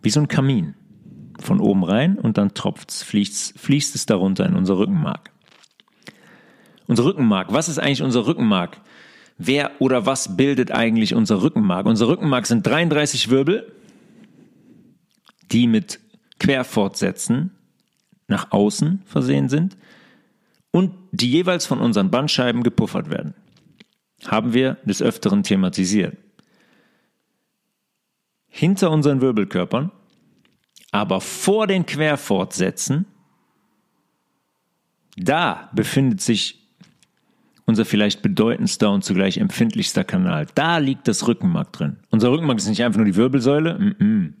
Wie 0.00 0.10
so 0.10 0.20
ein 0.20 0.28
Kamin. 0.28 0.74
Von 1.42 1.60
oben 1.60 1.82
rein 1.84 2.18
und 2.18 2.38
dann 2.38 2.54
tropft's, 2.54 3.02
fließt, 3.02 3.58
fließt 3.58 3.94
es 3.96 4.06
darunter 4.06 4.46
in 4.46 4.54
unser 4.54 4.78
Rückenmark. 4.78 5.30
Unser 6.86 7.04
Rückenmark, 7.04 7.52
was 7.52 7.68
ist 7.68 7.78
eigentlich 7.78 8.02
unser 8.02 8.26
Rückenmark? 8.26 8.80
Wer 9.38 9.72
oder 9.80 10.06
was 10.06 10.36
bildet 10.36 10.70
eigentlich 10.70 11.14
unser 11.14 11.42
Rückenmark? 11.42 11.86
Unser 11.86 12.08
Rückenmark 12.08 12.46
sind 12.46 12.66
33 12.66 13.30
Wirbel, 13.30 13.72
die 15.50 15.66
mit 15.66 16.00
Querfortsätzen 16.38 17.50
nach 18.28 18.52
außen 18.52 19.02
versehen 19.04 19.48
sind 19.48 19.76
und 20.70 20.92
die 21.10 21.30
jeweils 21.30 21.66
von 21.66 21.80
unseren 21.80 22.10
Bandscheiben 22.10 22.62
gepuffert 22.62 23.10
werden. 23.10 23.34
Haben 24.26 24.54
wir 24.54 24.78
des 24.84 25.02
Öfteren 25.02 25.42
thematisiert. 25.42 26.16
Hinter 28.48 28.90
unseren 28.90 29.20
Wirbelkörpern, 29.20 29.90
aber 30.92 31.20
vor 31.20 31.66
den 31.66 31.86
Querfortsätzen, 31.86 33.06
da 35.16 35.70
befindet 35.74 36.20
sich 36.20 36.60
unser 37.64 37.84
vielleicht 37.84 38.22
bedeutendster 38.22 38.90
und 38.90 39.02
zugleich 39.02 39.38
empfindlichster 39.38 40.04
Kanal. 40.04 40.46
Da 40.54 40.78
liegt 40.78 41.08
das 41.08 41.26
Rückenmark 41.26 41.72
drin. 41.72 41.96
Unser 42.10 42.30
Rückenmark 42.30 42.58
ist 42.58 42.68
nicht 42.68 42.84
einfach 42.84 42.98
nur 42.98 43.06
die 43.06 43.16
Wirbelsäule. 43.16 43.78
Mm 43.78 44.02
-mm. 44.02 44.32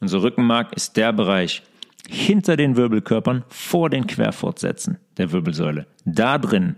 Unser 0.00 0.22
Rückenmark 0.22 0.72
ist 0.72 0.96
der 0.96 1.12
Bereich, 1.12 1.62
hinter 2.08 2.56
den 2.56 2.76
Wirbelkörpern 2.76 3.44
vor 3.48 3.90
den 3.90 4.06
Querfortsätzen 4.06 4.98
der 5.18 5.32
Wirbelsäule. 5.32 5.86
Da 6.04 6.38
drin 6.38 6.76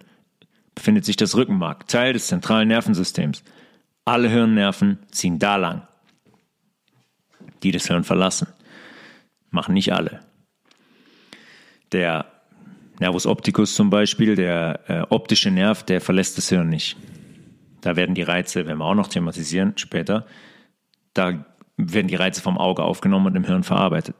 befindet 0.74 1.04
sich 1.04 1.16
das 1.16 1.36
Rückenmark, 1.36 1.86
Teil 1.86 2.14
des 2.14 2.26
zentralen 2.26 2.68
Nervensystems. 2.68 3.44
Alle 4.04 4.28
Hirnnerven 4.28 4.98
ziehen 5.10 5.38
da 5.38 5.56
lang. 5.56 5.86
Die 7.62 7.70
das 7.70 7.86
Hirn 7.86 8.02
verlassen. 8.02 8.48
Machen 9.52 9.74
nicht 9.74 9.92
alle. 9.92 10.20
Der 11.92 12.26
Nervus 12.98 13.26
opticus 13.26 13.74
zum 13.74 13.90
Beispiel, 13.90 14.34
der 14.34 14.80
äh, 14.88 15.00
optische 15.10 15.50
Nerv, 15.50 15.84
der 15.84 16.00
verlässt 16.00 16.38
das 16.38 16.48
Hirn 16.48 16.68
nicht. 16.68 16.96
Da 17.80 17.96
werden 17.96 18.14
die 18.14 18.22
Reize, 18.22 18.66
werden 18.66 18.78
wir 18.78 18.84
auch 18.84 18.94
noch 18.94 19.08
thematisieren 19.08 19.74
später, 19.76 20.26
da 21.14 21.44
werden 21.76 22.08
die 22.08 22.14
Reize 22.14 22.40
vom 22.40 22.58
Auge 22.58 22.82
aufgenommen 22.82 23.26
und 23.26 23.36
im 23.36 23.44
Hirn 23.44 23.62
verarbeitet. 23.62 24.16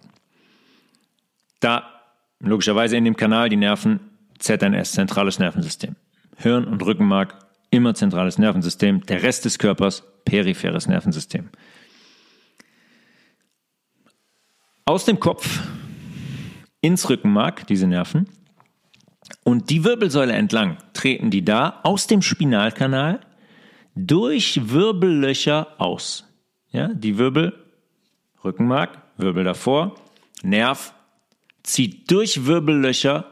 Da 1.60 1.88
logischerweise 2.40 2.96
in 2.96 3.04
dem 3.04 3.16
Kanal 3.16 3.48
die 3.48 3.56
Nerven 3.56 4.00
ZNS, 4.38 4.92
zentrales 4.92 5.38
Nervensystem. 5.38 5.94
Hirn 6.36 6.64
und 6.64 6.84
Rückenmark, 6.84 7.38
immer 7.70 7.94
zentrales 7.94 8.36
Nervensystem. 8.38 9.06
Der 9.06 9.22
Rest 9.22 9.44
des 9.44 9.58
Körpers, 9.58 10.02
peripheres 10.24 10.88
Nervensystem. 10.88 11.50
Aus 14.84 15.04
dem 15.04 15.20
Kopf 15.20 15.60
ins 16.80 17.08
Rückenmark, 17.08 17.68
diese 17.68 17.86
Nerven, 17.86 18.28
und 19.44 19.70
die 19.70 19.84
Wirbelsäule 19.84 20.32
entlang 20.32 20.76
treten 20.92 21.30
die 21.30 21.44
da 21.44 21.80
aus 21.84 22.08
dem 22.08 22.20
Spinalkanal 22.20 23.20
durch 23.94 24.72
Wirbellöcher 24.72 25.68
aus. 25.78 26.26
Ja, 26.72 26.88
die 26.88 27.16
Wirbel, 27.16 27.52
Rückenmark, 28.42 29.00
Wirbel 29.16 29.44
davor, 29.44 29.94
Nerv, 30.42 30.94
zieht 31.62 32.10
durch 32.10 32.46
Wirbellöcher 32.46 33.26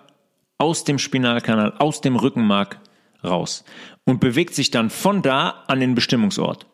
aus 0.59 0.85
dem 0.85 0.99
Spinalkanal, 0.99 1.73
aus 1.79 2.01
dem 2.01 2.15
Rückenmark 2.15 2.79
raus 3.25 3.65
und 4.05 4.21
bewegt 4.21 4.55
sich 4.55 4.71
dann 4.71 4.89
von 4.89 5.21
da 5.23 5.65
an 5.67 5.81
den 5.81 5.97
Bestimmungsort. 5.97 6.67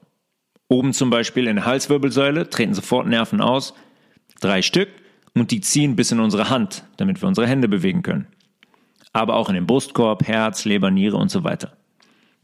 Oben 0.68 0.92
zum 0.92 1.08
Beispiel 1.08 1.46
in 1.46 1.56
der 1.56 1.64
Halswirbelsäule 1.64 2.50
treten 2.50 2.74
sofort 2.74 3.06
Nerven 3.06 3.40
aus, 3.40 3.72
drei 4.40 4.62
Stück, 4.62 4.88
und 5.34 5.50
die 5.50 5.60
ziehen 5.60 5.96
bis 5.96 6.12
in 6.12 6.20
unsere 6.20 6.48
Hand, 6.48 6.84
damit 6.96 7.20
wir 7.20 7.28
unsere 7.28 7.46
Hände 7.46 7.68
bewegen 7.68 8.02
können. 8.02 8.26
Aber 9.12 9.36
auch 9.36 9.48
in 9.48 9.54
den 9.54 9.66
Brustkorb, 9.66 10.26
Herz, 10.26 10.64
Leber, 10.64 10.90
Niere 10.90 11.16
und 11.16 11.30
so 11.30 11.44
weiter. 11.44 11.76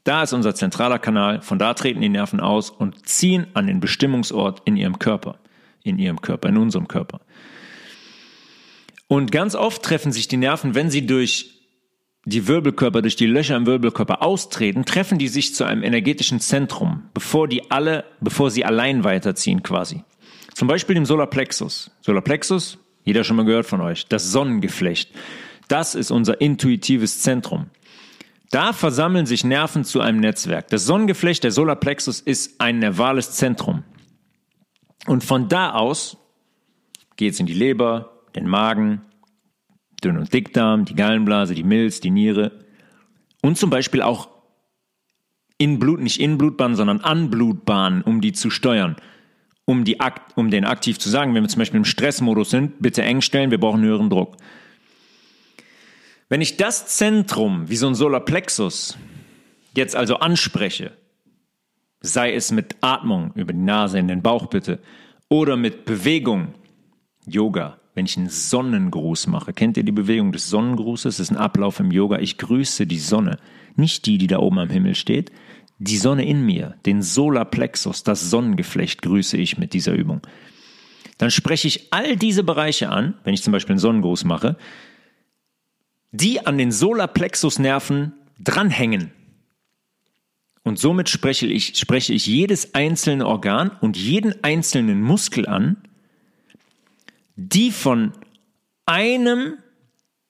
Da 0.05 0.25
ist 0.25 0.33
unser 0.33 0.55
zentraler 0.55 0.99
Kanal, 0.99 1.41
von 1.43 1.59
da 1.59 1.75
treten 1.75 2.01
die 2.01 2.09
Nerven 2.09 2.41
aus 2.41 2.71
und 2.71 3.09
ziehen 3.09 3.47
an 3.55 3.67
den 3.67 3.81
Bestimmungsort 3.81 4.61
in 4.65 4.77
ihrem 4.77 4.99
Körper, 4.99 5.39
in 5.83 5.99
ihrem 5.99 6.21
Körper, 6.21 6.49
in 6.49 6.57
unserem 6.59 6.89
Körper. 6.89 7.21
Und 9.07 9.31
ganz 9.31 9.55
oft 9.55 9.83
treffen 9.83 10.13
sich 10.13 10.29
die 10.29 10.37
Nerven, 10.37 10.75
wenn 10.75 10.91
sie 10.91 11.07
durch 11.07 11.61
die 12.25 12.47
Wirbelkörper, 12.47 13.03
durch 13.03 13.17
die 13.17 13.27
Löcher 13.27 13.57
im 13.57 13.67
Wirbelkörper 13.67 14.23
austreten, 14.23 14.85
treffen 14.85 15.19
die 15.19 15.29
sich 15.29 15.55
zu 15.55 15.65
einem 15.65 15.83
energetischen 15.83 16.41
Zentrum, 16.41 17.05
bevor 17.15 17.49
die 17.49 17.71
alle, 17.71 18.05
bevor 18.21 18.51
sie 18.51 18.65
allein 18.65 19.05
weiterziehen 19.05 19.63
quasi. 19.63 20.05
Zum 20.55 20.69
Beispiel 20.69 20.95
dem 20.95 21.05
Solarplexus. 21.05 21.91
Solarplexus, 22.01 22.79
jeder 23.05 23.25
schon 23.25 23.37
mal 23.37 23.45
gehört 23.45 23.67
von 23.67 23.81
euch, 23.81 24.07
das 24.07 24.31
Sonnengeflecht. 24.31 25.11
Das 25.69 25.95
ist 25.95 26.11
unser 26.11 26.41
intuitives 26.41 27.21
Zentrum. 27.23 27.71
Da 28.51 28.73
versammeln 28.75 29.25
sich 29.25 29.45
Nerven 29.45 29.85
zu 29.85 30.01
einem 30.01 30.21
Netzwerk. 30.21 30.69
Das 30.69 30.85
Sonnengeflecht, 30.85 31.43
der 31.43 31.53
Solarplexus, 31.53 32.21
ist 32.21 32.61
ein 32.61 32.81
nervales 32.81 33.33
Zentrum. 33.33 33.85
Und 35.07 35.25
von 35.25 35.49
da 35.49 35.73
aus 35.73 36.19
geht 37.17 37.33
es 37.33 37.41
in 37.41 37.47
die 37.47 37.55
Leber, 37.55 38.23
den 38.35 38.47
Magen, 38.47 39.03
Dünn- 40.05 40.19
und 40.19 40.33
Dickdarm, 40.33 40.85
die 40.85 40.95
Gallenblase, 40.95 41.55
die 41.55 41.63
Milz, 41.63 42.01
die 42.01 42.11
Niere 42.11 42.65
und 43.41 43.57
zum 43.57 43.71
Beispiel 43.71 44.03
auch 44.03 44.29
in 45.59 45.79
Blut, 45.79 46.01
nicht 46.01 46.21
in 46.21 46.39
Blutbahnen, 46.39 46.77
sondern 46.77 47.01
an 47.01 47.31
Blutbahnen, 47.31 48.03
um 48.03 48.21
die 48.21 48.33
zu 48.33 48.51
steuern. 48.51 48.97
Um, 49.65 49.85
die, 49.85 49.99
um 50.35 50.51
den 50.51 50.65
aktiv 50.65 50.99
zu 50.99 51.09
sagen, 51.09 51.35
wenn 51.35 51.45
wir 51.45 51.49
zum 51.49 51.61
Beispiel 51.61 51.79
im 51.79 51.85
Stressmodus 51.85 52.51
sind, 52.51 52.83
bitte 52.83 53.03
eng 53.03 53.21
stellen, 53.21 53.53
wir 53.53 53.61
brauchen 53.61 53.83
höheren 53.83 54.11
Druck. 54.11 54.37
Wenn 56.29 56.41
ich 56.41 56.57
das 56.57 56.87
Zentrum, 56.87 57.69
wie 57.69 57.77
so 57.77 57.87
ein 57.87 57.95
Solarplexus, 57.95 58.99
jetzt 59.77 59.95
also 59.95 60.17
anspreche, 60.17 60.93
sei 62.01 62.35
es 62.35 62.51
mit 62.51 62.77
Atmung 62.81 63.33
über 63.35 63.53
die 63.53 63.61
Nase 63.61 63.99
in 63.99 64.09
den 64.09 64.23
Bauch 64.23 64.47
bitte, 64.47 64.81
oder 65.29 65.57
mit 65.57 65.85
Bewegung, 65.85 66.55
Yoga, 67.27 67.79
wenn 67.95 68.07
ich 68.07 68.17
einen 68.17 68.29
Sonnengruß 68.29 69.27
mache. 69.29 69.53
Kennt 69.53 69.77
ihr 69.77 69.85
die 69.85 69.93
Bewegung 69.93 70.33
des 70.33 70.49
Sonnengrußes? 70.49 71.17
Das 71.17 71.21
ist 71.21 71.31
ein 71.31 71.37
Ablauf 71.37 71.81
im 71.81 71.91
Yoga. 71.91 72.19
Ich 72.19 72.39
grüße 72.39 72.87
die 72.87 72.99
Sonne. 72.99 73.39
Nicht 73.77 74.07
die, 74.07 74.19
die 74.19 74.27
da 74.27 74.39
oben 74.39 74.59
am 74.59 74.71
Himmel 74.71 74.95
steht. 74.95 75.31
Die 75.85 75.99
Sonne 75.99 76.25
in 76.25 76.47
mir, 76.47 76.77
den 76.87 77.03
Solarplexus, 77.03 78.05
das 78.05 78.31
Sonnengeflecht 78.31 79.03
grüße 79.03 79.37
ich 79.37 79.59
mit 79.59 79.73
dieser 79.73 79.95
Übung. 79.95 80.21
Dann 81.19 81.33
spreche 81.33 81.67
ich 81.67 81.93
all 81.93 82.15
diese 82.15 82.45
Bereiche 82.45 82.89
an, 82.89 83.15
wenn 83.25 83.35
ich 83.35 83.43
zum 83.43 83.53
Beispiel 83.53 83.73
einen 83.73 83.81
Sonnengruß 83.81 84.23
mache, 84.23 84.57
die 86.13 86.47
an 86.47 86.57
den 86.57 86.71
Solarplexusnerven 86.71 88.13
dranhängen. 88.39 89.11
Und 90.63 90.79
somit 90.79 91.09
spreche 91.09 91.49
ich, 91.49 91.77
spreche 91.77 92.13
ich 92.13 92.27
jedes 92.27 92.75
einzelne 92.75 93.27
Organ 93.27 93.73
und 93.81 93.97
jeden 93.97 94.45
einzelnen 94.45 95.03
Muskel 95.03 95.49
an, 95.49 95.79
die 97.35 97.73
von 97.73 98.13
einem 98.87 99.55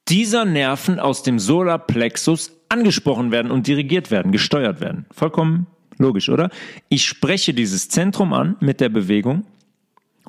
dieser 0.08 0.46
Nerven 0.46 0.98
aus 0.98 1.22
dem 1.22 1.38
Solarplexus 1.38 2.52
angesprochen 2.72 3.30
werden 3.30 3.52
und 3.52 3.66
dirigiert 3.66 4.10
werden, 4.10 4.32
gesteuert 4.32 4.80
werden. 4.80 5.04
Vollkommen 5.12 5.66
logisch, 5.98 6.30
oder? 6.30 6.50
Ich 6.88 7.06
spreche 7.06 7.52
dieses 7.52 7.88
Zentrum 7.88 8.32
an 8.32 8.56
mit 8.60 8.80
der 8.80 8.88
Bewegung 8.88 9.44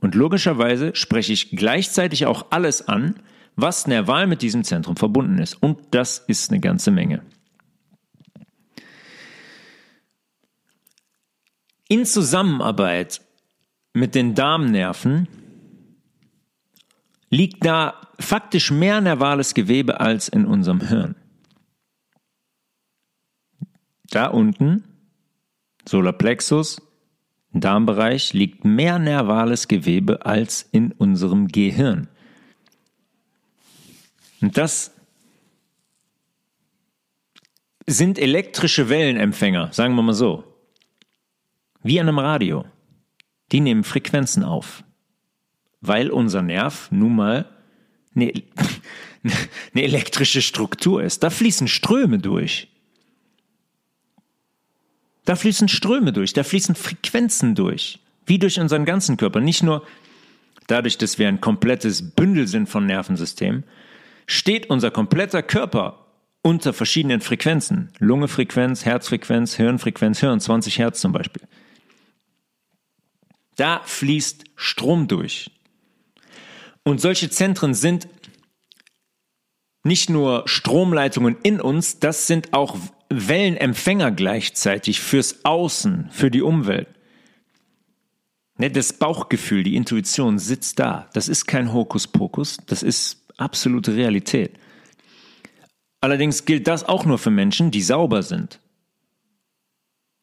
und 0.01 0.13
logischerweise 0.13 0.93
spreche 0.93 1.31
ich 1.31 1.51
gleichzeitig 1.51 2.25
auch 2.25 2.47
alles 2.49 2.87
an, 2.87 3.15
was 3.55 3.87
nerval 3.87 4.27
mit 4.27 4.41
diesem 4.41 4.63
Zentrum 4.65 4.97
verbunden 4.97 5.37
ist. 5.39 5.55
Und 5.61 5.79
das 5.91 6.17
ist 6.17 6.51
eine 6.51 6.59
ganze 6.59 6.91
Menge. 6.91 7.21
In 11.87 12.05
Zusammenarbeit 12.05 13.21
mit 13.93 14.15
den 14.15 14.35
Darmnerven 14.35 15.27
liegt 17.29 17.65
da 17.65 18.01
faktisch 18.19 18.71
mehr 18.71 18.99
nervales 18.99 19.53
Gewebe 19.53 19.99
als 19.99 20.27
in 20.27 20.45
unserem 20.45 20.81
Hirn. 20.81 21.15
Da 24.13 24.27
unten, 24.27 24.83
Solarplexus, 25.87 26.81
Darmbereich, 27.51 28.33
liegt 28.33 28.65
mehr 28.65 28.99
nervales 28.99 29.67
Gewebe 29.67 30.25
als 30.25 30.67
in 30.71 30.91
unserem 30.91 31.47
Gehirn. 31.47 32.07
Und 34.41 34.57
das 34.57 34.91
sind 37.87 38.17
elektrische 38.17 38.89
Wellenempfänger, 38.89 39.73
sagen 39.73 39.95
wir 39.95 40.03
mal 40.03 40.13
so. 40.13 40.43
Wie 41.81 41.99
an 41.99 42.07
einem 42.07 42.19
Radio. 42.19 42.65
Die 43.51 43.59
nehmen 43.59 43.83
Frequenzen 43.83 44.43
auf 44.43 44.83
weil 45.83 46.09
unser 46.09 46.41
Nerv 46.41 46.89
nun 46.91 47.15
mal 47.15 47.49
eine, 48.15 48.31
eine 49.73 49.83
elektrische 49.83 50.41
Struktur 50.41 51.03
ist. 51.03 51.23
Da 51.23 51.29
fließen 51.29 51.67
Ströme 51.67 52.19
durch. 52.19 52.69
Da 55.25 55.35
fließen 55.35 55.69
Ströme 55.69 56.11
durch, 56.11 56.33
da 56.33 56.43
fließen 56.43 56.75
Frequenzen 56.75 57.55
durch, 57.55 57.99
wie 58.25 58.39
durch 58.39 58.59
unseren 58.59 58.85
ganzen 58.85 59.17
Körper. 59.17 59.39
Nicht 59.39 59.63
nur 59.63 59.85
dadurch, 60.67 60.97
dass 60.97 61.17
wir 61.17 61.27
ein 61.27 61.41
komplettes 61.41 62.11
Bündel 62.11 62.47
sind 62.47 62.67
von 62.67 62.85
Nervensystemen, 62.85 63.63
steht 64.27 64.69
unser 64.69 64.91
kompletter 64.91 65.43
Körper 65.43 66.05
unter 66.41 66.73
verschiedenen 66.73 67.21
Frequenzen. 67.21 67.89
Lungefrequenz, 67.99 68.85
Herzfrequenz, 68.85 69.55
Hirnfrequenz, 69.55 70.19
Hirn, 70.19 70.39
20 70.39 70.77
Hertz 70.77 70.99
zum 70.99 71.13
Beispiel. 71.13 71.43
Da 73.55 73.81
fließt 73.85 74.45
Strom 74.55 75.07
durch. 75.07 75.51
Und 76.83 76.99
solche 76.99 77.29
Zentren 77.29 77.73
sind 77.73 78.09
nicht 79.83 80.09
nur 80.09 80.43
Stromleitungen 80.47 81.37
in 81.43 81.61
uns, 81.61 81.99
das 81.99 82.27
sind 82.27 82.53
auch 82.53 82.77
Wellenempfänger 83.27 84.11
gleichzeitig 84.11 85.01
fürs 85.01 85.45
Außen, 85.45 86.09
für 86.11 86.31
die 86.31 86.41
Umwelt. 86.41 86.87
Ne, 88.57 88.69
das 88.69 88.93
Bauchgefühl, 88.93 89.63
die 89.63 89.75
Intuition 89.75 90.37
sitzt 90.37 90.79
da. 90.79 91.09
Das 91.13 91.27
ist 91.27 91.45
kein 91.45 91.73
Hokuspokus, 91.73 92.57
das 92.67 92.83
ist 92.83 93.25
absolute 93.37 93.95
Realität. 93.95 94.53
Allerdings 96.01 96.45
gilt 96.45 96.67
das 96.67 96.83
auch 96.83 97.05
nur 97.05 97.17
für 97.17 97.31
Menschen, 97.31 97.71
die 97.71 97.81
sauber 97.81 98.23
sind. 98.23 98.59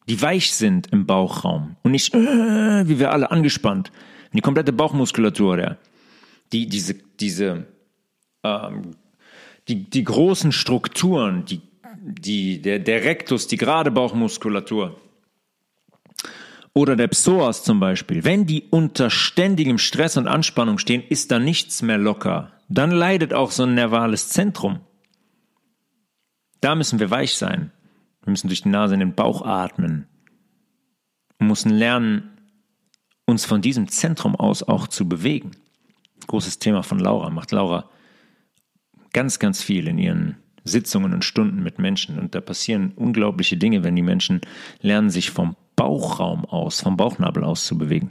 Die 0.07 0.21
weich 0.21 0.53
sind 0.53 0.87
im 0.91 1.05
Bauchraum 1.05 1.75
und 1.83 1.91
nicht, 1.91 2.13
äh, 2.13 2.87
wie 2.87 2.99
wir 2.99 3.11
alle 3.11 3.31
angespannt. 3.31 3.91
Die 4.33 4.41
komplette 4.41 4.73
Bauchmuskulatur, 4.73 5.77
die, 6.53 6.67
diese, 6.67 6.95
diese, 7.19 7.67
ähm, 8.43 8.95
die, 9.67 9.89
die 9.89 10.03
großen 10.03 10.51
Strukturen, 10.51 11.45
die, 11.45 11.61
die, 12.01 12.61
der, 12.61 12.79
der 12.79 13.03
Rectus, 13.03 13.47
die 13.47 13.57
gerade 13.57 13.91
Bauchmuskulatur 13.91 14.99
oder 16.73 16.95
der 16.95 17.07
Psoas 17.09 17.63
zum 17.63 17.79
Beispiel, 17.79 18.23
wenn 18.23 18.45
die 18.45 18.63
unter 18.69 19.09
ständigem 19.09 19.77
Stress 19.77 20.17
und 20.17 20.27
Anspannung 20.27 20.77
stehen, 20.77 21.03
ist 21.07 21.31
da 21.31 21.39
nichts 21.39 21.81
mehr 21.81 21.97
locker. 21.97 22.53
Dann 22.69 22.91
leidet 22.91 23.33
auch 23.33 23.51
so 23.51 23.63
ein 23.63 23.75
nervales 23.75 24.29
Zentrum. 24.29 24.79
Da 26.61 26.75
müssen 26.75 26.99
wir 26.99 27.09
weich 27.09 27.35
sein. 27.35 27.71
Wir 28.23 28.31
müssen 28.31 28.47
durch 28.47 28.61
die 28.61 28.69
Nase 28.69 28.93
in 28.93 29.01
den 29.01 29.15
Bauch 29.15 29.45
atmen. 29.45 30.07
Wir 31.39 31.47
müssen 31.47 31.71
lernen, 31.71 32.37
uns 33.25 33.45
von 33.45 33.61
diesem 33.61 33.87
Zentrum 33.87 34.35
aus 34.35 34.63
auch 34.63 34.87
zu 34.87 35.09
bewegen 35.09 35.51
großes 36.27 36.59
Thema 36.59 36.83
von 36.83 36.99
Laura, 36.99 37.29
macht 37.29 37.51
Laura 37.51 37.89
ganz, 39.13 39.39
ganz 39.39 39.61
viel 39.61 39.87
in 39.87 39.97
ihren 39.97 40.37
Sitzungen 40.63 41.13
und 41.13 41.25
Stunden 41.25 41.63
mit 41.63 41.79
Menschen. 41.79 42.19
Und 42.19 42.35
da 42.35 42.41
passieren 42.41 42.93
unglaubliche 42.95 43.57
Dinge, 43.57 43.83
wenn 43.83 43.95
die 43.95 44.01
Menschen 44.01 44.41
lernen, 44.81 45.09
sich 45.09 45.31
vom 45.31 45.55
Bauchraum 45.75 46.45
aus, 46.45 46.81
vom 46.81 46.97
Bauchnabel 46.97 47.43
aus 47.43 47.65
zu 47.65 47.77
bewegen. 47.77 48.09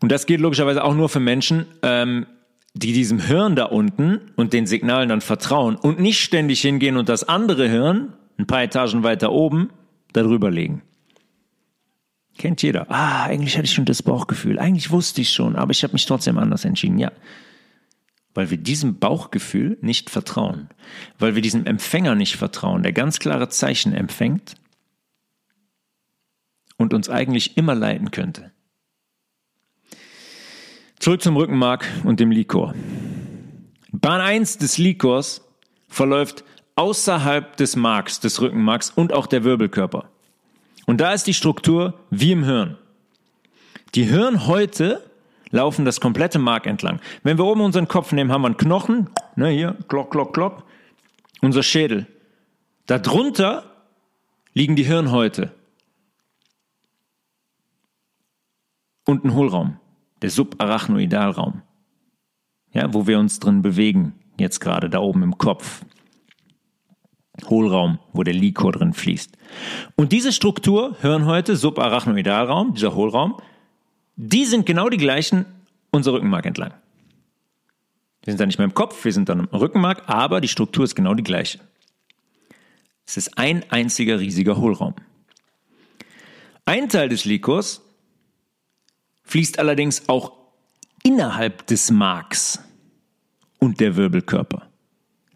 Und 0.00 0.12
das 0.12 0.26
gilt 0.26 0.40
logischerweise 0.40 0.84
auch 0.84 0.94
nur 0.94 1.08
für 1.08 1.20
Menschen, 1.20 1.66
ähm, 1.82 2.26
die 2.74 2.92
diesem 2.92 3.20
Hirn 3.20 3.56
da 3.56 3.64
unten 3.64 4.20
und 4.36 4.52
den 4.52 4.66
Signalen 4.66 5.08
dann 5.08 5.20
vertrauen 5.20 5.76
und 5.76 5.98
nicht 5.98 6.20
ständig 6.20 6.60
hingehen 6.60 6.96
und 6.96 7.08
das 7.08 7.24
andere 7.24 7.68
Hirn, 7.68 8.12
ein 8.38 8.46
paar 8.46 8.62
Etagen 8.62 9.02
weiter 9.02 9.32
oben, 9.32 9.70
darüber 10.12 10.50
legen. 10.50 10.82
Kennt 12.36 12.62
jeder. 12.62 12.90
Ah, 12.90 13.24
eigentlich 13.24 13.56
hatte 13.56 13.64
ich 13.64 13.72
schon 13.72 13.86
das 13.86 14.02
Bauchgefühl. 14.02 14.58
Eigentlich 14.58 14.90
wusste 14.90 15.22
ich 15.22 15.32
schon, 15.32 15.56
aber 15.56 15.70
ich 15.70 15.82
habe 15.82 15.94
mich 15.94 16.04
trotzdem 16.04 16.36
anders 16.36 16.66
entschieden. 16.66 16.98
Ja. 16.98 17.12
Weil 18.36 18.50
wir 18.50 18.58
diesem 18.58 18.98
Bauchgefühl 18.98 19.78
nicht 19.80 20.10
vertrauen. 20.10 20.68
Weil 21.18 21.34
wir 21.34 21.42
diesem 21.42 21.64
Empfänger 21.64 22.14
nicht 22.14 22.36
vertrauen, 22.36 22.82
der 22.82 22.92
ganz 22.92 23.18
klare 23.18 23.48
Zeichen 23.48 23.94
empfängt 23.94 24.56
und 26.76 26.92
uns 26.92 27.08
eigentlich 27.08 27.56
immer 27.56 27.74
leiten 27.74 28.10
könnte. 28.10 28.52
Zurück 30.98 31.22
zum 31.22 31.36
Rückenmark 31.36 31.86
und 32.04 32.20
dem 32.20 32.30
Likor. 32.30 32.74
Bahn 33.90 34.20
1 34.20 34.58
des 34.58 34.76
Likors 34.76 35.40
verläuft 35.88 36.44
außerhalb 36.74 37.56
des 37.56 37.74
Marks, 37.74 38.20
des 38.20 38.42
Rückenmarks 38.42 38.90
und 38.90 39.14
auch 39.14 39.26
der 39.26 39.44
Wirbelkörper. 39.44 40.10
Und 40.84 41.00
da 41.00 41.14
ist 41.14 41.26
die 41.26 41.32
Struktur 41.32 41.94
wie 42.10 42.32
im 42.32 42.44
Hirn. 42.44 42.76
Die 43.94 44.04
Hirnhäute 44.04 45.02
laufen 45.50 45.84
das 45.84 46.00
komplette 46.00 46.38
Mark 46.38 46.66
entlang. 46.66 47.00
Wenn 47.22 47.38
wir 47.38 47.44
oben 47.44 47.60
unseren 47.60 47.88
Kopf 47.88 48.12
nehmen, 48.12 48.32
haben 48.32 48.42
wir 48.42 48.46
einen 48.46 48.56
Knochen, 48.56 49.10
ne, 49.36 49.48
hier, 49.48 49.76
klock, 49.88 50.10
klock, 50.10 50.34
klock, 50.34 50.64
unser 51.40 51.62
Schädel. 51.62 52.06
Darunter 52.86 53.64
liegen 54.54 54.76
die 54.76 54.84
Hirnhäute 54.84 55.52
und 59.04 59.24
ein 59.24 59.34
Hohlraum, 59.34 59.78
der 60.22 60.30
Subarachnoidalraum, 60.30 61.62
ja, 62.72 62.92
wo 62.92 63.06
wir 63.06 63.18
uns 63.18 63.38
drin 63.38 63.62
bewegen, 63.62 64.14
jetzt 64.38 64.60
gerade 64.60 64.90
da 64.90 65.00
oben 65.00 65.22
im 65.22 65.38
Kopf. 65.38 65.84
Hohlraum, 67.48 67.98
wo 68.12 68.22
der 68.22 68.34
Liquor 68.34 68.72
drin 68.72 68.94
fließt. 68.94 69.36
Und 69.94 70.12
diese 70.12 70.32
Struktur, 70.32 70.96
Hirnhäute, 71.00 71.54
Subarachnoidalraum, 71.56 72.74
dieser 72.74 72.94
Hohlraum, 72.94 73.36
die 74.16 74.46
sind 74.46 74.66
genau 74.66 74.88
die 74.88 74.96
gleichen 74.96 75.44
unser 75.90 76.12
Rückenmark 76.12 76.46
entlang. 76.46 76.72
Wir 78.24 78.32
sind 78.32 78.40
dann 78.40 78.48
nicht 78.48 78.58
mehr 78.58 78.64
im 78.64 78.74
Kopf, 78.74 79.04
wir 79.04 79.12
sind 79.12 79.28
dann 79.28 79.40
im 79.40 79.46
Rückenmark, 79.46 80.08
aber 80.08 80.40
die 80.40 80.48
Struktur 80.48 80.84
ist 80.84 80.96
genau 80.96 81.14
die 81.14 81.22
gleiche. 81.22 81.60
Es 83.06 83.16
ist 83.16 83.38
ein 83.38 83.64
einziger 83.70 84.18
riesiger 84.18 84.56
Hohlraum. 84.56 84.94
Ein 86.64 86.88
Teil 86.88 87.08
des 87.08 87.24
Liquors 87.24 87.82
fließt 89.22 89.60
allerdings 89.60 90.08
auch 90.08 90.32
innerhalb 91.04 91.66
des 91.68 91.92
Marks 91.92 92.58
und 93.60 93.78
der 93.78 93.94
Wirbelkörper. 93.94 94.68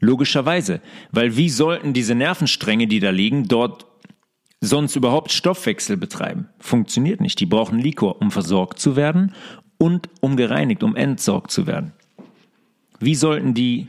Logischerweise, 0.00 0.80
weil 1.12 1.36
wie 1.36 1.50
sollten 1.50 1.92
diese 1.92 2.14
Nervenstränge, 2.14 2.88
die 2.88 2.98
da 2.98 3.10
liegen, 3.10 3.46
dort 3.46 3.86
sonst 4.60 4.96
überhaupt 4.96 5.32
Stoffwechsel 5.32 5.96
betreiben? 5.96 6.48
Funktioniert 6.58 7.20
nicht. 7.20 7.40
Die 7.40 7.46
brauchen 7.46 7.78
Likor, 7.78 8.20
um 8.20 8.30
versorgt 8.30 8.78
zu 8.78 8.96
werden 8.96 9.34
und 9.78 10.08
um 10.20 10.36
gereinigt, 10.36 10.82
um 10.82 10.96
entsorgt 10.96 11.50
zu 11.50 11.66
werden. 11.66 11.92
Wie 12.98 13.14
sollten 13.14 13.54
die 13.54 13.88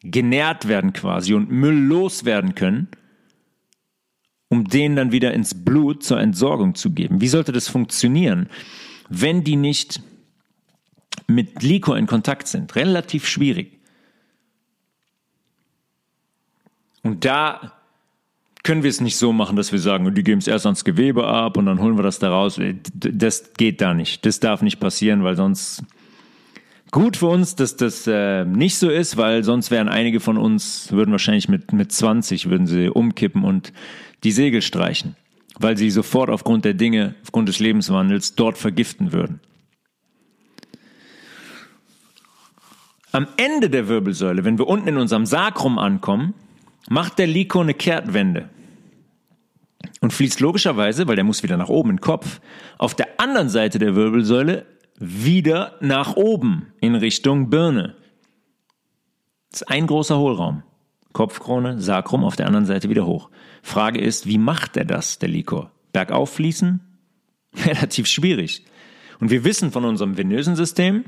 genährt 0.00 0.68
werden 0.68 0.92
quasi 0.92 1.34
und 1.34 1.50
Müll 1.50 1.78
loswerden 1.78 2.54
können, 2.54 2.88
um 4.48 4.64
den 4.64 4.96
dann 4.96 5.12
wieder 5.12 5.32
ins 5.32 5.64
Blut 5.64 6.02
zur 6.02 6.20
Entsorgung 6.20 6.74
zu 6.74 6.90
geben? 6.90 7.20
Wie 7.20 7.28
sollte 7.28 7.52
das 7.52 7.68
funktionieren, 7.68 8.48
wenn 9.08 9.44
die 9.44 9.56
nicht 9.56 10.00
mit 11.28 11.62
Likor 11.62 11.96
in 11.96 12.06
Kontakt 12.06 12.48
sind? 12.48 12.74
Relativ 12.74 13.26
schwierig. 13.26 13.78
Und 17.02 17.24
da 17.24 17.75
können 18.66 18.82
wir 18.82 18.90
es 18.90 19.00
nicht 19.00 19.16
so 19.16 19.32
machen, 19.32 19.54
dass 19.54 19.70
wir 19.70 19.78
sagen, 19.78 20.12
die 20.12 20.24
geben 20.24 20.40
es 20.40 20.48
erst 20.48 20.66
ans 20.66 20.82
Gewebe 20.82 21.24
ab 21.24 21.56
und 21.56 21.66
dann 21.66 21.80
holen 21.80 21.96
wir 21.96 22.02
das 22.02 22.18
da 22.18 22.30
raus. 22.30 22.60
Das 22.94 23.52
geht 23.56 23.80
da 23.80 23.94
nicht. 23.94 24.26
Das 24.26 24.40
darf 24.40 24.60
nicht 24.60 24.80
passieren, 24.80 25.22
weil 25.22 25.36
sonst 25.36 25.84
gut 26.90 27.16
für 27.16 27.28
uns, 27.28 27.54
dass 27.54 27.76
das 27.76 28.08
äh, 28.08 28.44
nicht 28.44 28.76
so 28.76 28.90
ist, 28.90 29.16
weil 29.18 29.44
sonst 29.44 29.70
wären 29.70 29.88
einige 29.88 30.18
von 30.18 30.36
uns, 30.36 30.90
würden 30.90 31.12
wahrscheinlich 31.12 31.48
mit, 31.48 31.72
mit 31.72 31.92
20, 31.92 32.50
würden 32.50 32.66
sie 32.66 32.88
umkippen 32.88 33.44
und 33.44 33.72
die 34.24 34.32
Segel 34.32 34.62
streichen, 34.62 35.14
weil 35.60 35.76
sie 35.76 35.90
sofort 35.90 36.28
aufgrund 36.28 36.64
der 36.64 36.74
Dinge, 36.74 37.14
aufgrund 37.22 37.48
des 37.48 37.60
Lebenswandels 37.60 38.34
dort 38.34 38.58
vergiften 38.58 39.12
würden. 39.12 39.38
Am 43.12 43.28
Ende 43.36 43.70
der 43.70 43.86
Wirbelsäule, 43.86 44.42
wenn 44.42 44.58
wir 44.58 44.66
unten 44.66 44.88
in 44.88 44.96
unserem 44.96 45.24
Sakrum 45.24 45.78
ankommen, 45.78 46.34
macht 46.88 47.20
der 47.20 47.28
Liko 47.28 47.60
eine 47.60 47.74
Kehrtwende 47.74 48.50
und 50.00 50.12
fließt 50.12 50.40
logischerweise, 50.40 51.06
weil 51.08 51.16
der 51.16 51.24
muss 51.24 51.42
wieder 51.42 51.56
nach 51.56 51.68
oben 51.68 51.90
in 51.90 51.96
den 51.96 52.02
Kopf, 52.02 52.40
auf 52.78 52.94
der 52.94 53.20
anderen 53.20 53.48
Seite 53.48 53.78
der 53.78 53.94
Wirbelsäule 53.94 54.66
wieder 54.98 55.76
nach 55.80 56.16
oben 56.16 56.72
in 56.80 56.94
Richtung 56.94 57.50
Birne. 57.50 57.94
Das 59.50 59.62
ist 59.62 59.68
ein 59.68 59.86
großer 59.86 60.18
Hohlraum. 60.18 60.62
Kopfkrone, 61.12 61.80
Sakrum, 61.80 62.24
auf 62.24 62.36
der 62.36 62.46
anderen 62.46 62.66
Seite 62.66 62.90
wieder 62.90 63.06
hoch. 63.06 63.30
Frage 63.62 64.00
ist, 64.00 64.26
wie 64.26 64.36
macht 64.38 64.76
er 64.76 64.84
das, 64.84 65.18
der 65.18 65.30
Likor? 65.30 65.70
Bergauf 65.92 66.34
fließen? 66.34 66.80
Relativ 67.64 68.06
schwierig. 68.06 68.64
Und 69.18 69.30
wir 69.30 69.44
wissen 69.44 69.72
von 69.72 69.84
unserem 69.86 70.18
venösen 70.18 70.56
System, 70.56 71.04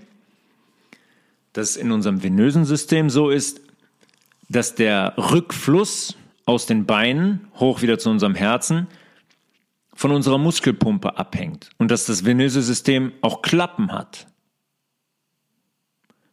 dass 1.52 1.76
in 1.76 1.92
unserem 1.92 2.22
venösen 2.22 2.64
System 2.64 3.10
so 3.10 3.28
ist, 3.28 3.60
dass 4.48 4.74
der 4.74 5.14
Rückfluss 5.18 6.16
aus 6.48 6.64
den 6.64 6.86
Beinen 6.86 7.46
hoch 7.56 7.82
wieder 7.82 7.98
zu 7.98 8.08
unserem 8.08 8.34
Herzen 8.34 8.86
von 9.92 10.12
unserer 10.12 10.38
Muskelpumpe 10.38 11.18
abhängt 11.18 11.68
und 11.76 11.90
dass 11.90 12.06
das 12.06 12.24
venöse 12.24 12.62
System 12.62 13.12
auch 13.20 13.42
Klappen 13.42 13.92
hat. 13.92 14.28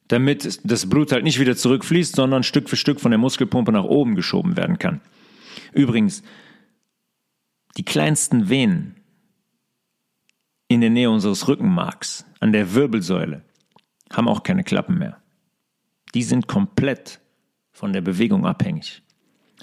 Damit 0.07 0.61
das 0.63 0.87
Blut 0.87 1.11
halt 1.11 1.25
nicht 1.25 1.37
wieder 1.37 1.57
zurückfließt, 1.57 2.15
sondern 2.15 2.43
Stück 2.43 2.69
für 2.69 2.77
Stück 2.77 3.01
von 3.01 3.11
der 3.11 3.17
Muskelpumpe 3.17 3.73
nach 3.73 3.83
oben 3.83 4.15
geschoben 4.15 4.55
werden 4.55 4.79
kann. 4.79 5.01
Übrigens, 5.73 6.23
die 7.75 7.83
kleinsten 7.83 8.47
Venen 8.47 8.95
in 10.69 10.79
der 10.79 10.91
Nähe 10.91 11.09
unseres 11.09 11.49
Rückenmarks, 11.49 12.25
an 12.39 12.53
der 12.53 12.73
Wirbelsäule, 12.73 13.43
haben 14.13 14.29
auch 14.29 14.43
keine 14.43 14.63
Klappen 14.63 14.97
mehr. 14.97 15.21
Die 16.13 16.23
sind 16.23 16.47
komplett 16.47 17.19
von 17.73 17.91
der 17.91 18.01
Bewegung 18.01 18.45
abhängig. 18.45 19.01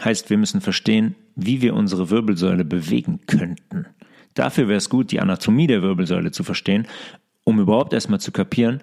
Heißt, 0.00 0.30
wir 0.30 0.38
müssen 0.38 0.60
verstehen, 0.60 1.14
wie 1.36 1.62
wir 1.62 1.74
unsere 1.74 2.10
Wirbelsäule 2.10 2.64
bewegen 2.64 3.20
könnten. 3.26 3.86
Dafür 4.34 4.68
wäre 4.68 4.78
es 4.78 4.88
gut, 4.88 5.12
die 5.12 5.20
Anatomie 5.20 5.66
der 5.66 5.82
Wirbelsäule 5.82 6.30
zu 6.30 6.44
verstehen, 6.44 6.86
um 7.44 7.60
überhaupt 7.60 7.92
erstmal 7.92 8.20
zu 8.20 8.32
kapieren, 8.32 8.82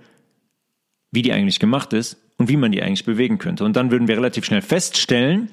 wie 1.11 1.21
die 1.21 1.33
eigentlich 1.33 1.59
gemacht 1.59 1.93
ist 1.93 2.17
und 2.37 2.49
wie 2.49 2.57
man 2.57 2.71
die 2.71 2.83
eigentlich 2.83 3.05
bewegen 3.05 3.39
könnte. 3.39 3.63
Und 3.63 3.75
dann 3.75 3.91
würden 3.91 4.07
wir 4.07 4.17
relativ 4.17 4.45
schnell 4.45 4.61
feststellen, 4.61 5.49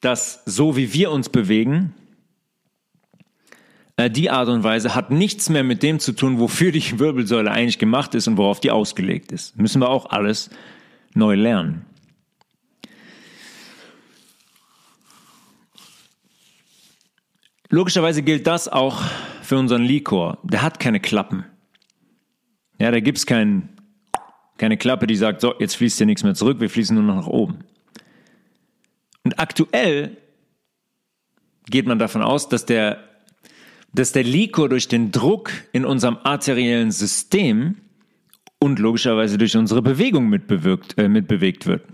dass 0.00 0.42
so 0.44 0.76
wie 0.76 0.92
wir 0.92 1.12
uns 1.12 1.28
bewegen, 1.28 1.94
äh, 3.96 4.10
die 4.10 4.30
Art 4.30 4.48
und 4.48 4.64
Weise 4.64 4.94
hat 4.94 5.10
nichts 5.10 5.48
mehr 5.48 5.64
mit 5.64 5.82
dem 5.82 6.00
zu 6.00 6.12
tun, 6.12 6.38
wofür 6.40 6.72
die 6.72 6.98
Wirbelsäule 6.98 7.50
eigentlich 7.50 7.78
gemacht 7.78 8.14
ist 8.14 8.26
und 8.26 8.36
worauf 8.36 8.60
die 8.60 8.70
ausgelegt 8.70 9.32
ist. 9.32 9.56
Müssen 9.58 9.80
wir 9.80 9.88
auch 9.88 10.06
alles 10.10 10.50
neu 11.14 11.34
lernen. 11.34 11.84
Logischerweise 17.72 18.22
gilt 18.22 18.46
das 18.46 18.68
auch 18.68 19.00
für 19.40 19.56
unseren 19.56 19.82
Likor. 19.82 20.36
Der 20.42 20.60
hat 20.60 20.78
keine 20.78 21.00
Klappen. 21.00 21.46
Ja, 22.78 22.90
da 22.90 23.00
gibt 23.00 23.16
es 23.16 23.24
kein, 23.24 23.70
keine 24.58 24.76
Klappe, 24.76 25.06
die 25.06 25.16
sagt, 25.16 25.40
so, 25.40 25.54
jetzt 25.58 25.76
fließt 25.76 25.96
hier 25.96 26.06
nichts 26.06 26.22
mehr 26.22 26.34
zurück, 26.34 26.60
wir 26.60 26.68
fließen 26.68 26.94
nur 26.94 27.02
noch 27.02 27.16
nach 27.16 27.26
oben. 27.28 27.60
Und 29.24 29.38
aktuell 29.38 30.18
geht 31.64 31.86
man 31.86 31.98
davon 31.98 32.20
aus, 32.20 32.50
dass 32.50 32.66
der, 32.66 33.08
dass 33.94 34.12
der 34.12 34.24
Likor 34.24 34.68
durch 34.68 34.88
den 34.88 35.10
Druck 35.10 35.50
in 35.72 35.86
unserem 35.86 36.18
arteriellen 36.24 36.90
System 36.90 37.76
und 38.58 38.80
logischerweise 38.80 39.38
durch 39.38 39.56
unsere 39.56 39.80
Bewegung 39.80 40.28
mitbewirkt, 40.28 40.98
äh, 40.98 41.08
mitbewegt 41.08 41.66
wird. 41.66 41.86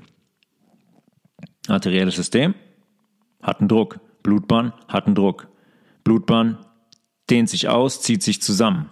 Arterielles 1.68 2.16
System 2.16 2.56
hat 3.40 3.60
einen 3.60 3.68
Druck, 3.68 4.00
Blutbahn 4.24 4.72
hat 4.88 5.06
einen 5.06 5.14
Druck. 5.14 5.46
Blutbahn 6.08 6.56
dehnt 7.28 7.50
sich 7.50 7.68
aus, 7.68 8.00
zieht 8.00 8.22
sich 8.22 8.40
zusammen. 8.40 8.88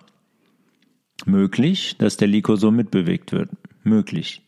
Möglich, 1.24 1.96
dass 1.96 2.18
der 2.18 2.28
Liko 2.28 2.56
so 2.56 2.70
mitbewegt 2.70 3.32
wird. 3.32 3.48
Möglich. 3.84 4.42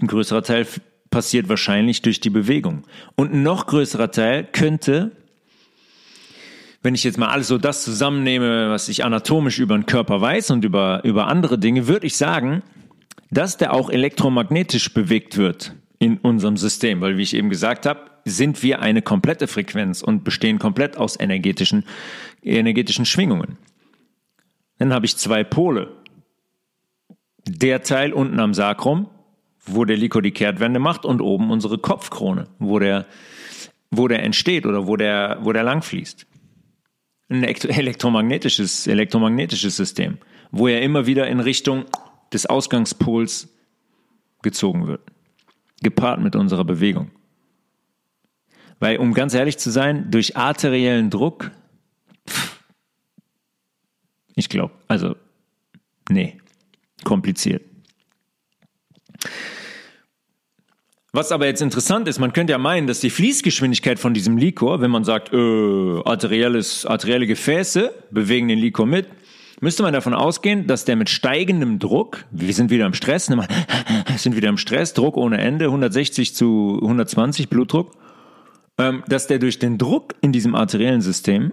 Ein 0.00 0.06
größerer 0.06 0.44
Teil 0.44 0.68
passiert 1.10 1.48
wahrscheinlich 1.48 2.00
durch 2.00 2.20
die 2.20 2.30
Bewegung. 2.30 2.84
Und 3.16 3.32
ein 3.32 3.42
noch 3.42 3.66
größerer 3.66 4.12
Teil 4.12 4.44
könnte, 4.44 5.10
wenn 6.80 6.94
ich 6.94 7.02
jetzt 7.02 7.18
mal 7.18 7.30
alles 7.30 7.48
so 7.48 7.58
das 7.58 7.82
zusammennehme, 7.82 8.70
was 8.70 8.88
ich 8.88 9.04
anatomisch 9.04 9.58
über 9.58 9.76
den 9.76 9.86
Körper 9.86 10.20
weiß 10.20 10.52
und 10.52 10.64
über, 10.64 11.02
über 11.02 11.26
andere 11.26 11.58
Dinge, 11.58 11.88
würde 11.88 12.06
ich 12.06 12.16
sagen, 12.16 12.62
dass 13.32 13.56
der 13.56 13.74
auch 13.74 13.90
elektromagnetisch 13.90 14.94
bewegt 14.94 15.38
wird 15.38 15.74
in 15.98 16.18
unserem 16.18 16.56
System. 16.56 17.00
Weil, 17.00 17.16
wie 17.16 17.22
ich 17.22 17.34
eben 17.34 17.50
gesagt 17.50 17.84
habe, 17.84 18.13
sind 18.24 18.62
wir 18.62 18.80
eine 18.80 19.02
komplette 19.02 19.46
Frequenz 19.46 20.02
und 20.02 20.24
bestehen 20.24 20.58
komplett 20.58 20.96
aus 20.96 21.18
energetischen, 21.18 21.84
energetischen 22.42 23.04
Schwingungen. 23.04 23.58
Dann 24.78 24.92
habe 24.92 25.06
ich 25.06 25.16
zwei 25.16 25.44
Pole. 25.44 25.92
Der 27.46 27.82
Teil 27.82 28.12
unten 28.12 28.40
am 28.40 28.54
Sakrum, 28.54 29.08
wo 29.66 29.84
der 29.84 29.96
Liko 29.96 30.20
die 30.20 30.32
Kehrtwende 30.32 30.80
macht 30.80 31.04
und 31.04 31.20
oben 31.20 31.50
unsere 31.50 31.78
Kopfkrone, 31.78 32.48
wo 32.58 32.78
der, 32.78 33.06
wo 33.90 34.08
der 34.08 34.22
entsteht 34.22 34.66
oder 34.66 34.86
wo 34.86 34.96
der, 34.96 35.38
wo 35.42 35.52
der 35.52 35.62
langfließt. 35.62 36.26
Ein 37.28 37.44
elektromagnetisches, 37.44 38.86
elektromagnetisches 38.86 39.76
System, 39.76 40.18
wo 40.50 40.68
er 40.68 40.82
immer 40.82 41.06
wieder 41.06 41.26
in 41.28 41.40
Richtung 41.40 41.84
des 42.32 42.46
Ausgangspols 42.46 43.48
gezogen 44.42 44.86
wird. 44.86 45.00
Gepaart 45.82 46.20
mit 46.20 46.36
unserer 46.36 46.64
Bewegung. 46.64 47.10
Weil, 48.80 48.98
um 48.98 49.14
ganz 49.14 49.34
ehrlich 49.34 49.58
zu 49.58 49.70
sein, 49.70 50.10
durch 50.10 50.36
arteriellen 50.36 51.10
Druck, 51.10 51.50
pff, 52.28 52.60
ich 54.34 54.48
glaube, 54.48 54.74
also, 54.88 55.16
nee, 56.10 56.38
kompliziert. 57.04 57.62
Was 61.12 61.30
aber 61.30 61.46
jetzt 61.46 61.62
interessant 61.62 62.08
ist, 62.08 62.18
man 62.18 62.32
könnte 62.32 62.50
ja 62.50 62.58
meinen, 62.58 62.88
dass 62.88 62.98
die 62.98 63.08
Fließgeschwindigkeit 63.08 64.00
von 64.00 64.14
diesem 64.14 64.36
Likor, 64.36 64.80
wenn 64.80 64.90
man 64.90 65.04
sagt, 65.04 65.32
äh, 65.32 66.00
arterielles, 66.04 66.86
arterielle 66.86 67.28
Gefäße 67.28 67.94
bewegen 68.10 68.48
den 68.48 68.58
Likor 68.58 68.86
mit, 68.86 69.06
müsste 69.60 69.84
man 69.84 69.92
davon 69.92 70.12
ausgehen, 70.12 70.66
dass 70.66 70.84
der 70.84 70.96
mit 70.96 71.08
steigendem 71.08 71.78
Druck, 71.78 72.24
wir 72.32 72.52
sind 72.52 72.68
wieder 72.70 72.86
im 72.86 72.94
Stress, 72.94 73.30
ne, 73.30 73.46
sind 74.16 74.34
wieder 74.34 74.48
im 74.48 74.58
Stress, 74.58 74.92
Druck 74.92 75.16
ohne 75.16 75.38
Ende, 75.38 75.66
160 75.66 76.34
zu 76.34 76.80
120 76.82 77.48
Blutdruck, 77.48 77.92
dass 78.76 79.26
der 79.26 79.38
durch 79.38 79.58
den 79.58 79.78
Druck 79.78 80.14
in 80.20 80.32
diesem 80.32 80.54
arteriellen 80.54 81.00
System, 81.00 81.52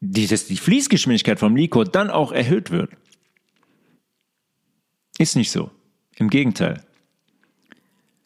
die, 0.00 0.26
dass 0.26 0.46
die 0.46 0.56
Fließgeschwindigkeit 0.56 1.38
vom 1.38 1.56
Likor 1.56 1.84
dann 1.84 2.10
auch 2.10 2.32
erhöht 2.32 2.70
wird. 2.70 2.90
Ist 5.18 5.36
nicht 5.36 5.50
so. 5.50 5.70
Im 6.16 6.30
Gegenteil. 6.30 6.82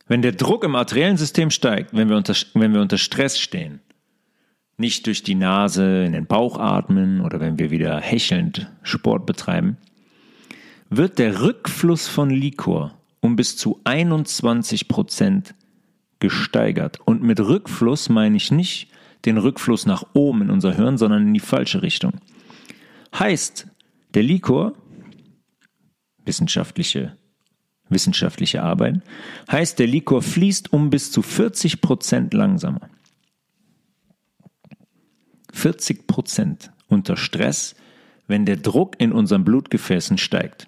Wenn 0.07 0.23
der 0.23 0.33
Druck 0.33 0.65
im 0.65 0.75
arteriellen 0.75 1.17
System 1.17 1.51
steigt, 1.51 1.95
wenn 1.95 2.09
wir 2.09 2.17
unter, 2.17 2.35
wenn 2.55 2.73
wir 2.73 2.81
unter 2.81 2.99
Stress 2.99 3.39
stehen, 3.39 3.81
nicht 4.77 5.07
durch 5.07 5.23
die 5.23 5.35
Nase 5.35 6.05
in 6.05 6.13
den 6.13 6.27
Bauch 6.27 6.59
atmen 6.59 7.21
oder 7.21 7.41
wenn 7.41 7.59
wir 7.59 7.71
wieder 7.71 8.01
hechelnd 8.01 8.71
Sport 8.83 9.27
betreiben, 9.27 9.77
wird 10.91 11.19
der 11.19 11.41
Rückfluss 11.41 12.09
von 12.09 12.31
Likor 12.31 12.97
um 13.25 13.37
bis 13.37 13.57
zu 13.57 13.81
21 13.85 14.87
Prozent 14.87 15.55
gesteigert. 16.25 17.01
Und 17.05 17.23
mit 17.23 17.39
Rückfluss 17.39 18.09
meine 18.09 18.39
ich 18.39 18.51
nicht 18.51 18.89
den 19.27 19.37
Rückfluss 19.37 19.85
nach 19.85 20.05
oben 20.15 20.41
in 20.41 20.51
unser 20.51 20.75
Hirn, 20.75 20.97
sondern 20.97 21.29
in 21.29 21.35
die 21.35 21.41
falsche 21.41 21.83
Richtung. 21.83 22.13
Heißt, 23.19 23.67
der 24.15 24.23
Likor, 24.23 24.73
wissenschaftliche 26.25 27.17
wissenschaftliche 27.91 28.63
Arbeiten, 28.63 29.03
heißt, 29.53 29.79
der 29.79 29.87
Likor 29.87 30.23
fließt 30.23 30.73
um 30.73 30.89
bis 30.89 31.13
zu 31.13 31.21
40 31.21 31.83
Prozent 31.83 32.33
langsamer. 32.33 32.89
40 35.53 36.07
Prozent 36.07 36.73
unter 36.89 37.19
Stress, 37.19 37.77
wenn 38.27 38.47
der 38.47 38.57
Druck 38.57 38.99
in 38.99 39.13
unseren 39.13 39.45
Blutgefäßen 39.45 40.17
steigt. 40.17 40.67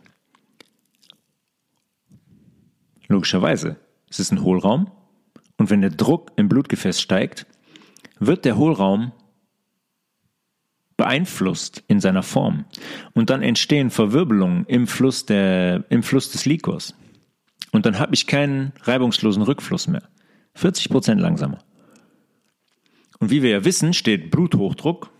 Logischerweise, 3.09 3.77
es 4.11 4.21
ist 4.21 4.33
ein 4.33 4.43
Hohlraum 4.43 4.91
und 5.59 5.71
wenn 5.71 5.81
der 5.81 5.91
Druck 5.91 6.33
im 6.37 6.49
Blutgefäß 6.49 7.01
steigt, 7.01 7.47
wird 8.19 8.45
der 8.45 8.57
Hohlraum 8.57 9.13
beeinflusst 10.97 11.85
in 11.89 12.01
seiner 12.01 12.23
Form 12.23 12.65
und 13.13 13.29
dann 13.31 13.43
entstehen 13.43 13.91
Verwirbelungen 13.91 14.65
im 14.67 14.87
Fluss, 14.87 15.27
der, 15.27 15.85
im 15.91 16.03
Fluss 16.03 16.31
des 16.31 16.47
Likors. 16.47 16.95
Und 17.73 17.85
dann 17.85 17.99
habe 17.99 18.15
ich 18.15 18.27
keinen 18.27 18.73
reibungslosen 18.83 19.43
Rückfluss 19.43 19.87
mehr. 19.87 20.09
40 20.55 20.89
Prozent 20.89 21.21
langsamer. 21.21 21.59
Und 23.19 23.31
wie 23.31 23.43
wir 23.43 23.51
ja 23.51 23.65
wissen, 23.65 23.93
steht 23.93 24.31
Bluthochdruck 24.31 25.11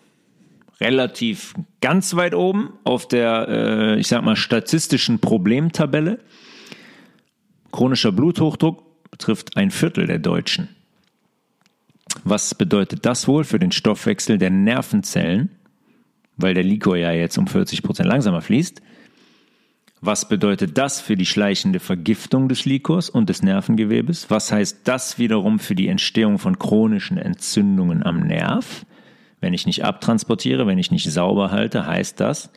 relativ 0.81 1.55
ganz 1.81 2.17
weit 2.17 2.35
oben 2.35 2.73
auf 2.85 3.09
der, 3.09 3.49
äh, 3.49 4.01
ich 4.01 4.09
sag 4.09 4.23
mal, 4.23 4.37
statistischen 4.37 5.19
Problemtabelle. 5.19 6.19
Chronischer 7.73 8.13
Bluthochdruck 8.13 8.96
betrifft 9.11 9.57
ein 9.57 9.71
Viertel 9.71 10.07
der 10.07 10.19
Deutschen. 10.19 10.69
Was 12.25 12.55
bedeutet 12.55 13.07
das 13.07 13.29
wohl 13.29 13.45
für 13.45 13.59
den 13.59 13.73
Stoffwechsel 13.73 14.39
der 14.39 14.51
Nervenzellen? 14.51 15.51
Weil 16.37 16.55
der 16.55 16.65
Likor 16.65 16.97
ja 16.97 17.13
jetzt 17.13 17.39
um 17.39 17.47
40 17.47 17.83
Prozent 17.83 18.09
langsamer 18.09 18.41
fließt. 18.41 18.83
Was 20.01 20.29
bedeutet 20.29 20.77
das 20.77 21.01
für 21.01 21.17
die 21.17 21.25
schleichende 21.25 21.81
Vergiftung 21.81 22.49
des 22.49 22.67
Likors 22.67 23.09
und 23.09 23.29
des 23.29 23.43
Nervengewebes? 23.43 24.31
Was 24.31 24.53
heißt 24.53 24.81
das 24.85 25.19
wiederum 25.19 25.59
für 25.59 25.75
die 25.75 25.89
Entstehung 25.89 26.39
von 26.39 26.59
chronischen 26.59 27.17
Entzündungen 27.17 28.03
am 28.03 28.21
Nerv? 28.21 28.85
Wenn 29.41 29.55
ich 29.55 29.67
nicht 29.67 29.85
abtransportiere, 29.85 30.67
wenn 30.67 30.79
ich 30.79 30.91
nicht 30.91 31.11
sauber 31.11 31.51
halte, 31.51 31.87
heißt 31.87 32.21
das 32.21 32.51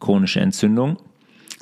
chronische 0.00 0.40
Entzündung. 0.40 0.98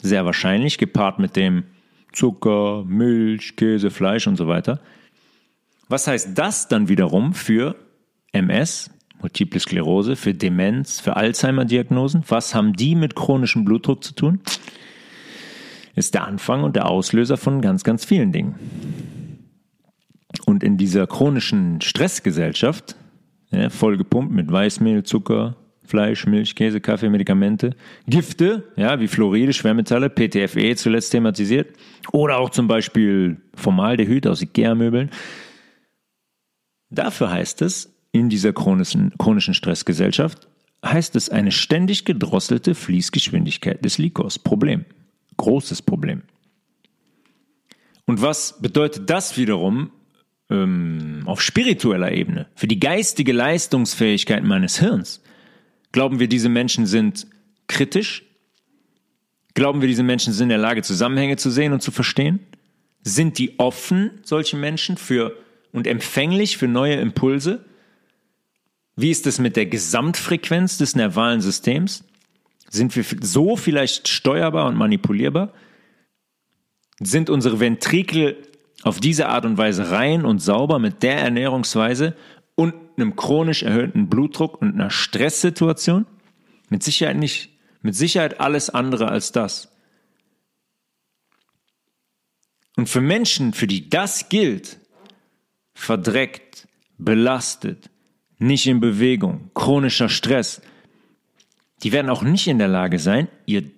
Sehr 0.02 0.24
wahrscheinlich 0.24 0.78
gepaart 0.78 1.18
mit 1.18 1.36
dem 1.36 1.64
Zucker, 2.12 2.84
Milch, 2.86 3.56
Käse, 3.56 3.90
Fleisch 3.90 4.26
und 4.26 4.36
so 4.36 4.48
weiter. 4.48 4.80
Was 5.88 6.06
heißt 6.06 6.30
das 6.36 6.68
dann 6.68 6.88
wiederum 6.88 7.34
für 7.34 7.76
MS, 8.32 8.90
Multiple 9.20 9.60
Sklerose, 9.60 10.16
für 10.16 10.34
Demenz, 10.34 11.00
für 11.00 11.16
Alzheimer-Diagnosen? 11.16 12.24
Was 12.28 12.54
haben 12.54 12.72
die 12.72 12.94
mit 12.94 13.14
chronischem 13.14 13.64
Blutdruck 13.64 14.02
zu 14.02 14.14
tun? 14.14 14.40
ist 15.94 16.14
der 16.14 16.26
Anfang 16.26 16.64
und 16.64 16.76
der 16.76 16.88
Auslöser 16.88 17.36
von 17.36 17.60
ganz, 17.60 17.84
ganz 17.84 18.04
vielen 18.04 18.32
Dingen. 18.32 18.54
Und 20.46 20.64
in 20.64 20.76
dieser 20.76 21.06
chronischen 21.06 21.80
Stressgesellschaft, 21.80 22.96
ja, 23.50 23.68
vollgepumpt 23.68 24.32
mit 24.32 24.50
Weißmehl, 24.50 25.02
Zucker, 25.02 25.56
Fleisch, 25.92 26.26
Milch, 26.26 26.54
Käse, 26.54 26.80
Kaffee, 26.80 27.10
Medikamente, 27.10 27.76
Gifte, 28.08 28.64
ja, 28.76 28.98
wie 28.98 29.08
Fluoride, 29.08 29.52
Schwermetalle, 29.52 30.08
PTFE 30.08 30.74
zuletzt 30.74 31.12
thematisiert, 31.12 31.76
oder 32.12 32.38
auch 32.38 32.50
zum 32.50 32.66
Beispiel 32.66 33.36
Formaldehyd 33.54 34.26
aus 34.26 34.40
Ikea-Möbeln. 34.40 35.10
Dafür 36.90 37.30
heißt 37.30 37.60
es, 37.60 37.92
in 38.10 38.30
dieser 38.30 38.54
chronischen, 38.54 39.12
chronischen 39.18 39.54
Stressgesellschaft, 39.54 40.48
heißt 40.84 41.14
es 41.14 41.28
eine 41.28 41.52
ständig 41.52 42.04
gedrosselte 42.04 42.74
Fließgeschwindigkeit 42.74 43.84
des 43.84 43.98
Likors. 43.98 44.38
Problem 44.38 44.86
großes 45.36 45.82
Problem. 45.82 46.22
Und 48.06 48.20
was 48.22 48.60
bedeutet 48.60 49.08
das 49.10 49.36
wiederum 49.36 49.90
ähm, 50.50 51.22
auf 51.26 51.40
spiritueller 51.40 52.12
Ebene 52.12 52.48
für 52.54 52.66
die 52.66 52.80
geistige 52.80 53.32
Leistungsfähigkeit 53.32 54.44
meines 54.44 54.78
Hirns? 54.78 55.21
Glauben 55.92 56.18
wir, 56.18 56.28
diese 56.28 56.48
Menschen 56.48 56.86
sind 56.86 57.26
kritisch? 57.68 58.24
Glauben 59.54 59.82
wir, 59.82 59.88
diese 59.88 60.02
Menschen 60.02 60.32
sind 60.32 60.44
in 60.44 60.48
der 60.50 60.58
Lage, 60.58 60.82
Zusammenhänge 60.82 61.36
zu 61.36 61.50
sehen 61.50 61.72
und 61.72 61.82
zu 61.82 61.90
verstehen? 61.90 62.40
Sind 63.02 63.38
die 63.38 63.58
offen, 63.58 64.10
solche 64.22 64.56
Menschen, 64.56 64.96
für 64.96 65.36
und 65.72 65.86
empfänglich 65.86 66.56
für 66.56 66.68
neue 66.68 66.94
Impulse? 66.94 67.64
Wie 68.96 69.10
ist 69.10 69.26
es 69.26 69.38
mit 69.38 69.56
der 69.56 69.66
Gesamtfrequenz 69.66 70.78
des 70.78 70.96
nervalen 70.96 71.40
Systems? 71.40 72.04
Sind 72.70 72.94
wir 72.96 73.04
so 73.20 73.56
vielleicht 73.56 74.08
steuerbar 74.08 74.66
und 74.66 74.76
manipulierbar? 74.76 75.52
Sind 77.00 77.28
unsere 77.28 77.60
Ventrikel 77.60 78.36
auf 78.82 79.00
diese 79.00 79.28
Art 79.28 79.44
und 79.44 79.58
Weise 79.58 79.90
rein 79.90 80.24
und 80.24 80.40
sauber 80.40 80.78
mit 80.78 81.02
der 81.02 81.18
Ernährungsweise 81.18 82.16
einem 82.96 83.16
chronisch 83.16 83.62
erhöhten 83.62 84.08
Blutdruck 84.08 84.60
und 84.60 84.74
einer 84.74 84.90
Stresssituation? 84.90 86.06
Mit 86.68 86.82
Sicherheit 86.82 87.16
nicht. 87.16 87.50
Mit 87.82 87.94
Sicherheit 87.94 88.40
alles 88.40 88.70
andere 88.70 89.08
als 89.08 89.32
das. 89.32 89.68
Und 92.76 92.88
für 92.88 93.00
Menschen, 93.00 93.52
für 93.52 93.66
die 93.66 93.90
das 93.90 94.28
gilt, 94.28 94.78
verdreckt, 95.74 96.68
belastet, 96.98 97.90
nicht 98.38 98.66
in 98.66 98.80
Bewegung, 98.80 99.50
chronischer 99.54 100.08
Stress, 100.08 100.62
die 101.82 101.92
werden 101.92 102.10
auch 102.10 102.22
nicht 102.22 102.46
in 102.48 102.58
der 102.58 102.68
Lage 102.68 102.98
sein, 102.98 103.28
ihr 103.46 103.70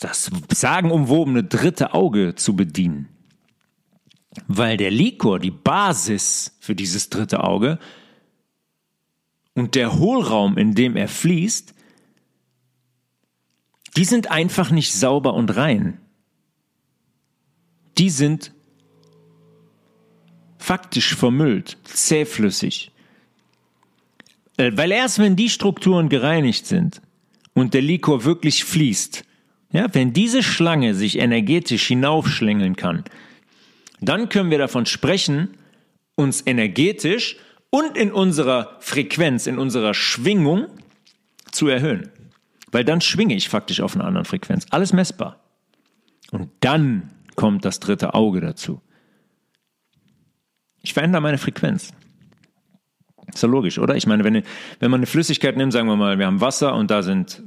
das 0.00 0.30
sagenumwobene 0.52 1.44
dritte 1.44 1.94
Auge 1.94 2.34
zu 2.34 2.56
bedienen. 2.56 3.08
Weil 4.46 4.76
der 4.76 4.90
Likor, 4.90 5.38
die 5.38 5.50
Basis 5.50 6.56
für 6.60 6.74
dieses 6.74 7.08
dritte 7.08 7.44
Auge 7.44 7.78
und 9.54 9.74
der 9.74 9.98
Hohlraum, 9.98 10.58
in 10.58 10.74
dem 10.74 10.96
er 10.96 11.08
fließt, 11.08 11.74
die 13.96 14.04
sind 14.04 14.30
einfach 14.30 14.70
nicht 14.70 14.92
sauber 14.92 15.34
und 15.34 15.56
rein. 15.56 15.98
Die 17.98 18.10
sind 18.10 18.52
faktisch 20.58 21.14
vermüllt, 21.14 21.78
zähflüssig. 21.84 22.90
Äh, 24.56 24.72
weil 24.74 24.90
erst 24.90 25.18
wenn 25.18 25.36
die 25.36 25.50
Strukturen 25.50 26.08
gereinigt 26.08 26.66
sind, 26.66 27.00
und 27.54 27.72
der 27.72 27.82
Likor 27.82 28.24
wirklich 28.24 28.64
fließt, 28.64 29.24
ja, 29.72 29.92
wenn 29.92 30.12
diese 30.12 30.42
Schlange 30.42 30.94
sich 30.94 31.18
energetisch 31.18 31.86
hinaufschlängeln 31.86 32.76
kann, 32.76 33.04
dann 34.00 34.28
können 34.28 34.50
wir 34.50 34.58
davon 34.58 34.86
sprechen, 34.86 35.56
uns 36.16 36.42
energetisch 36.46 37.36
und 37.74 37.96
in 37.96 38.12
unserer 38.12 38.76
Frequenz, 38.78 39.48
in 39.48 39.58
unserer 39.58 39.94
Schwingung 39.94 40.66
zu 41.50 41.66
erhöhen. 41.66 42.08
Weil 42.70 42.84
dann 42.84 43.00
schwinge 43.00 43.34
ich 43.34 43.48
faktisch 43.48 43.80
auf 43.80 43.96
einer 43.96 44.04
anderen 44.04 44.24
Frequenz. 44.24 44.64
Alles 44.70 44.92
messbar. 44.92 45.40
Und 46.30 46.50
dann 46.60 47.10
kommt 47.34 47.64
das 47.64 47.80
dritte 47.80 48.14
Auge 48.14 48.40
dazu. 48.40 48.80
Ich 50.82 50.94
verändere 50.94 51.20
meine 51.20 51.36
Frequenz. 51.36 51.92
Ist 53.26 53.42
ja 53.42 53.48
logisch, 53.48 53.80
oder? 53.80 53.96
Ich 53.96 54.06
meine, 54.06 54.22
wenn, 54.22 54.44
wenn 54.78 54.90
man 54.92 55.00
eine 55.00 55.06
Flüssigkeit 55.06 55.56
nimmt, 55.56 55.72
sagen 55.72 55.88
wir 55.88 55.96
mal, 55.96 56.16
wir 56.16 56.26
haben 56.26 56.40
Wasser 56.40 56.76
und 56.76 56.92
da 56.92 57.02
sind 57.02 57.42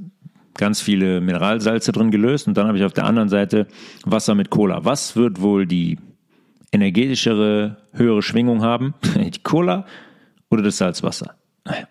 ganz 0.56 0.82
viele 0.82 1.22
Mineralsalze 1.22 1.94
drin 1.94 2.12
gelöst 2.12 2.50
und 2.50 2.58
dann 2.58 2.68
habe 2.68 2.78
ich 2.78 2.84
auf 2.84 2.92
der 2.92 3.06
anderen 3.06 3.30
Seite 3.30 3.66
Wasser 4.04 4.36
mit 4.36 4.50
Cola. 4.50 4.84
Was 4.84 5.16
wird 5.16 5.40
wohl 5.40 5.66
die 5.66 6.00
energetischere, 6.74 7.78
höhere 7.94 8.22
Schwingung 8.22 8.62
haben? 8.62 8.94
Die 9.16 9.42
Cola 9.42 9.86
oder 10.50 10.64
das 10.64 10.78
Salzwasser? 10.78 11.36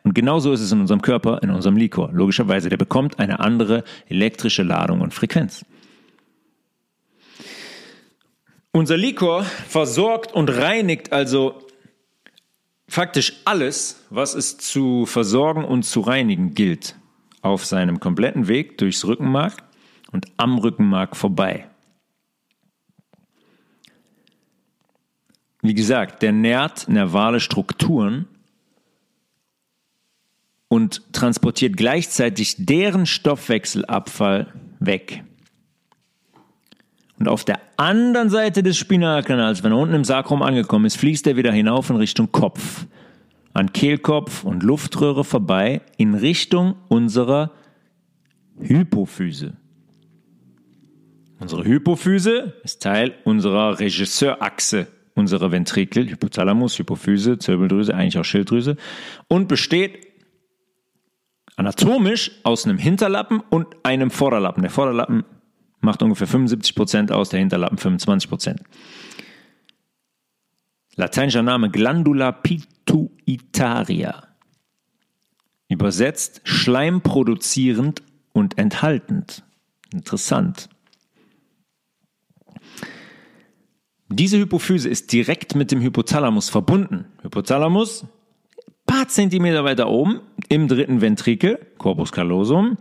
Und 0.05 0.15
genauso 0.15 0.53
ist 0.53 0.61
es 0.61 0.73
in 0.73 0.81
unserem 0.81 1.03
Körper, 1.03 1.43
in 1.43 1.51
unserem 1.51 1.77
Likor. 1.77 2.11
Logischerweise, 2.13 2.69
der 2.69 2.77
bekommt 2.77 3.19
eine 3.19 3.41
andere 3.41 3.85
elektrische 4.09 4.63
Ladung 4.63 5.01
und 5.01 5.13
Frequenz. 5.13 5.65
Unser 8.73 8.97
Likor 8.97 9.43
versorgt 9.43 10.35
und 10.35 10.51
reinigt 10.51 11.13
also 11.13 11.63
faktisch 12.89 13.35
alles, 13.45 14.05
was 14.11 14.35
es 14.35 14.59
zu 14.59 15.07
versorgen 15.07 15.65
und 15.65 15.85
zu 15.85 16.01
reinigen 16.01 16.55
gilt, 16.55 16.97
auf 17.43 17.65
seinem 17.65 18.01
kompletten 18.01 18.49
Weg 18.49 18.79
durchs 18.79 19.05
Rückenmark 19.05 19.63
und 20.13 20.27
am 20.37 20.59
Rückenmark 20.59 21.17
vorbei. 21.17 21.69
Wie 25.63 25.75
gesagt, 25.75 26.23
der 26.23 26.33
nährt 26.33 26.89
nervale 26.89 27.41
Strukturen 27.41 28.29
und 30.69 31.13
transportiert 31.13 31.77
gleichzeitig 31.77 32.57
deren 32.59 33.07
Stoffwechselabfall 33.07 34.53
weg. 34.81 35.23
Und 37.19 37.29
auf 37.29 37.45
der 37.45 37.61
anderen 37.77 38.29
Seite 38.29 38.63
des 38.63 38.77
Spinalkanals, 38.77 39.63
wenn 39.63 39.73
er 39.73 39.79
unten 39.79 39.95
im 39.95 40.05
Sakrum 40.05 40.43
angekommen 40.43 40.85
ist, 40.85 40.97
fließt 40.97 41.27
er 41.27 41.37
wieder 41.37 41.53
hinauf 41.53 41.89
in 41.89 41.97
Richtung 41.97 42.31
Kopf, 42.31 42.87
an 43.55 43.73
Kehlkopf 43.73 44.45
und 44.45 44.63
Luftröhre 44.63 45.25
vorbei, 45.25 45.81
in 45.97 46.15
Richtung 46.15 46.77
unserer 46.89 47.53
Hypophyse. 48.61 49.55
Unsere 51.39 51.65
Hypophyse 51.65 52.55
ist 52.65 52.83
Teil 52.83 53.15
unserer 53.25 53.79
Regisseurachse, 53.79 54.87
unserer 55.15 55.53
Ventrikel, 55.53 56.09
Hypothalamus, 56.09 56.79
Hypophyse, 56.79 57.39
Zirbeldrüse, 57.39 57.95
eigentlich 57.95 58.19
auch 58.19 58.25
Schilddrüse, 58.25 58.77
und 59.29 59.49
besteht 59.49 60.06
anatomisch 61.57 62.31
aus 62.45 62.65
einem 62.65 62.79
Hinterlappen 62.79 63.41
und 63.41 63.67
einem 63.83 64.11
Vorderlappen. 64.11 64.63
Der 64.63 64.71
Vorderlappen 64.71 65.25
macht 65.81 66.03
ungefähr 66.03 66.27
75 66.27 66.75
Prozent 66.75 67.13
aus, 67.13 67.31
der 67.31 67.41
Hinterlappen 67.41 67.79
25 67.79 68.29
Prozent. 68.29 68.63
Lateinischer 70.95 71.43
Name 71.43 71.71
Glandula 71.71 72.33
pituitaria. 72.33 74.23
Übersetzt 75.69 76.43
schleimproduzierend 76.45 78.03
und 78.33 78.59
enthaltend. 78.59 79.43
Interessant. 79.93 80.69
Diese 84.09 84.39
Hypophyse 84.39 84.89
ist 84.89 85.13
direkt 85.13 85.55
mit 85.55 85.73
dem 85.73 85.81
Hypothalamus 85.81 86.49
verbunden. 86.49 87.07
Hypothalamus, 87.23 88.07
paar 88.87 89.09
Zentimeter 89.09 89.65
weiter 89.65 89.89
oben, 89.89 90.21
im 90.49 90.69
dritten 90.69 91.01
Ventrikel, 91.01 91.59
Corpus 91.79 92.13
callosum, 92.13 92.79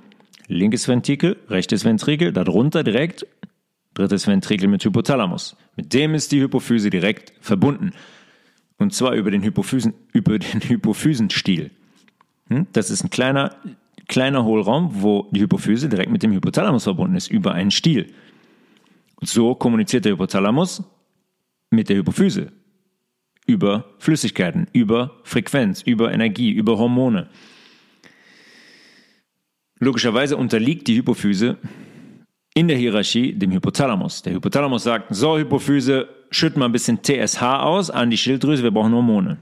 linkes 0.47 0.88
Ventrikel, 0.88 1.38
rechtes 1.49 1.84
Ventrikel, 1.86 2.32
darunter 2.32 2.84
direkt 2.84 3.26
drittes 3.95 4.28
Ventrikel 4.28 4.68
mit 4.68 4.84
Hypothalamus. 4.84 5.56
Mit 5.76 5.93
dem 5.93 6.14
ist 6.14 6.32
die 6.32 6.41
Hypophyse 6.41 6.89
direkt 6.89 7.34
verbunden. 7.39 7.91
Und 8.78 8.93
zwar 8.93 9.14
über 9.14 9.32
den, 9.32 9.41
Hypophysen, 9.41 9.93
über 10.14 10.38
den 10.38 10.62
Hypophysenstiel. 10.62 11.72
Hm? 12.49 12.68
Das 12.74 12.89
ist 12.89 13.03
ein 13.03 13.10
kleiner, 13.10 13.56
kleiner 14.08 14.43
Hohlraum, 14.43 15.01
wo 15.01 15.28
die 15.32 15.41
Hypophyse 15.41 15.89
direkt 15.89 16.12
mit 16.12 16.24
dem 16.24 16.34
Hypothalamus 16.34 16.84
verbunden 16.84 17.16
ist, 17.16 17.32
über 17.32 17.53
einen 17.53 17.72
Stiel. 17.72 18.14
So 19.22 19.56
kommuniziert 19.56 20.06
der 20.06 20.12
Hypothalamus 20.12 20.84
mit 21.72 21.89
der 21.89 21.97
Hypophyse. 21.97 22.51
Über 23.46 23.86
Flüssigkeiten, 24.00 24.68
über 24.74 25.20
Frequenz, 25.24 25.82
über 25.82 26.12
Energie, 26.12 26.52
über 26.52 26.78
Hormone. 26.78 27.30
Logischerweise 29.80 30.38
unterliegt 30.38 30.88
die 30.88 30.98
Hypophyse 30.98 31.58
in 32.54 32.68
der 32.68 32.78
Hierarchie 32.78 33.34
dem 33.34 33.52
Hypothalamus. 33.52 34.22
Der 34.22 34.34
Hypothalamus 34.34 34.84
sagt, 34.84 35.14
so 35.14 35.38
Hypophyse, 35.38 36.08
schütt 36.32 36.56
mal 36.58 36.66
ein 36.66 36.72
bisschen 36.72 37.04
TSH 37.04 37.41
aus 37.41 37.89
an 37.89 38.10
die 38.10 38.18
Schilddrüse, 38.18 38.64
wir 38.64 38.72
brauchen 38.72 38.93
Hormone. 38.93 39.38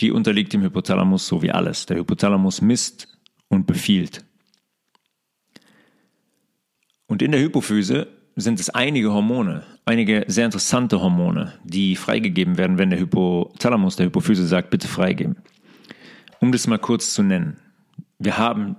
Die 0.00 0.10
unterliegt 0.10 0.52
dem 0.52 0.62
Hypothalamus 0.62 1.26
so 1.26 1.42
wie 1.42 1.50
alles. 1.50 1.86
Der 1.86 1.96
Hypothalamus 1.96 2.60
misst 2.60 3.08
und 3.48 3.66
befiehlt. 3.66 4.24
Und 7.06 7.22
in 7.22 7.32
der 7.32 7.40
Hypophyse 7.40 8.08
sind 8.36 8.58
es 8.58 8.70
einige 8.70 9.12
Hormone, 9.12 9.62
einige 9.84 10.24
sehr 10.26 10.44
interessante 10.44 11.00
Hormone, 11.00 11.52
die 11.64 11.96
freigegeben 11.96 12.58
werden, 12.58 12.78
wenn 12.78 12.90
der 12.90 12.98
Hypothalamus 12.98 13.96
der 13.96 14.06
Hypophyse 14.06 14.46
sagt, 14.46 14.70
bitte 14.70 14.88
freigeben. 14.88 15.36
Um 16.40 16.52
das 16.52 16.66
mal 16.66 16.78
kurz 16.78 17.14
zu 17.14 17.22
nennen. 17.22 17.56
Wir 18.18 18.38
haben 18.38 18.76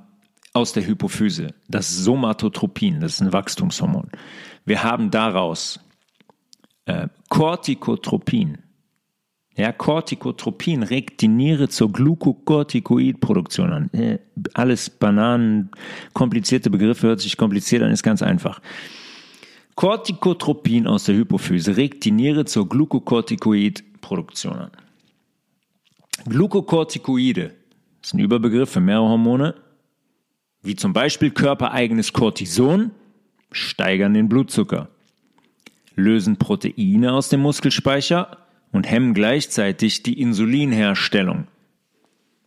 aus 0.53 0.73
der 0.73 0.85
Hypophyse 0.85 1.53
das 1.67 1.95
Somatotropin, 1.95 2.99
das 2.99 3.13
ist 3.13 3.21
ein 3.21 3.33
Wachstumshormon. 3.33 4.09
Wir 4.65 4.83
haben 4.83 5.11
daraus 5.11 5.79
äh, 6.85 7.07
Corticotropin. 7.29 8.59
Ja, 9.57 9.71
Corticotropin 9.71 10.83
regt 10.83 11.21
die 11.21 11.29
Niere 11.29 11.69
zur 11.69 11.91
Glucocorticoidproduktion 11.91 13.71
an. 13.71 13.89
Äh, 13.93 14.19
alles 14.53 14.89
Bananen, 14.89 15.71
komplizierte 16.13 16.69
Begriffe, 16.69 17.07
hört 17.07 17.21
sich 17.21 17.37
kompliziert 17.37 17.81
an, 17.81 17.91
ist 17.91 18.03
ganz 18.03 18.21
einfach. 18.21 18.59
Corticotropin 19.75 20.87
aus 20.87 21.03
der 21.03 21.15
Hypophyse 21.15 21.75
regt 21.75 22.05
die 22.05 22.11
Niere 22.11 22.45
zur 22.45 22.69
Glucocorticoidproduktion 22.69 24.53
an. 24.53 24.71
Glucocorticoide 26.25 27.53
ist 28.01 28.13
ein 28.13 28.19
Überbegriff 28.19 28.71
für 28.71 28.79
mehrere 28.79 29.09
Hormone, 29.09 29.55
wie 30.61 30.75
zum 30.75 30.93
Beispiel 30.93 31.31
körpereigenes 31.31 32.13
Cortison, 32.13 32.91
steigern 33.51 34.13
den 34.13 34.29
Blutzucker, 34.29 34.89
lösen 35.95 36.37
Proteine 36.37 37.13
aus 37.13 37.29
dem 37.29 37.41
Muskelspeicher 37.41 38.37
und 38.71 38.89
hemmen 38.89 39.13
gleichzeitig 39.13 40.03
die 40.03 40.19
Insulinherstellung 40.21 41.47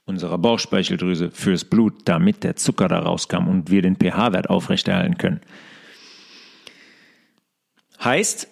unserer 0.06 0.38
Bauchspeicheldrüse 0.38 1.30
fürs 1.30 1.64
Blut, 1.64 1.94
damit 2.06 2.42
der 2.42 2.56
Zucker 2.56 2.88
da 2.88 3.00
rauskam 3.00 3.46
und 3.46 3.70
wir 3.70 3.82
den 3.82 3.96
pH-Wert 3.96 4.48
aufrechterhalten 4.48 5.18
können. 5.18 5.40
Heißt, 7.98 8.48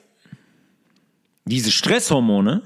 diese 1.44 1.70
Stresshormone 1.70 2.62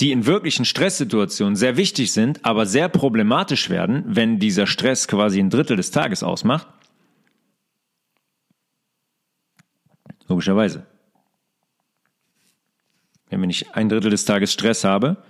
die 0.00 0.10
in 0.10 0.26
wirklichen 0.26 0.64
Stresssituationen 0.64 1.56
sehr 1.56 1.76
wichtig 1.76 2.12
sind, 2.12 2.44
aber 2.44 2.66
sehr 2.66 2.88
problematisch 2.88 3.70
werden, 3.70 4.02
wenn 4.06 4.38
dieser 4.38 4.66
Stress 4.66 5.06
quasi 5.06 5.38
ein 5.38 5.50
Drittel 5.50 5.76
des 5.76 5.90
Tages 5.90 6.22
ausmacht? 6.22 6.66
Logischerweise. 10.28 10.86
Wenn 13.28 13.48
ich 13.50 13.74
ein 13.74 13.88
Drittel 13.88 14.10
des 14.10 14.24
Tages 14.24 14.52
Stress 14.52 14.84
habe, 14.84 15.22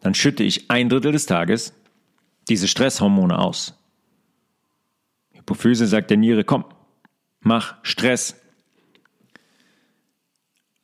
dann 0.00 0.14
schütte 0.14 0.42
ich 0.42 0.70
ein 0.70 0.88
Drittel 0.88 1.12
des 1.12 1.26
Tages 1.26 1.72
diese 2.48 2.68
Stresshormone 2.68 3.38
aus. 3.38 3.74
Hypophyse 5.32 5.86
sagt 5.86 6.10
der 6.10 6.16
Niere, 6.16 6.44
komm, 6.44 6.64
mach 7.40 7.76
Stress, 7.82 8.36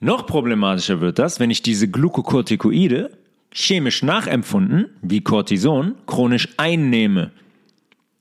noch 0.03 0.27
problematischer 0.27 1.01
wird 1.01 1.19
das, 1.19 1.41
wenn 1.41 1.51
ich 1.51 1.63
diese 1.63 1.89
Glukokortikoide 1.89 3.11
chemisch 3.53 4.03
nachempfunden, 4.03 4.87
wie 5.03 5.21
Cortison, 5.21 5.95
chronisch 6.07 6.49
einnehme. 6.57 7.31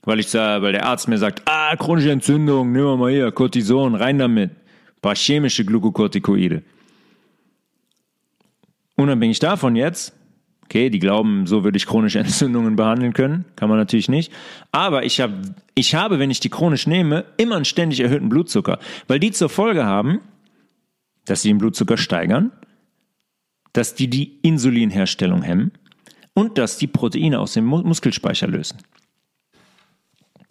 Weil 0.03 0.19
ich 0.19 0.33
weil 0.33 0.71
der 0.71 0.85
Arzt 0.85 1.07
mir 1.07 1.17
sagt, 1.17 1.43
ah, 1.45 1.75
chronische 1.75 2.11
Entzündung, 2.11 2.71
nehmen 2.71 2.85
wir 2.85 2.97
mal 2.97 3.11
hier, 3.11 3.31
Cortison, 3.31 3.95
rein 3.95 4.17
damit. 4.17 4.51
Ein 4.51 5.01
paar 5.01 5.15
chemische 5.15 5.63
Glukokortikoide. 5.65 6.63
Unabhängig 8.95 9.39
davon 9.39 9.75
jetzt, 9.75 10.13
okay, 10.65 10.89
die 10.89 10.99
glauben, 10.99 11.47
so 11.47 11.63
würde 11.63 11.77
ich 11.77 11.85
chronische 11.85 12.19
Entzündungen 12.25 12.75
behandeln 12.75 13.13
können, 13.13 13.45
kann 13.55 13.69
man 13.69 13.77
natürlich 13.77 14.09
nicht. 14.09 14.31
Aber 14.71 15.03
ich 15.03 15.19
habe, 15.21 15.33
ich 15.75 15.95
habe, 15.95 16.19
wenn 16.19 16.31
ich 16.31 16.39
die 16.39 16.49
chronisch 16.49 16.87
nehme, 16.87 17.25
immer 17.37 17.55
einen 17.55 17.65
ständig 17.65 17.99
erhöhten 17.99 18.29
Blutzucker, 18.29 18.79
weil 19.07 19.19
die 19.19 19.31
zur 19.31 19.49
Folge 19.49 19.85
haben, 19.85 20.19
dass 21.25 21.41
sie 21.41 21.49
den 21.49 21.57
Blutzucker 21.57 21.97
steigern, 21.97 22.51
dass 23.73 23.95
die 23.95 24.09
die 24.09 24.39
Insulinherstellung 24.41 25.41
hemmen 25.41 25.71
und 26.33 26.57
dass 26.57 26.77
die 26.77 26.87
Proteine 26.87 27.39
aus 27.39 27.53
dem 27.53 27.65
Muskelspeicher 27.65 28.47
lösen. 28.47 28.77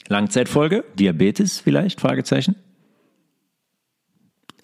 Langzeitfolge, 0.08 0.84
Diabetes 0.98 1.60
vielleicht, 1.60 2.00
Fragezeichen? 2.00 2.56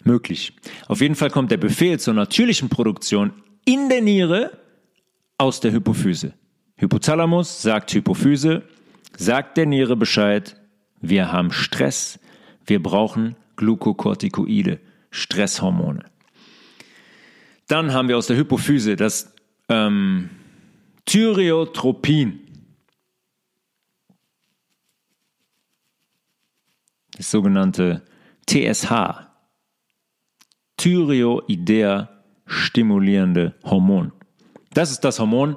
Möglich. 0.02 0.52
Auf 0.86 1.00
jeden 1.00 1.14
Fall 1.14 1.30
kommt 1.30 1.50
der 1.50 1.56
Befehl 1.56 1.98
zur 1.98 2.14
natürlichen 2.14 2.68
Produktion 2.68 3.32
in 3.64 3.88
der 3.88 4.00
Niere 4.00 4.58
aus 5.38 5.60
der 5.60 5.72
Hypophyse. 5.72 6.34
Hypothalamus 6.76 7.62
sagt 7.62 7.92
Hypophyse, 7.92 8.62
sagt 9.16 9.56
der 9.56 9.66
Niere 9.66 9.96
Bescheid, 9.96 10.56
wir 11.00 11.32
haben 11.32 11.52
Stress, 11.52 12.18
wir 12.64 12.82
brauchen 12.82 13.36
Glukokortikoide, 13.56 14.80
Stresshormone. 15.10 16.04
Dann 17.68 17.92
haben 17.92 18.08
wir 18.08 18.16
aus 18.16 18.26
der 18.26 18.36
Hypophyse 18.36 18.96
das 18.96 19.34
ähm, 19.68 20.30
Thyreotropin. 21.04 22.40
Das 27.16 27.30
sogenannte 27.30 28.02
TSH. 28.48 29.26
Thyreoidea 30.76 32.10
stimulierende 32.46 33.54
Hormon. 33.64 34.12
Das 34.72 34.90
ist 34.90 35.00
das 35.00 35.18
Hormon, 35.18 35.56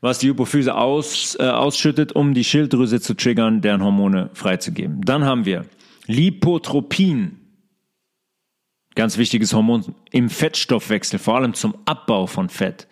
was 0.00 0.18
die 0.18 0.28
Hypophyse 0.28 0.74
aus, 0.74 1.36
äh, 1.38 1.44
ausschüttet, 1.44 2.12
um 2.12 2.34
die 2.34 2.44
Schilddrüse 2.44 3.00
zu 3.00 3.14
triggern, 3.14 3.60
deren 3.60 3.82
Hormone 3.82 4.30
freizugeben. 4.34 5.02
Dann 5.02 5.24
haben 5.24 5.44
wir 5.44 5.66
Lipotropin, 6.06 7.39
ganz 9.00 9.16
wichtiges 9.16 9.54
Hormon 9.54 9.94
im 10.10 10.28
Fettstoffwechsel, 10.28 11.18
vor 11.18 11.36
allem 11.36 11.54
zum 11.54 11.74
Abbau 11.86 12.26
von 12.26 12.50
Fett. 12.50 12.86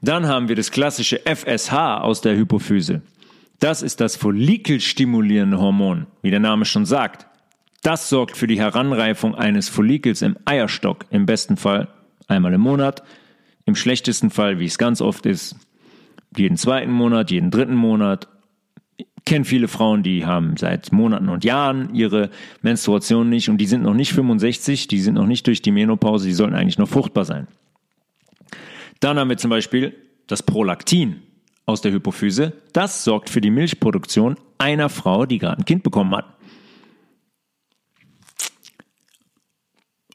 Dann 0.00 0.26
haben 0.26 0.48
wir 0.48 0.56
das 0.56 0.70
klassische 0.70 1.20
FSH 1.26 1.74
aus 1.74 2.22
der 2.22 2.38
Hypophyse. 2.38 3.02
Das 3.58 3.82
ist 3.82 4.00
das 4.00 4.16
follikelstimulierende 4.16 5.60
Hormon, 5.60 6.06
wie 6.22 6.30
der 6.30 6.40
Name 6.40 6.64
schon 6.64 6.86
sagt. 6.86 7.26
Das 7.82 8.08
sorgt 8.08 8.34
für 8.34 8.46
die 8.46 8.58
Heranreifung 8.58 9.34
eines 9.34 9.68
Follikels 9.68 10.22
im 10.22 10.38
Eierstock, 10.46 11.04
im 11.10 11.26
besten 11.26 11.58
Fall 11.58 11.88
einmal 12.28 12.54
im 12.54 12.62
Monat, 12.62 13.02
im 13.66 13.74
schlechtesten 13.74 14.30
Fall, 14.30 14.58
wie 14.58 14.64
es 14.64 14.78
ganz 14.78 15.02
oft 15.02 15.26
ist, 15.26 15.56
jeden 16.34 16.56
zweiten 16.56 16.92
Monat, 16.92 17.30
jeden 17.30 17.50
dritten 17.50 17.74
Monat. 17.74 18.26
Kenne 19.24 19.44
viele 19.44 19.68
Frauen, 19.68 20.02
die 20.02 20.26
haben 20.26 20.56
seit 20.56 20.90
Monaten 20.92 21.28
und 21.28 21.44
Jahren 21.44 21.94
ihre 21.94 22.30
Menstruation 22.60 23.28
nicht 23.28 23.48
und 23.48 23.58
die 23.58 23.66
sind 23.66 23.82
noch 23.82 23.94
nicht 23.94 24.12
65, 24.12 24.88
die 24.88 25.00
sind 25.00 25.14
noch 25.14 25.26
nicht 25.26 25.46
durch 25.46 25.62
die 25.62 25.70
Menopause, 25.70 26.26
die 26.26 26.32
sollten 26.32 26.54
eigentlich 26.54 26.78
noch 26.78 26.88
fruchtbar 26.88 27.24
sein. 27.24 27.46
Dann 29.00 29.18
haben 29.18 29.30
wir 29.30 29.36
zum 29.36 29.50
Beispiel 29.50 29.94
das 30.26 30.42
Prolaktin 30.42 31.22
aus 31.66 31.80
der 31.80 31.92
Hypophyse. 31.92 32.52
Das 32.72 33.04
sorgt 33.04 33.30
für 33.30 33.40
die 33.40 33.50
Milchproduktion 33.50 34.36
einer 34.58 34.88
Frau, 34.88 35.26
die 35.26 35.38
gerade 35.38 35.58
ein 35.58 35.64
Kind 35.64 35.82
bekommen 35.82 36.14
hat. 36.14 36.26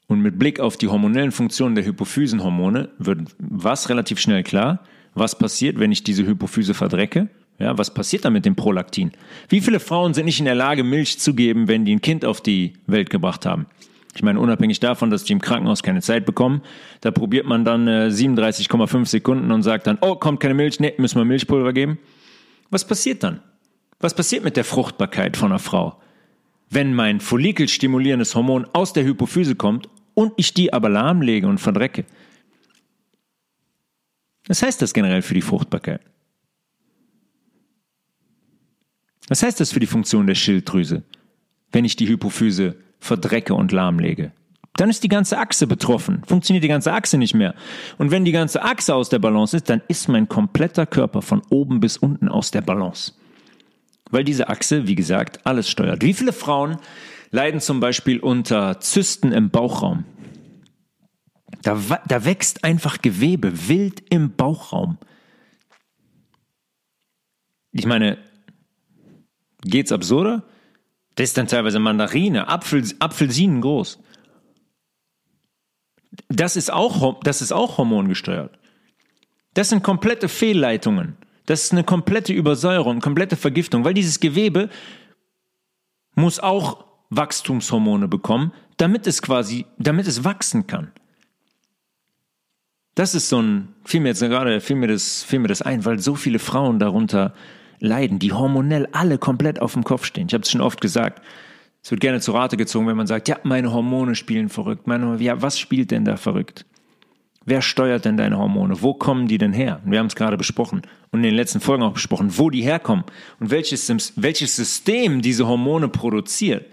Und 0.06 0.22
mit 0.22 0.38
Blick 0.38 0.58
auf 0.58 0.78
die 0.78 0.88
hormonellen 0.88 1.32
Funktionen 1.32 1.74
der 1.74 1.84
Hypophysenhormone 1.84 2.88
wird 2.98 3.34
was 3.38 3.90
relativ 3.90 4.18
schnell 4.18 4.42
klar, 4.42 4.82
was 5.14 5.38
passiert, 5.38 5.78
wenn 5.78 5.92
ich 5.92 6.02
diese 6.02 6.26
Hypophyse 6.26 6.72
verdrecke. 6.72 7.28
Ja, 7.58 7.76
was 7.76 7.92
passiert 7.92 8.24
dann 8.24 8.32
mit 8.32 8.44
dem 8.44 8.54
Prolaktin? 8.54 9.12
Wie 9.48 9.60
viele 9.60 9.80
Frauen 9.80 10.14
sind 10.14 10.26
nicht 10.26 10.38
in 10.38 10.44
der 10.44 10.54
Lage, 10.54 10.84
Milch 10.84 11.18
zu 11.18 11.34
geben, 11.34 11.66
wenn 11.66 11.84
die 11.84 11.94
ein 11.94 12.00
Kind 12.00 12.24
auf 12.24 12.40
die 12.40 12.74
Welt 12.86 13.10
gebracht 13.10 13.46
haben? 13.46 13.66
Ich 14.14 14.22
meine, 14.22 14.40
unabhängig 14.40 14.80
davon, 14.80 15.10
dass 15.10 15.24
die 15.24 15.32
im 15.32 15.40
Krankenhaus 15.40 15.82
keine 15.82 16.00
Zeit 16.00 16.24
bekommen, 16.24 16.62
da 17.00 17.10
probiert 17.10 17.46
man 17.46 17.64
dann 17.64 17.86
äh, 17.88 18.08
37,5 18.08 19.06
Sekunden 19.06 19.50
und 19.50 19.62
sagt 19.62 19.86
dann, 19.86 19.98
oh, 20.00 20.16
kommt 20.16 20.40
keine 20.40 20.54
Milch, 20.54 20.80
nee, 20.80 20.94
müssen 20.98 21.18
wir 21.18 21.24
Milchpulver 21.24 21.72
geben. 21.72 21.98
Was 22.70 22.86
passiert 22.86 23.22
dann? 23.22 23.42
Was 24.00 24.14
passiert 24.14 24.44
mit 24.44 24.56
der 24.56 24.64
Fruchtbarkeit 24.64 25.36
von 25.36 25.50
einer 25.50 25.58
Frau? 25.58 26.00
Wenn 26.70 26.94
mein 26.94 27.20
follikelstimulierendes 27.20 28.34
Hormon 28.34 28.66
aus 28.72 28.92
der 28.92 29.04
Hypophyse 29.04 29.56
kommt 29.56 29.88
und 30.14 30.32
ich 30.36 30.54
die 30.54 30.72
aber 30.72 30.88
lahmlege 30.88 31.46
und 31.46 31.58
verdrecke. 31.58 32.04
Was 34.46 34.62
heißt 34.62 34.80
das 34.80 34.94
generell 34.94 35.22
für 35.22 35.34
die 35.34 35.42
Fruchtbarkeit? 35.42 36.00
Was 39.28 39.42
heißt 39.42 39.60
das 39.60 39.72
für 39.72 39.80
die 39.80 39.86
Funktion 39.86 40.26
der 40.26 40.34
Schilddrüse, 40.34 41.04
wenn 41.70 41.84
ich 41.84 41.96
die 41.96 42.08
Hypophyse 42.08 42.76
verdrecke 42.98 43.54
und 43.54 43.72
lahmlege? 43.72 44.32
Dann 44.76 44.90
ist 44.90 45.02
die 45.02 45.08
ganze 45.08 45.38
Achse 45.38 45.66
betroffen, 45.66 46.22
funktioniert 46.24 46.62
die 46.62 46.68
ganze 46.68 46.92
Achse 46.92 47.18
nicht 47.18 47.34
mehr. 47.34 47.54
Und 47.98 48.10
wenn 48.12 48.24
die 48.24 48.32
ganze 48.32 48.62
Achse 48.62 48.94
aus 48.94 49.08
der 49.08 49.18
Balance 49.18 49.56
ist, 49.56 49.68
dann 49.68 49.82
ist 49.88 50.08
mein 50.08 50.28
kompletter 50.28 50.86
Körper 50.86 51.20
von 51.20 51.42
oben 51.50 51.80
bis 51.80 51.96
unten 51.96 52.28
aus 52.28 52.52
der 52.52 52.60
Balance. 52.60 53.12
Weil 54.10 54.24
diese 54.24 54.48
Achse, 54.48 54.86
wie 54.86 54.94
gesagt, 54.94 55.44
alles 55.44 55.68
steuert. 55.68 56.02
Wie 56.02 56.14
viele 56.14 56.32
Frauen 56.32 56.78
leiden 57.30 57.60
zum 57.60 57.80
Beispiel 57.80 58.20
unter 58.20 58.80
Zysten 58.80 59.32
im 59.32 59.50
Bauchraum. 59.50 60.04
Da, 61.62 61.80
da 62.06 62.24
wächst 62.24 62.62
einfach 62.62 63.02
Gewebe 63.02 63.68
wild 63.68 64.02
im 64.10 64.36
Bauchraum. 64.36 64.98
Ich 67.72 67.84
meine, 67.84 68.18
geht's 69.68 69.92
absurder? 69.92 70.42
Das 71.14 71.30
ist 71.30 71.38
dann 71.38 71.46
teilweise 71.46 71.78
Mandarine, 71.78 72.48
Apfel, 72.48 72.84
Apfelsinen 72.98 73.60
groß. 73.60 73.98
Das 76.28 76.56
ist, 76.56 76.72
auch, 76.72 77.20
das 77.20 77.42
ist 77.42 77.52
auch 77.52 77.78
hormongesteuert. 77.78 78.58
Das 79.54 79.70
sind 79.70 79.82
komplette 79.82 80.28
Fehlleitungen. 80.28 81.16
Das 81.46 81.64
ist 81.64 81.72
eine 81.72 81.84
komplette 81.84 82.32
Übersäuerung, 82.32 83.00
komplette 83.00 83.36
Vergiftung, 83.36 83.84
weil 83.84 83.94
dieses 83.94 84.20
Gewebe 84.20 84.68
muss 86.14 86.40
auch 86.40 86.84
Wachstumshormone 87.10 88.06
bekommen, 88.06 88.52
damit 88.76 89.06
es 89.06 89.22
quasi, 89.22 89.66
damit 89.78 90.06
es 90.06 90.24
wachsen 90.24 90.66
kann. 90.66 90.92
Das 92.94 93.14
ist 93.14 93.28
so 93.28 93.40
ein, 93.40 93.74
fiel 93.84 94.00
mir 94.00 94.08
jetzt 94.08 94.20
gerade, 94.20 94.60
fiel 94.60 94.76
mir 94.76 94.88
das, 94.88 95.22
fiel 95.22 95.38
mir 95.38 95.48
das 95.48 95.62
ein, 95.62 95.84
weil 95.84 96.00
so 96.00 96.16
viele 96.16 96.38
Frauen 96.38 96.78
darunter 96.78 97.34
leiden, 97.80 98.18
die 98.18 98.32
hormonell 98.32 98.88
alle 98.92 99.18
komplett 99.18 99.60
auf 99.60 99.74
dem 99.74 99.84
Kopf 99.84 100.04
stehen. 100.04 100.26
Ich 100.28 100.34
habe 100.34 100.42
es 100.42 100.50
schon 100.50 100.60
oft 100.60 100.80
gesagt. 100.80 101.22
Es 101.82 101.90
wird 101.90 102.00
gerne 102.00 102.20
zu 102.20 102.32
Rate 102.32 102.56
gezogen, 102.56 102.86
wenn 102.86 102.96
man 102.96 103.06
sagt, 103.06 103.28
ja, 103.28 103.38
meine 103.44 103.72
Hormone 103.72 104.14
spielen 104.14 104.48
verrückt. 104.48 104.86
Meine, 104.86 105.16
ja, 105.22 105.40
was 105.40 105.58
spielt 105.58 105.90
denn 105.90 106.04
da 106.04 106.16
verrückt? 106.16 106.66
Wer 107.44 107.62
steuert 107.62 108.04
denn 108.04 108.18
deine 108.18 108.36
Hormone? 108.36 108.82
Wo 108.82 108.92
kommen 108.92 109.26
die 109.26 109.38
denn 109.38 109.54
her? 109.54 109.80
wir 109.86 109.98
haben 109.98 110.08
es 110.08 110.16
gerade 110.16 110.36
besprochen 110.36 110.82
und 111.12 111.20
in 111.20 111.22
den 111.22 111.34
letzten 111.34 111.60
Folgen 111.60 111.82
auch 111.82 111.94
besprochen, 111.94 112.36
wo 112.36 112.50
die 112.50 112.60
herkommen 112.60 113.04
und 113.40 113.50
welches, 113.50 114.12
welches 114.16 114.54
System 114.54 115.22
diese 115.22 115.46
Hormone 115.46 115.88
produziert 115.88 116.66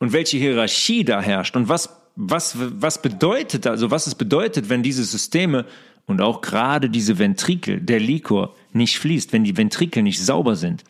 und 0.00 0.12
welche 0.12 0.38
Hierarchie 0.38 1.04
da 1.04 1.20
herrscht 1.20 1.54
und 1.54 1.68
was, 1.68 1.88
was, 2.16 2.56
was 2.58 3.00
bedeutet, 3.00 3.66
also 3.68 3.92
was 3.92 4.08
es 4.08 4.16
bedeutet, 4.16 4.68
wenn 4.68 4.82
diese 4.82 5.04
Systeme 5.04 5.66
und 6.06 6.20
auch 6.20 6.40
gerade 6.40 6.88
diese 6.88 7.18
Ventrikel, 7.18 7.80
der 7.80 8.00
Likor 8.00 8.54
nicht 8.72 8.98
fließt, 8.98 9.32
wenn 9.32 9.44
die 9.44 9.56
Ventrikel 9.56 10.02
nicht 10.02 10.20
sauber 10.20 10.56
sind, 10.56 10.84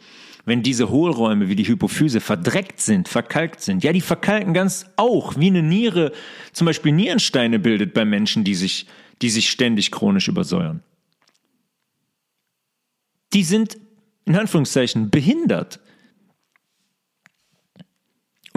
wenn 0.44 0.62
diese 0.62 0.90
Hohlräume 0.90 1.48
wie 1.48 1.56
die 1.56 1.66
Hypophyse 1.66 2.20
verdreckt 2.20 2.80
sind, 2.80 3.08
verkalkt 3.08 3.60
sind. 3.60 3.82
Ja, 3.82 3.92
die 3.92 4.00
verkalken 4.00 4.54
ganz 4.54 4.86
auch, 4.96 5.36
wie 5.36 5.48
eine 5.48 5.62
Niere 5.62 6.12
zum 6.52 6.66
Beispiel 6.66 6.92
Nierensteine 6.92 7.58
bildet 7.58 7.94
bei 7.94 8.04
Menschen, 8.04 8.44
die 8.44 8.54
sich, 8.54 8.86
die 9.22 9.30
sich 9.30 9.50
ständig 9.50 9.90
chronisch 9.90 10.28
übersäuern. 10.28 10.82
Die 13.32 13.42
sind 13.42 13.76
in 14.24 14.36
Anführungszeichen 14.36 15.10
behindert. 15.10 15.80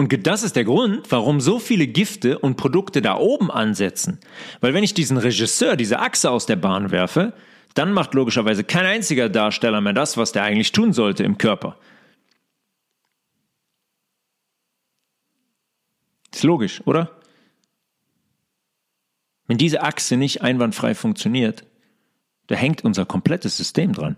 Und 0.00 0.26
das 0.26 0.42
ist 0.42 0.56
der 0.56 0.64
Grund, 0.64 1.12
warum 1.12 1.42
so 1.42 1.58
viele 1.58 1.86
Gifte 1.86 2.38
und 2.38 2.56
Produkte 2.56 3.02
da 3.02 3.18
oben 3.18 3.50
ansetzen. 3.50 4.18
Weil 4.62 4.72
wenn 4.72 4.82
ich 4.82 4.94
diesen 4.94 5.18
Regisseur, 5.18 5.76
diese 5.76 5.98
Achse 5.98 6.30
aus 6.30 6.46
der 6.46 6.56
Bahn 6.56 6.90
werfe, 6.90 7.34
dann 7.74 7.92
macht 7.92 8.14
logischerweise 8.14 8.64
kein 8.64 8.86
einziger 8.86 9.28
Darsteller 9.28 9.82
mehr 9.82 9.92
das, 9.92 10.16
was 10.16 10.32
der 10.32 10.42
eigentlich 10.42 10.72
tun 10.72 10.94
sollte 10.94 11.22
im 11.22 11.36
Körper. 11.36 11.76
Ist 16.32 16.44
logisch, 16.44 16.80
oder? 16.86 17.20
Wenn 19.48 19.58
diese 19.58 19.82
Achse 19.82 20.16
nicht 20.16 20.40
einwandfrei 20.40 20.94
funktioniert, 20.94 21.66
da 22.46 22.54
hängt 22.54 22.86
unser 22.86 23.04
komplettes 23.04 23.58
System 23.58 23.92
dran. 23.92 24.16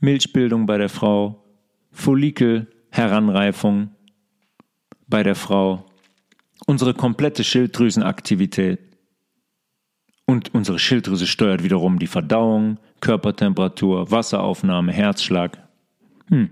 Milchbildung 0.00 0.66
bei 0.66 0.78
der 0.78 0.88
Frau, 0.88 1.44
Follikel, 1.92 2.66
Heranreifung, 2.90 3.93
bei 5.06 5.22
der 5.22 5.34
Frau, 5.34 5.84
unsere 6.66 6.94
komplette 6.94 7.44
Schilddrüsenaktivität. 7.44 8.80
Und 10.26 10.54
unsere 10.54 10.78
Schilddrüse 10.78 11.26
steuert 11.26 11.62
wiederum 11.62 11.98
die 11.98 12.06
Verdauung, 12.06 12.78
Körpertemperatur, 13.00 14.10
Wasseraufnahme, 14.10 14.92
Herzschlag. 14.92 15.58
Hm. 16.28 16.48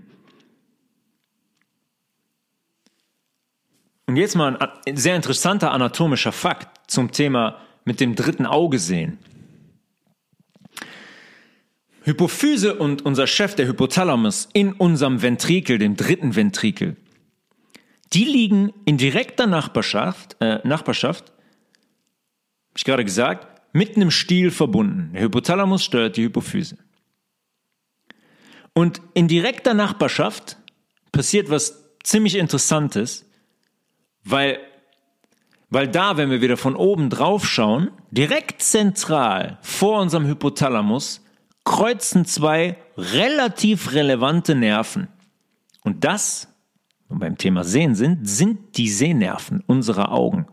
Und 4.05 4.17
jetzt 4.17 4.35
mal 4.35 4.59
ein 4.85 4.97
sehr 4.97 5.15
interessanter 5.15 5.71
anatomischer 5.71 6.31
Fakt 6.31 6.91
zum 6.91 7.11
Thema 7.11 7.57
mit 7.85 7.99
dem 7.99 8.15
dritten 8.15 8.45
Auge 8.45 8.77
sehen. 8.77 9.17
Hypophyse 12.03 12.75
und 12.75 13.05
unser 13.05 13.27
Chef, 13.27 13.55
der 13.55 13.65
Hypothalamus, 13.67 14.49
in 14.53 14.73
unserem 14.73 15.21
Ventrikel, 15.21 15.77
dem 15.77 15.95
dritten 15.95 16.35
Ventrikel, 16.35 16.97
die 18.13 18.25
liegen 18.25 18.73
in 18.85 18.97
direkter 18.97 19.47
Nachbarschaft, 19.47 20.37
äh, 20.39 20.59
Nachbarschaft, 20.63 21.29
habe 21.29 22.77
ich 22.77 22.83
gerade 22.85 23.05
gesagt, 23.05 23.61
mit 23.73 23.95
einem 23.95 24.11
Stiel 24.11 24.51
verbunden. 24.51 25.11
Der 25.13 25.23
Hypothalamus 25.23 25.83
steuert 25.83 26.17
die 26.17 26.23
Hypophyse. 26.23 26.77
Und 28.73 29.01
in 29.13 29.27
direkter 29.27 29.73
Nachbarschaft 29.73 30.57
passiert 31.11 31.49
was 31.49 31.83
ziemlich 32.03 32.35
Interessantes, 32.35 33.25
weil, 34.23 34.59
weil 35.69 35.87
da, 35.87 36.17
wenn 36.17 36.29
wir 36.29 36.41
wieder 36.41 36.57
von 36.57 36.75
oben 36.75 37.09
drauf 37.09 37.47
schauen, 37.47 37.91
direkt 38.11 38.61
zentral 38.61 39.57
vor 39.61 40.01
unserem 40.01 40.25
Hypothalamus 40.25 41.21
kreuzen 41.63 42.25
zwei 42.25 42.77
relativ 42.97 43.93
relevante 43.93 44.55
Nerven. 44.55 45.07
Und 45.83 46.03
das, 46.03 46.47
und 47.13 47.19
beim 47.19 47.37
Thema 47.37 47.63
Sehen 47.63 47.93
sind, 47.93 48.27
sind 48.27 48.75
die 48.77 48.89
Sehnerven 48.89 49.63
unserer 49.67 50.11
Augen. 50.11 50.47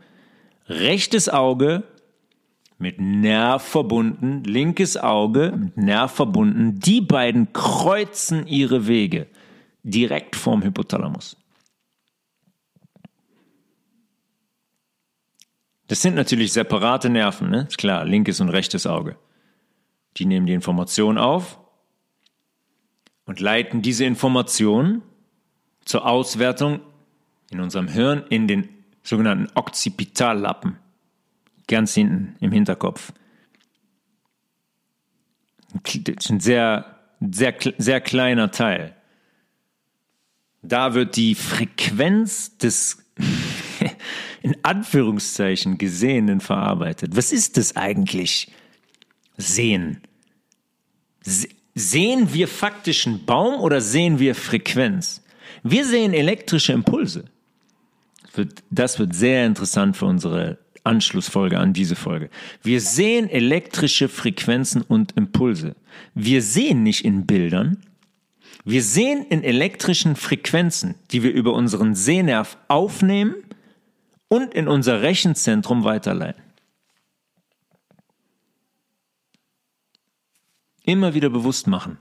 Rechtes 0.69 1.31
Auge 1.31 1.85
mit 2.77 3.01
Nerv 3.01 3.63
verbunden, 3.63 4.45
linkes 4.45 4.99
Auge 4.99 5.53
mit 5.57 5.79
Nerv 5.79 6.13
verbunden. 6.13 6.79
Die 6.79 7.01
beiden 7.01 7.55
kreuzen 7.55 8.47
ihre 8.47 8.87
Wege 8.87 9.27
direkt 9.83 10.37
vorm 10.37 10.63
Hypothalamus. 10.63 11.39
Das 15.87 16.03
sind 16.03 16.15
natürlich 16.15 16.53
separate 16.53 17.09
Nerven, 17.09 17.49
ne? 17.49 17.67
Ist 17.69 17.79
klar, 17.79 18.05
linkes 18.05 18.39
und 18.41 18.51
rechtes 18.51 18.87
Auge. 18.87 19.17
Die 20.19 20.27
nehmen 20.27 20.45
die 20.45 20.53
Information 20.53 21.17
auf 21.17 21.59
und 23.25 23.41
leiten 23.41 23.81
diese 23.81 24.05
Information 24.05 25.03
zur 25.85 26.07
Auswertung 26.07 26.81
in 27.51 27.61
unserem 27.61 27.89
Hirn 27.89 28.25
in 28.29 28.47
den 28.47 28.69
sogenannten 29.03 29.49
Occipitallappen, 29.55 30.77
ganz 31.67 31.95
hinten 31.95 32.37
im 32.41 32.53
Hinterkopf. 32.53 33.13
Das 35.85 35.95
ist 35.95 36.31
ein 36.31 36.41
sehr, 36.41 36.97
sehr, 37.21 37.55
sehr 37.79 38.01
kleiner 38.01 38.51
Teil. 38.51 38.95
Da 40.63 40.95
wird 40.95 41.17
die 41.17 41.35
Frequenz 41.35 42.57
des 42.59 42.99
in 44.43 44.57
Anführungszeichen 44.63 45.79
Gesehenen 45.79 46.41
verarbeitet. 46.41 47.17
Was 47.17 47.33
ist 47.33 47.57
das 47.57 47.77
eigentlich? 47.77 48.53
Sehen. 49.37 50.03
Sehen 51.75 52.33
wir 52.35 52.49
faktisch 52.49 53.07
einen 53.07 53.25
Baum 53.25 53.61
oder 53.61 53.81
sehen 53.81 54.19
wir 54.19 54.35
Frequenz? 54.35 55.20
Wir 55.63 55.85
sehen 55.85 56.13
elektrische 56.15 56.73
Impulse. 56.73 57.25
Das 58.71 58.99
wird 58.99 59.15
sehr 59.15 59.47
interessant 59.47 59.97
für 59.97 60.07
unsere 60.07 60.59
Anschlussfolge 60.85 61.59
an 61.59 61.73
diese 61.73 61.97
Folge. 61.97 62.31
Wir 62.63 62.81
sehen 62.81 63.29
elektrische 63.29 64.09
Frequenzen 64.09 64.83
und 64.83 65.13
Impulse. 65.13 65.77
Wir 66.15 66.43
sehen 66.43 66.83
nicht 66.83 67.05
in 67.05 67.27
Bildern. 67.27 67.79
Wir 68.65 68.83
sehen 68.83 69.25
in 69.27 69.43
elektrischen 69.43 70.17
Frequenzen, 70.17 70.95
die 71.11 71.23
wir 71.23 71.33
über 71.33 71.55
unseren 71.55 71.95
Sehnerv 71.95 72.57
aufnehmen 72.69 73.35
und 74.29 74.55
in 74.55 74.69
unser 74.69 75.03
Rechenzentrum 75.03 75.85
weiterleiten. 75.85 76.43
Immer 80.85 81.15
wieder 81.15 81.31
bewusst 81.31 81.67
machen, 81.67 81.99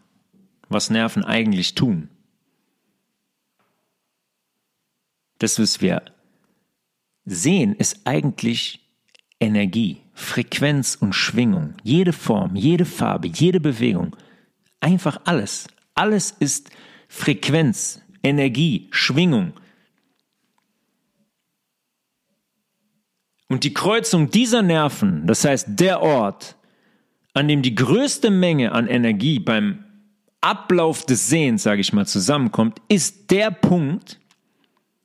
was 0.69 0.89
Nerven 0.89 1.23
eigentlich 1.23 1.75
tun. 1.75 2.09
Das, 5.39 5.59
was 5.59 5.81
wir 5.81 6.03
sehen, 7.25 7.73
ist 7.75 8.01
eigentlich 8.05 8.79
Energie, 9.39 10.01
Frequenz 10.13 10.95
und 10.95 11.13
Schwingung. 11.13 11.75
Jede 11.83 12.13
Form, 12.13 12.55
jede 12.55 12.85
Farbe, 12.85 13.27
jede 13.27 13.59
Bewegung. 13.59 14.15
Einfach 14.81 15.19
alles. 15.25 15.67
Alles 15.95 16.31
ist 16.31 16.69
Frequenz, 17.07 18.01
Energie, 18.21 18.87
Schwingung. 18.91 19.53
Und 23.47 23.63
die 23.63 23.73
Kreuzung 23.73 24.29
dieser 24.29 24.61
Nerven, 24.61 25.25
das 25.25 25.43
heißt 25.43 25.67
der 25.69 26.01
Ort, 26.01 26.55
an 27.33 27.47
dem 27.47 27.61
die 27.61 27.75
größte 27.75 28.29
Menge 28.29 28.73
an 28.73 28.87
Energie 28.87 29.39
beim 29.39 29.85
Ablauf 30.41 31.05
des 31.05 31.27
Sehens, 31.29 31.63
sage 31.63 31.81
ich 31.81 31.91
mal, 31.91 32.05
zusammenkommt, 32.05 32.81
ist 32.89 33.31
der 33.31 33.51
Punkt, 33.51 34.19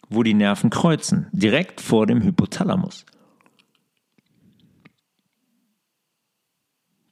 wo 0.09 0.23
die 0.23 0.35
Nerven 0.35 0.71
kreuzen, 0.71 1.29
direkt 1.33 1.81
vor 1.81 2.07
dem 2.07 2.23
Hypothalamus. 2.23 3.05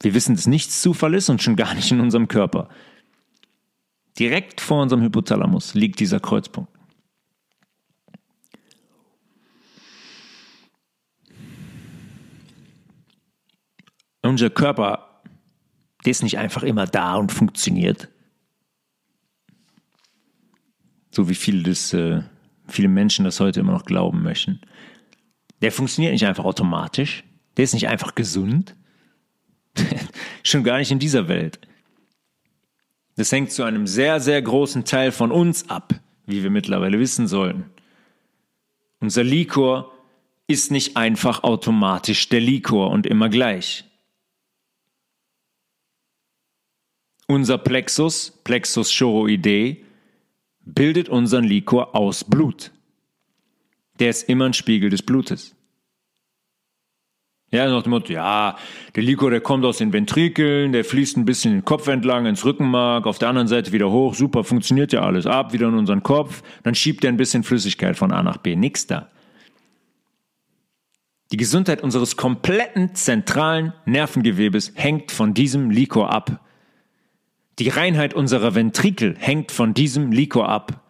Wir 0.03 0.15
wissen, 0.15 0.35
dass 0.35 0.47
nichts 0.47 0.83
Zufall 0.83 1.15
ist 1.15 1.29
und 1.29 1.43
schon 1.43 1.57
gar 1.57 1.75
nicht 1.75 1.91
in 1.93 2.01
unserem 2.01 2.29
Körper. 2.29 2.69
Direkt 4.19 4.61
vor 4.61 4.83
unserem 4.83 5.03
Hypothalamus 5.03 5.75
liegt 5.75 6.01
dieser 6.01 6.21
Kreuzpunkt. 6.21 6.71
Unser 14.23 14.51
Körper, 14.51 15.23
der 16.05 16.11
ist 16.11 16.23
nicht 16.23 16.39
einfach 16.39 16.63
immer 16.63 16.87
da 16.87 17.17
und 17.17 17.33
funktioniert. 17.33 18.09
So 21.11 21.29
wie 21.29 21.35
viele, 21.35 21.63
das, 21.65 21.93
äh, 21.93 22.23
viele 22.73 22.89
Menschen 22.89 23.25
das 23.25 23.41
heute 23.41 23.61
immer 23.61 23.73
noch 23.73 23.85
glauben 23.85 24.23
möchten. 24.23 24.61
Der 25.61 25.73
funktioniert 25.73 26.13
nicht 26.13 26.27
einfach 26.27 26.45
automatisch. 26.45 27.25
Der 27.57 27.65
ist 27.65 27.75
nicht 27.75 27.89
einfach 27.89 28.15
gesund. 28.15 28.75
Schon 30.43 30.65
gar 30.65 30.79
nicht 30.79 30.91
in 30.91 30.99
dieser 30.99 31.29
Welt. 31.29 31.61
Das 33.17 33.31
hängt 33.31 33.53
zu 33.53 33.63
einem 33.63 33.87
sehr, 33.87 34.21
sehr 34.21 34.41
großen 34.41 34.85
Teil 34.85 35.13
von 35.13 35.31
uns 35.31 35.69
ab, 35.69 35.95
wie 36.27 36.43
wir 36.43 36.51
mittlerweile 36.51 36.99
wissen 36.99 37.27
sollten. 37.27 37.67
Unser 39.01 39.23
Likor 39.25 39.93
ist 40.47 40.71
nicht 40.71 40.97
einfach 40.97 41.45
automatisch 41.45 42.29
der 42.29 42.41
Likor 42.41 42.91
und 42.91 43.07
immer 43.07 43.29
gleich. 43.29 43.85
Unser 47.27 47.59
Plexus, 47.59 48.31
Plexus 48.45 48.97
choroidei, 48.97 49.85
bildet 50.65 51.09
unseren 51.09 51.45
Likor 51.45 51.95
aus 51.95 52.25
Blut. 52.25 52.73
Der 53.99 54.11
ist 54.11 54.29
immer 54.29 54.47
ein 54.47 54.55
Spiegel 54.55 54.91
des 54.91 55.03
Blutes. 55.03 55.55
Ja, 57.51 57.69
nach 57.69 57.83
dem 57.83 57.91
Motto, 57.91 58.11
ja, 58.11 58.57
der 58.97 59.03
Likor, 59.03 59.31
der 59.31 59.43
kommt 59.43 59.67
aus 59.67 59.77
den 59.77 59.93
Ventrikeln, 59.93 60.73
der 60.73 60.87
fließt 60.87 61.19
ein 61.19 61.27
bisschen 61.27 61.53
den 61.53 61.65
Kopf 61.67 61.87
entlang 61.87 62.25
ins 62.25 62.47
Rückenmark, 62.47 63.07
auf 63.07 63.19
der 63.19 63.29
anderen 63.29 63.47
Seite 63.47 63.73
wieder 63.73 63.91
hoch, 63.91 64.15
super, 64.15 64.43
funktioniert 64.43 64.91
ja 64.95 65.03
alles, 65.03 65.27
ab, 65.27 65.53
wieder 65.53 65.69
in 65.69 65.75
unseren 65.75 66.03
Kopf, 66.03 66.43
dann 66.63 66.75
schiebt 66.75 67.05
er 67.05 67.11
ein 67.11 67.19
bisschen 67.19 67.43
Flüssigkeit 67.43 67.99
von 67.99 68.11
A 68.11 68.23
nach 68.23 68.39
B, 68.39 68.57
nix 68.57 68.87
da. 68.87 69.11
Die 71.31 71.37
Gesundheit 71.37 71.83
unseres 71.83 72.17
kompletten 72.17 72.95
zentralen 72.95 73.75
Nervengewebes 73.85 74.73
hängt 74.75 75.13
von 75.13 75.35
diesem 75.35 75.71
Likor 75.71 76.11
ab. 76.11 76.41
Die 77.59 77.69
Reinheit 77.69 78.15
unserer 78.15 78.55
Ventrikel 78.55 79.15
hängt 79.19 79.53
von 79.53 79.75
diesem 79.75 80.11
Likor 80.11 80.49
ab. 80.49 80.81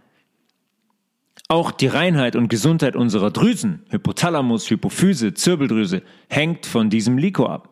Auch 1.48 1.70
die 1.70 1.88
Reinheit 1.88 2.36
und 2.36 2.48
Gesundheit 2.48 2.96
unserer 2.96 3.30
Drüsen, 3.30 3.84
Hypothalamus, 3.90 4.70
Hypophyse, 4.70 5.34
Zirbeldrüse, 5.34 6.02
hängt 6.28 6.66
von 6.66 6.88
diesem 6.88 7.18
Likor 7.18 7.50
ab. 7.50 7.68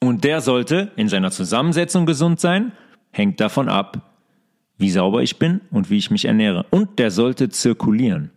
Und 0.00 0.24
der 0.24 0.40
sollte 0.40 0.90
in 0.96 1.08
seiner 1.08 1.30
Zusammensetzung 1.30 2.06
gesund 2.06 2.40
sein, 2.40 2.72
hängt 3.12 3.40
davon 3.40 3.68
ab, 3.68 4.16
wie 4.76 4.90
sauber 4.90 5.22
ich 5.22 5.38
bin 5.38 5.60
und 5.70 5.90
wie 5.90 5.96
ich 5.96 6.10
mich 6.10 6.24
ernähre. 6.24 6.66
Und 6.70 6.98
der 6.98 7.12
sollte 7.12 7.50
zirkulieren. 7.50 8.30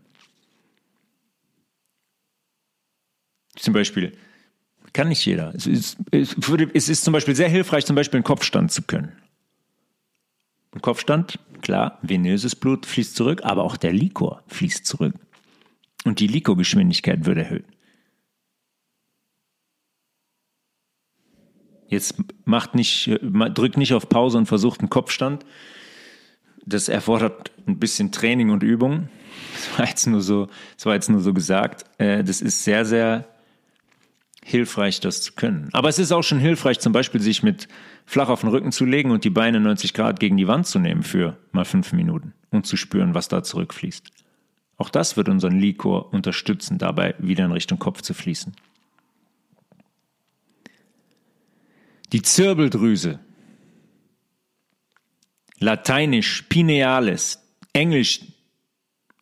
Zum 3.56 3.74
Beispiel 3.74 4.16
kann 4.96 5.10
nicht 5.10 5.26
jeder. 5.26 5.54
Es 5.54 5.68
ist, 5.68 5.98
es 6.12 6.90
ist 6.90 7.04
zum 7.04 7.12
Beispiel 7.12 7.36
sehr 7.36 7.50
hilfreich, 7.50 7.86
zum 7.86 7.98
Beispiel 7.98 8.20
einen 8.20 8.24
Kopfstand 8.24 8.72
zu 8.72 8.82
können. 8.82 9.12
Ein 10.74 10.82
Kopfstand, 10.82 11.38
klar, 11.62 12.00
venöses 12.02 12.56
Blut 12.56 12.86
fließt 12.86 13.14
zurück, 13.14 13.42
aber 13.44 13.64
auch 13.64 13.76
der 13.76 13.92
Likor 13.92 14.42
fließt 14.48 14.86
zurück. 14.86 15.14
Und 16.06 16.22
die 16.22 16.28
Likorgeschwindigkeit 16.28 17.26
wird 17.26 17.38
erhöht. 17.38 17.66
Jetzt 21.88 22.16
macht 22.46 22.74
nicht, 22.74 23.20
drückt 23.22 23.78
nicht 23.78 23.94
auf 23.94 24.08
Pause 24.08 24.38
und 24.38 24.46
versucht 24.46 24.80
einen 24.80 24.90
Kopfstand. 24.90 25.46
Das 26.66 26.88
erfordert 26.88 27.52
ein 27.68 27.80
bisschen 27.80 28.12
Training 28.14 28.50
und 28.50 28.64
Übung. 28.64 29.10
Das 29.54 29.80
war 29.80 29.88
jetzt 29.88 30.08
nur 30.08 30.22
so, 30.22 30.48
das 30.76 30.86
war 30.86 30.94
jetzt 30.94 31.10
nur 31.10 31.20
so 31.22 31.34
gesagt. 31.34 31.86
Äh, 31.98 32.24
das 32.24 32.42
ist 32.42 32.64
sehr, 32.64 32.86
sehr 32.86 33.35
hilfreich, 34.48 35.00
das 35.00 35.22
zu 35.22 35.34
können. 35.34 35.70
Aber 35.74 35.90
es 35.90 35.98
ist 35.98 36.12
auch 36.12 36.22
schon 36.22 36.38
hilfreich, 36.38 36.80
zum 36.80 36.94
Beispiel 36.94 37.20
sich 37.20 37.42
mit 37.42 37.68
flach 38.06 38.30
auf 38.30 38.42
den 38.42 38.50
Rücken 38.50 38.72
zu 38.72 38.86
legen 38.86 39.10
und 39.10 39.24
die 39.24 39.32
Beine 39.32 39.60
90 39.60 39.96
Grad 39.96 40.20
gegen 40.20 40.38
die 40.38 40.48
Wand 40.48 40.68
zu 40.68 40.78
nehmen 40.78 41.02
für 41.02 41.36
mal 41.52 41.66
fünf 41.66 41.94
Minuten 41.94 42.32
und 42.52 42.68
zu 42.68 42.78
spüren, 42.78 43.16
was 43.16 43.28
da 43.28 43.42
zurückfließt. 43.42 44.12
Auch 44.78 44.90
das 44.90 45.18
wird 45.18 45.30
unseren 45.30 45.60
Liquor 45.60 46.14
unterstützen, 46.14 46.78
dabei 46.78 47.16
wieder 47.18 47.44
in 47.44 47.52
Richtung 47.54 47.80
Kopf 47.80 48.04
zu 48.04 48.14
fließen. 48.14 48.56
Die 52.14 52.22
Zirbeldrüse, 52.22 53.20
lateinisch 55.58 56.44
pinealis, 56.44 57.40
englisch 57.74 58.22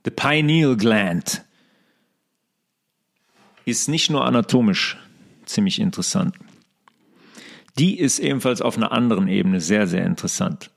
the 0.03 0.11
pineal 0.11 0.75
gland, 0.75 1.45
ist 3.63 3.87
nicht 3.87 4.09
nur 4.09 4.25
anatomisch 4.25 4.97
ziemlich 5.45 5.79
interessant. 5.79 6.35
Die 7.77 7.99
ist 7.99 8.19
ebenfalls 8.19 8.61
auf 8.61 8.77
einer 8.77 8.91
anderen 8.91 9.27
Ebene 9.27 9.59
sehr, 9.59 9.87
sehr 9.87 10.05
interessant. 10.05 10.69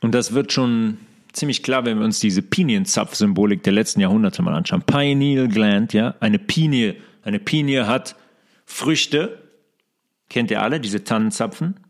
Und 0.00 0.14
das 0.14 0.34
wird 0.34 0.52
schon 0.52 0.98
ziemlich 1.32 1.62
klar, 1.62 1.86
wenn 1.86 1.98
wir 1.98 2.04
uns 2.04 2.20
diese 2.20 2.42
Pinienzapf-Symbolik 2.42 3.62
der 3.62 3.72
letzten 3.72 4.00
Jahrhunderte 4.00 4.42
mal 4.42 4.54
anschauen. 4.54 4.82
Pineal 4.82 5.48
Gland, 5.48 5.94
ja, 5.94 6.14
eine 6.20 6.38
Pinie. 6.38 6.96
Eine 7.22 7.38
Pinie 7.38 7.86
hat 7.86 8.14
Früchte, 8.66 9.42
kennt 10.28 10.50
ihr 10.50 10.60
alle, 10.60 10.78
diese 10.78 11.04
Tannenzapfen 11.04 11.80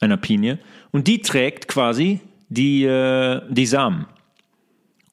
einer 0.00 0.16
Pinie. 0.16 0.58
Und 0.90 1.06
die 1.06 1.20
trägt 1.20 1.68
quasi 1.68 2.20
die, 2.48 2.84
äh, 2.84 3.42
die 3.48 3.66
Samen. 3.66 4.06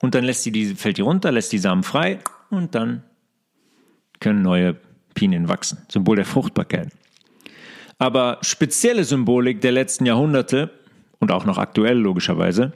Und 0.03 0.15
dann 0.15 0.25
lässt 0.25 0.43
sie 0.43 0.51
die, 0.51 0.75
fällt 0.75 0.97
die 0.97 1.01
runter, 1.01 1.31
lässt 1.31 1.53
die 1.53 1.59
Samen 1.59 1.81
frei 1.81 2.19
und 2.49 2.75
dann 2.75 3.03
können 4.19 4.41
neue 4.41 4.75
Pinien 5.13 5.47
wachsen. 5.47 5.77
Symbol 5.88 6.17
der 6.17 6.25
Fruchtbarkeit. 6.25 6.89
Aber 7.99 8.38
spezielle 8.41 9.05
Symbolik 9.05 9.61
der 9.61 9.71
letzten 9.71 10.05
Jahrhunderte 10.05 10.71
und 11.19 11.31
auch 11.31 11.45
noch 11.45 11.57
aktuell 11.57 11.97
logischerweise. 11.97 12.73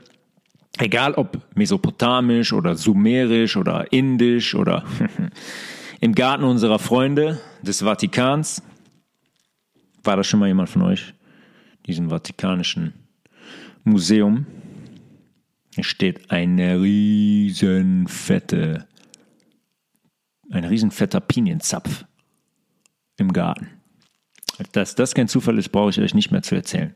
Egal 0.77 1.15
ob 1.15 1.41
mesopotamisch 1.53 2.53
oder 2.53 2.75
sumerisch 2.75 3.57
oder 3.57 3.91
indisch 3.91 4.55
oder 4.55 4.85
im 5.99 6.15
Garten 6.15 6.45
unserer 6.45 6.79
Freunde 6.79 7.41
des 7.61 7.81
Vatikans. 7.81 8.63
War 10.01 10.15
das 10.15 10.27
schon 10.27 10.39
mal 10.39 10.47
jemand 10.47 10.69
von 10.69 10.83
euch? 10.83 11.13
Diesem 11.87 12.09
vatikanischen 12.09 12.93
Museum. 13.83 14.45
Steht 15.81 16.31
eine 16.31 16.81
riesenfette, 16.81 18.87
ein 20.49 20.63
riesenfetter 20.63 21.19
Pinienzapf 21.19 22.05
im 23.17 23.31
Garten. 23.31 23.69
Dass 24.71 24.95
das 24.95 25.13
kein 25.13 25.27
Zufall 25.27 25.59
ist, 25.59 25.69
brauche 25.69 25.91
ich 25.91 25.99
euch 25.99 26.15
nicht 26.15 26.31
mehr 26.31 26.41
zu 26.41 26.55
erzählen. 26.55 26.95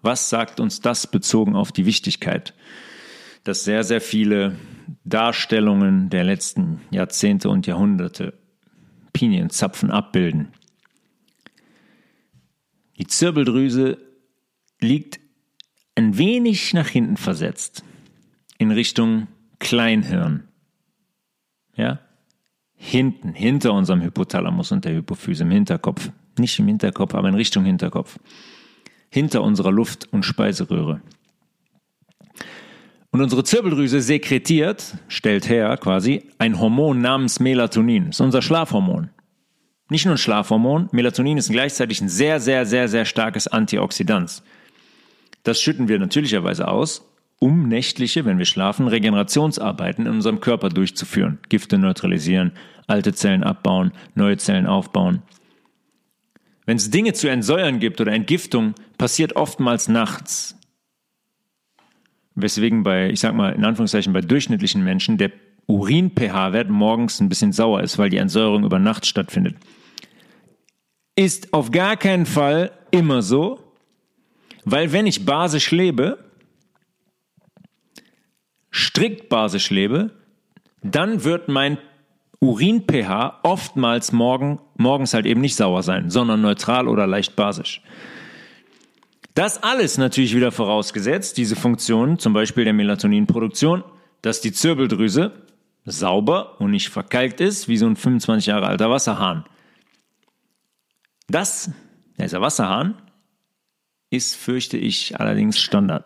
Was 0.00 0.30
sagt 0.30 0.60
uns 0.60 0.80
das 0.80 1.06
bezogen 1.06 1.56
auf 1.56 1.72
die 1.72 1.84
Wichtigkeit, 1.84 2.54
dass 3.44 3.64
sehr, 3.64 3.84
sehr 3.84 4.00
viele 4.00 4.56
Darstellungen 5.04 6.10
der 6.10 6.24
letzten 6.24 6.80
Jahrzehnte 6.90 7.50
und 7.50 7.66
Jahrhunderte 7.66 8.34
Pinienzapfen 9.12 9.90
abbilden? 9.90 10.52
Die 12.98 13.06
Zirbeldrüse 13.06 13.98
liegt 14.80 15.20
ein 15.96 16.16
wenig 16.16 16.72
nach 16.72 16.88
hinten 16.88 17.16
versetzt 17.16 17.84
in 18.58 18.70
Richtung 18.70 19.28
Kleinhirn. 19.58 20.48
Ja? 21.76 22.00
Hinten, 22.74 23.32
hinter 23.32 23.72
unserem 23.72 24.02
Hypothalamus 24.02 24.72
und 24.72 24.84
der 24.84 24.94
Hypophyse 24.94 25.44
im 25.44 25.50
Hinterkopf. 25.50 26.10
Nicht 26.38 26.58
im 26.58 26.68
Hinterkopf, 26.68 27.14
aber 27.14 27.28
in 27.28 27.34
Richtung 27.34 27.64
Hinterkopf 27.64 28.18
hinter 29.10 29.42
unserer 29.42 29.72
Luft- 29.72 30.08
und 30.12 30.24
Speiseröhre. 30.24 31.00
Und 33.10 33.22
unsere 33.22 33.44
Zirbeldrüse 33.44 34.00
sekretiert, 34.00 34.98
stellt 35.08 35.48
her 35.48 35.76
quasi, 35.78 36.28
ein 36.38 36.60
Hormon 36.60 37.00
namens 37.00 37.40
Melatonin. 37.40 38.06
Das 38.06 38.16
ist 38.16 38.20
unser 38.20 38.42
Schlafhormon. 38.42 39.08
Nicht 39.88 40.04
nur 40.04 40.16
ein 40.16 40.18
Schlafhormon, 40.18 40.88
Melatonin 40.92 41.38
ist 41.38 41.50
gleichzeitig 41.50 42.00
ein 42.00 42.08
sehr, 42.08 42.40
sehr, 42.40 42.66
sehr, 42.66 42.88
sehr 42.88 43.04
starkes 43.04 43.46
Antioxidant. 43.46 44.42
Das 45.44 45.62
schütten 45.62 45.88
wir 45.88 45.98
natürlicherweise 45.98 46.68
aus, 46.68 47.05
um 47.38 47.68
nächtliche, 47.68 48.24
wenn 48.24 48.38
wir 48.38 48.46
schlafen, 48.46 48.88
Regenerationsarbeiten 48.88 50.06
in 50.06 50.12
unserem 50.12 50.40
Körper 50.40 50.68
durchzuführen. 50.68 51.38
Gifte 51.48 51.78
neutralisieren, 51.78 52.52
alte 52.86 53.12
Zellen 53.12 53.42
abbauen, 53.42 53.92
neue 54.14 54.38
Zellen 54.38 54.66
aufbauen. 54.66 55.22
Wenn 56.64 56.78
es 56.78 56.90
Dinge 56.90 57.12
zu 57.12 57.28
entsäuern 57.28 57.78
gibt 57.78 58.00
oder 58.00 58.12
Entgiftung, 58.12 58.74
passiert 58.98 59.36
oftmals 59.36 59.88
nachts. 59.88 60.58
Weswegen 62.34 62.82
bei, 62.82 63.10
ich 63.10 63.20
sag 63.20 63.34
mal, 63.34 63.52
in 63.52 63.64
Anführungszeichen 63.64 64.12
bei 64.12 64.20
durchschnittlichen 64.20 64.82
Menschen 64.82 65.16
der 65.16 65.30
Urin-pH-Wert 65.66 66.68
morgens 66.68 67.20
ein 67.20 67.28
bisschen 67.28 67.52
sauer 67.52 67.82
ist, 67.82 67.98
weil 67.98 68.10
die 68.10 68.18
Entsäuerung 68.18 68.64
über 68.64 68.78
Nacht 68.78 69.06
stattfindet. 69.06 69.56
Ist 71.14 71.52
auf 71.52 71.70
gar 71.70 71.96
keinen 71.96 72.26
Fall 72.26 72.72
immer 72.90 73.22
so, 73.22 73.72
weil 74.64 74.92
wenn 74.92 75.06
ich 75.06 75.24
basisch 75.24 75.70
lebe, 75.70 76.25
strikt 78.76 79.28
basisch 79.30 79.70
lebe, 79.70 80.10
dann 80.82 81.24
wird 81.24 81.48
mein 81.48 81.78
Urin-pH 82.40 83.40
oftmals 83.42 84.12
morgen, 84.12 84.60
morgens 84.76 85.14
halt 85.14 85.24
eben 85.24 85.40
nicht 85.40 85.56
sauer 85.56 85.82
sein, 85.82 86.10
sondern 86.10 86.42
neutral 86.42 86.86
oder 86.86 87.06
leicht 87.06 87.34
basisch. 87.34 87.80
Das 89.34 89.62
alles 89.62 89.96
natürlich 89.98 90.34
wieder 90.34 90.52
vorausgesetzt, 90.52 91.38
diese 91.38 91.56
Funktion, 91.56 92.18
zum 92.18 92.34
Beispiel 92.34 92.64
der 92.64 92.74
Melatoninproduktion, 92.74 93.82
dass 94.22 94.40
die 94.40 94.52
Zirbeldrüse 94.52 95.32
sauber 95.86 96.60
und 96.60 96.70
nicht 96.70 96.90
verkalkt 96.90 97.40
ist, 97.40 97.68
wie 97.68 97.76
so 97.76 97.86
ein 97.86 97.96
25 97.96 98.46
Jahre 98.46 98.66
alter 98.66 98.90
Wasserhahn. 98.90 99.44
Das, 101.28 101.70
dieser 102.18 102.40
Wasserhahn, 102.40 102.94
ist, 104.10 104.36
fürchte 104.36 104.76
ich, 104.76 105.18
allerdings 105.18 105.58
Standard. 105.58 106.04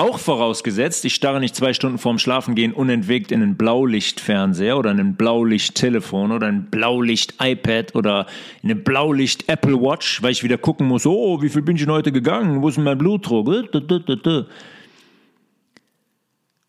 Auch 0.00 0.18
vorausgesetzt, 0.18 1.04
ich 1.04 1.14
starre 1.14 1.40
nicht 1.40 1.54
zwei 1.54 1.74
Stunden 1.74 1.98
vorm 1.98 2.18
Schlafengehen 2.18 2.72
unentwegt 2.72 3.30
in 3.30 3.42
einen 3.42 3.58
Blaulichtfernseher 3.58 4.78
oder 4.78 4.92
in 4.92 4.98
ein 4.98 5.16
Blaulichttelefon 5.16 6.32
oder 6.32 6.46
ein 6.46 6.70
Blaulicht-iPad 6.70 7.94
oder 7.94 8.26
in 8.62 8.70
eine 8.70 8.80
Blaulicht-Apple 8.80 9.78
Watch, 9.78 10.22
weil 10.22 10.32
ich 10.32 10.42
wieder 10.42 10.56
gucken 10.56 10.88
muss, 10.88 11.04
oh, 11.04 11.42
wie 11.42 11.50
viel 11.50 11.60
bin 11.60 11.76
ich 11.76 11.82
denn 11.82 11.92
heute 11.92 12.12
gegangen? 12.12 12.62
Wo 12.62 12.68
ist 12.70 12.76
denn 12.76 12.84
mein 12.84 12.96
Blutdruck? 12.96 13.46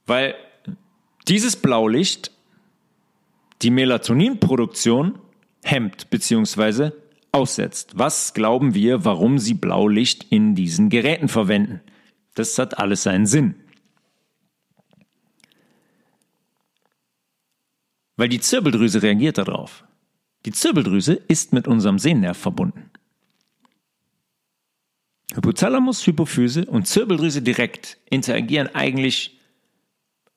Weil 0.07 0.35
dieses 1.29 1.55
Blaulicht 1.55 2.31
die 3.61 3.71
Melatoninproduktion 3.71 5.19
hemmt 5.63 6.09
bzw. 6.09 6.91
aussetzt. 7.31 7.93
Was 7.95 8.33
glauben 8.33 8.75
wir, 8.75 9.05
warum 9.05 9.39
sie 9.39 9.53
Blaulicht 9.53 10.25
in 10.29 10.53
diesen 10.53 10.89
Geräten 10.89 11.29
verwenden? 11.29 11.79
Das 12.35 12.57
hat 12.57 12.77
alles 12.77 13.03
seinen 13.03 13.25
Sinn. 13.25 13.55
Weil 18.15 18.29
die 18.29 18.39
Zirbeldrüse 18.39 19.01
reagiert 19.01 19.37
darauf. 19.37 19.83
Die 20.45 20.51
Zirbeldrüse 20.51 21.13
ist 21.13 21.53
mit 21.53 21.67
unserem 21.67 21.99
Sehnerv 21.99 22.37
verbunden. 22.37 22.91
Hypothalamus, 25.33 26.05
Hypophyse 26.05 26.65
und 26.65 26.87
Zirbeldrüse 26.87 27.41
direkt 27.41 27.97
interagieren 28.09 28.67
eigentlich 28.75 29.39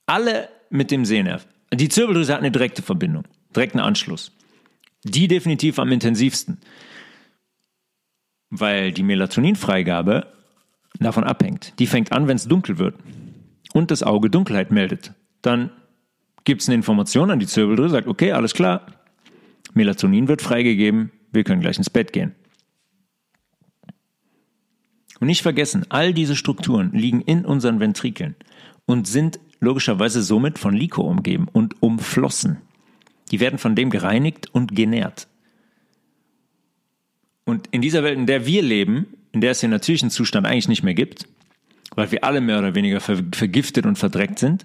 alle 0.06 0.48
mit 0.70 0.90
dem 0.90 1.04
Sehnerv. 1.04 1.46
Die 1.72 1.88
Zirbeldrüse 1.88 2.32
hat 2.32 2.40
eine 2.40 2.52
direkte 2.52 2.82
Verbindung, 2.82 3.24
direkten 3.54 3.80
Anschluss. 3.80 4.32
Die 5.02 5.28
definitiv 5.28 5.78
am 5.78 5.92
intensivsten, 5.92 6.58
weil 8.50 8.92
die 8.92 9.02
Melatoninfreigabe 9.02 10.32
davon 11.00 11.24
abhängt. 11.24 11.78
Die 11.78 11.86
fängt 11.86 12.12
an, 12.12 12.28
wenn 12.28 12.36
es 12.36 12.46
dunkel 12.46 12.78
wird 12.78 12.96
und 13.72 13.90
das 13.90 14.02
Auge 14.02 14.30
Dunkelheit 14.30 14.70
meldet. 14.70 15.12
Dann 15.42 15.70
gibt 16.44 16.62
es 16.62 16.68
eine 16.68 16.76
Information 16.76 17.30
an 17.30 17.40
die 17.40 17.46
Zirbeldrüse, 17.46 17.90
sagt, 17.90 18.08
okay, 18.08 18.32
alles 18.32 18.54
klar, 18.54 18.86
Melatonin 19.74 20.28
wird 20.28 20.42
freigegeben, 20.42 21.10
wir 21.32 21.44
können 21.44 21.60
gleich 21.60 21.78
ins 21.78 21.90
Bett 21.90 22.12
gehen. 22.12 22.34
Und 25.20 25.26
nicht 25.26 25.42
vergessen, 25.42 25.86
all 25.88 26.12
diese 26.12 26.36
Strukturen 26.36 26.92
liegen 26.92 27.20
in 27.20 27.44
unseren 27.44 27.80
Ventrikeln 27.80 28.36
und 28.86 29.06
sind 29.06 29.40
logischerweise 29.60 30.22
somit 30.22 30.58
von 30.58 30.74
Liko 30.74 31.02
umgeben 31.02 31.48
und 31.52 31.82
umflossen. 31.82 32.58
Die 33.30 33.40
werden 33.40 33.58
von 33.58 33.74
dem 33.74 33.90
gereinigt 33.90 34.48
und 34.52 34.76
genährt. 34.76 35.28
Und 37.44 37.68
in 37.68 37.80
dieser 37.80 38.02
Welt, 38.02 38.18
in 38.18 38.26
der 38.26 38.46
wir 38.46 38.62
leben, 38.62 39.06
in 39.34 39.40
der 39.40 39.50
es 39.50 39.60
den 39.60 39.70
natürlichen 39.70 40.10
Zustand 40.10 40.46
eigentlich 40.46 40.68
nicht 40.68 40.82
mehr 40.82 40.94
gibt, 40.94 41.26
weil 41.94 42.10
wir 42.10 42.24
alle 42.24 42.40
mehr 42.40 42.58
oder 42.58 42.74
weniger 42.74 43.00
ver 43.00 43.22
vergiftet 43.32 43.84
und 43.84 43.96
verdreckt 43.96 44.38
sind, 44.38 44.64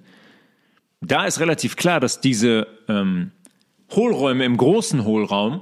da 1.02 1.26
ist 1.26 1.40
relativ 1.40 1.76
klar, 1.76 2.00
dass 2.00 2.22
diese 2.22 2.68
ähm, 2.88 3.32
Hohlräume 3.91 4.46
im 4.46 4.58
großen 4.58 5.04
Hohlraum 5.06 5.62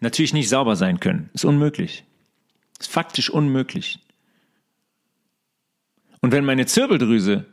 natürlich 0.00 0.34
nicht 0.34 0.48
sauber 0.48 0.76
sein 0.76 1.00
können. 1.00 1.30
Ist 1.32 1.44
unmöglich. 1.44 2.04
Ist 2.78 2.90
faktisch 2.90 3.30
unmöglich. 3.30 3.98
Und 6.20 6.32
wenn 6.32 6.44
meine 6.44 6.66
Zirbeldrüse 6.66 7.46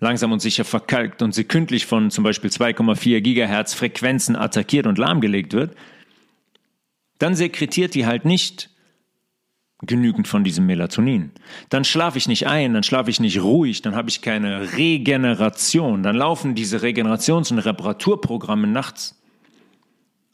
langsam 0.00 0.32
und 0.32 0.40
sicher 0.40 0.64
verkalkt 0.64 1.22
und 1.22 1.32
sekündlich 1.32 1.86
von 1.86 2.10
zum 2.10 2.24
Beispiel 2.24 2.50
2,4 2.50 3.20
Gigahertz 3.20 3.74
Frequenzen 3.74 4.36
attackiert 4.36 4.86
und 4.86 4.98
lahmgelegt 4.98 5.52
wird, 5.52 5.74
dann 7.18 7.34
sekretiert 7.34 7.94
die 7.94 8.06
halt 8.06 8.24
nicht 8.24 8.70
genügend 9.86 10.28
von 10.28 10.44
diesem 10.44 10.66
Melatonin. 10.66 11.30
Dann 11.68 11.84
schlafe 11.84 12.18
ich 12.18 12.28
nicht 12.28 12.46
ein, 12.46 12.74
dann 12.74 12.82
schlafe 12.82 13.10
ich 13.10 13.20
nicht 13.20 13.42
ruhig, 13.42 13.82
dann 13.82 13.94
habe 13.94 14.08
ich 14.08 14.22
keine 14.22 14.74
Regeneration. 14.76 16.02
Dann 16.02 16.16
laufen 16.16 16.54
diese 16.54 16.78
Regenerations- 16.78 17.52
und 17.52 17.58
Reparaturprogramme 17.58 18.66
nachts 18.66 19.20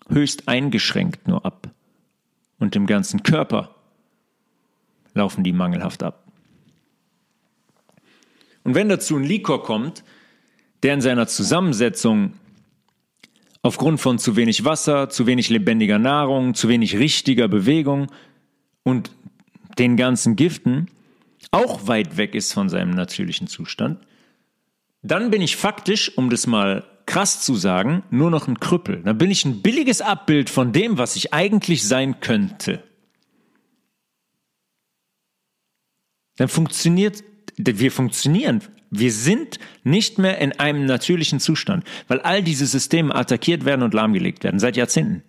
höchst 0.09 0.49
eingeschränkt 0.49 1.29
nur 1.29 1.45
ab. 1.45 1.71
Und 2.59 2.77
im 2.77 2.87
ganzen 2.87 3.23
Körper 3.23 3.75
laufen 5.15 5.45
die 5.45 5.53
mangelhaft 5.53 6.03
ab. 6.03 6.25
Und 8.63 8.75
wenn 8.75 8.89
dazu 8.89 9.17
ein 9.17 9.25
Likor 9.25 9.63
kommt, 9.63 10.05
der 10.83 10.95
in 10.95 11.01
seiner 11.01 11.27
Zusammensetzung 11.27 12.35
aufgrund 13.63 14.01
von 14.01 14.19
zu 14.19 14.37
wenig 14.37 14.65
Wasser, 14.65 15.09
zu 15.09 15.27
wenig 15.27 15.51
lebendiger 15.51 15.99
Nahrung, 15.99 16.55
zu 16.55 16.69
wenig 16.69 16.99
richtiger 16.99 17.49
Bewegung 17.49 18.11
und 18.83 19.11
den 19.81 19.97
ganzen 19.97 20.36
Giften 20.36 20.89
auch 21.51 21.89
weit 21.89 22.16
weg 22.19 22.35
ist 22.35 22.52
von 22.52 22.69
seinem 22.69 22.90
natürlichen 22.90 23.47
Zustand, 23.47 23.98
dann 25.02 25.31
bin 25.31 25.40
ich 25.40 25.57
faktisch, 25.57 26.16
um 26.16 26.28
das 26.28 26.47
mal 26.47 26.86
krass 27.07 27.40
zu 27.40 27.57
sagen, 27.57 28.05
nur 28.11 28.31
noch 28.31 28.47
ein 28.47 28.61
Krüppel. 28.61 29.02
Dann 29.02 29.19
bin 29.19 29.31
ich 29.31 29.44
ein 29.44 29.62
billiges 29.62 30.02
Abbild 30.02 30.51
von 30.51 30.73
dem, 30.73 30.98
was 30.98 31.16
ich 31.16 31.32
eigentlich 31.32 31.82
sein 31.89 32.20
könnte. 32.20 32.85
Dann 36.36 36.48
funktioniert, 36.48 37.24
wir 37.57 37.90
funktionieren. 37.90 38.62
Wir 38.90 39.12
sind 39.12 39.59
nicht 39.82 40.19
mehr 40.19 40.39
in 40.39 40.52
einem 40.61 40.85
natürlichen 40.85 41.40
Zustand, 41.40 41.85
weil 42.07 42.20
all 42.20 42.43
diese 42.43 42.66
Systeme 42.66 43.15
attackiert 43.15 43.65
werden 43.65 43.82
und 43.82 43.94
lahmgelegt 43.94 44.44
werden, 44.44 44.61
seit 44.61 44.77
Jahrzehnten. 44.77 45.23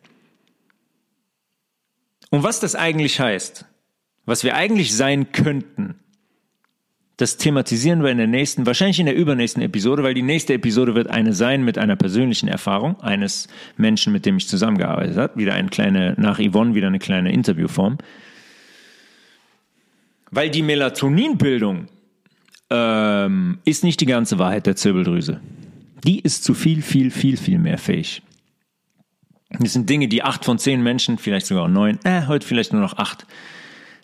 Und 2.30 2.44
was 2.44 2.60
das 2.60 2.76
eigentlich 2.76 3.20
heißt, 3.20 3.66
was 4.26 4.44
wir 4.44 4.56
eigentlich 4.56 4.96
sein 4.96 5.32
könnten, 5.32 5.96
das 7.22 7.38
thematisieren 7.38 8.02
wir 8.02 8.10
in 8.10 8.18
der 8.18 8.26
nächsten, 8.26 8.66
wahrscheinlich 8.66 9.00
in 9.00 9.06
der 9.06 9.16
übernächsten 9.16 9.62
Episode, 9.62 10.02
weil 10.02 10.16
die 10.16 10.24
nächste 10.24 10.56
Episode 10.56 10.96
wird 10.96 11.08
eine 11.08 11.34
sein 11.34 11.64
mit 11.64 11.78
einer 11.78 11.96
persönlichen 11.96 12.48
Erfahrung 12.48 13.00
eines 13.02 13.48
Menschen, 13.78 14.12
mit 14.12 14.26
dem 14.26 14.38
ich 14.38 14.48
zusammengearbeitet 14.48 15.18
habe. 15.18 15.38
Wieder 15.38 15.54
eine 15.54 15.70
kleine, 15.70 16.16
nach 16.18 16.40
Yvonne 16.40 16.74
wieder 16.74 16.88
eine 16.88 16.98
kleine 16.98 17.32
Interviewform. 17.32 18.00
Weil 20.32 20.50
die 20.50 20.64
Melatoninbildung 20.64 21.90
ähm, 22.72 23.60
ist 23.66 23.84
nicht 23.84 24.02
die 24.02 24.08
ganze 24.08 24.40
Wahrheit 24.40 24.66
der 24.66 24.76
Zirbeldrüse. 24.76 25.42
Die 26.04 26.22
ist 26.22 26.44
zu 26.44 26.56
viel, 26.56 26.82
viel, 26.82 27.12
viel, 27.12 27.38
viel 27.38 27.60
mehr 27.60 27.78
fähig. 27.78 28.24
Das 29.60 29.74
sind 29.74 29.90
Dinge, 29.90 30.08
die 30.08 30.24
acht 30.24 30.44
von 30.44 30.58
zehn 30.58 30.82
Menschen, 30.82 31.20
vielleicht 31.20 31.46
sogar 31.46 31.68
neun, 31.68 32.00
äh, 32.04 32.26
heute 32.28 32.48
vielleicht 32.48 32.74
nur 32.74 32.82
noch 32.82 32.98
acht, 32.98 33.28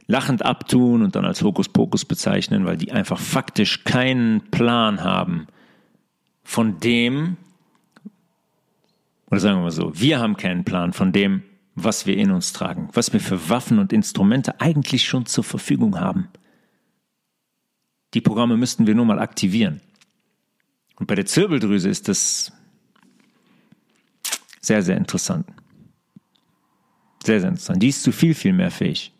lachend 0.08 0.44
abtun 0.44 1.04
und 1.04 1.16
dann 1.16 1.26
als 1.26 1.44
Hokuspokus 1.44 2.06
bezeichnen, 2.06 2.66
weil 2.66 2.78
die 2.78 2.92
einfach 2.92 3.20
faktisch 3.20 3.84
keinen 3.84 4.42
Plan 4.50 5.04
haben 5.04 5.48
von 6.44 6.80
dem, 6.80 7.36
oder 9.30 9.42
sagen 9.42 9.58
wir 9.58 9.64
mal 9.64 9.72
so, 9.72 9.92
wir 10.00 10.20
haben 10.20 10.38
keinen 10.38 10.64
Plan 10.64 10.94
von 10.94 11.12
dem, 11.12 11.44
was 11.76 12.06
wir 12.06 12.18
in 12.18 12.32
uns 12.32 12.54
tragen, 12.54 12.90
was 12.94 13.12
wir 13.12 13.20
für 13.20 13.50
Waffen 13.50 13.80
und 13.80 13.92
Instrumente 13.94 14.62
eigentlich 14.62 15.06
schon 15.06 15.26
zur 15.26 15.44
Verfügung 15.44 16.00
haben. 16.00 16.30
Die 18.14 18.22
Programme 18.22 18.56
müssten 18.56 18.88
wir 18.88 18.96
nur 18.96 19.06
mal 19.06 19.20
aktivieren. 19.20 19.82
Und 20.96 21.06
bei 21.06 21.16
der 21.16 21.26
Zirbeldrüse 21.26 21.90
ist 21.90 22.08
das 22.08 22.54
sehr, 24.62 24.82
sehr 24.82 24.98
interessant. 24.98 25.46
Sehr, 27.24 27.42
sehr 27.42 27.50
interessant. 27.50 27.84
Die 27.84 27.90
ist 27.90 28.02
zu 28.02 28.14
viel, 28.14 28.34
viel 28.34 28.54
mehr 28.54 28.72
fähig 28.72 29.12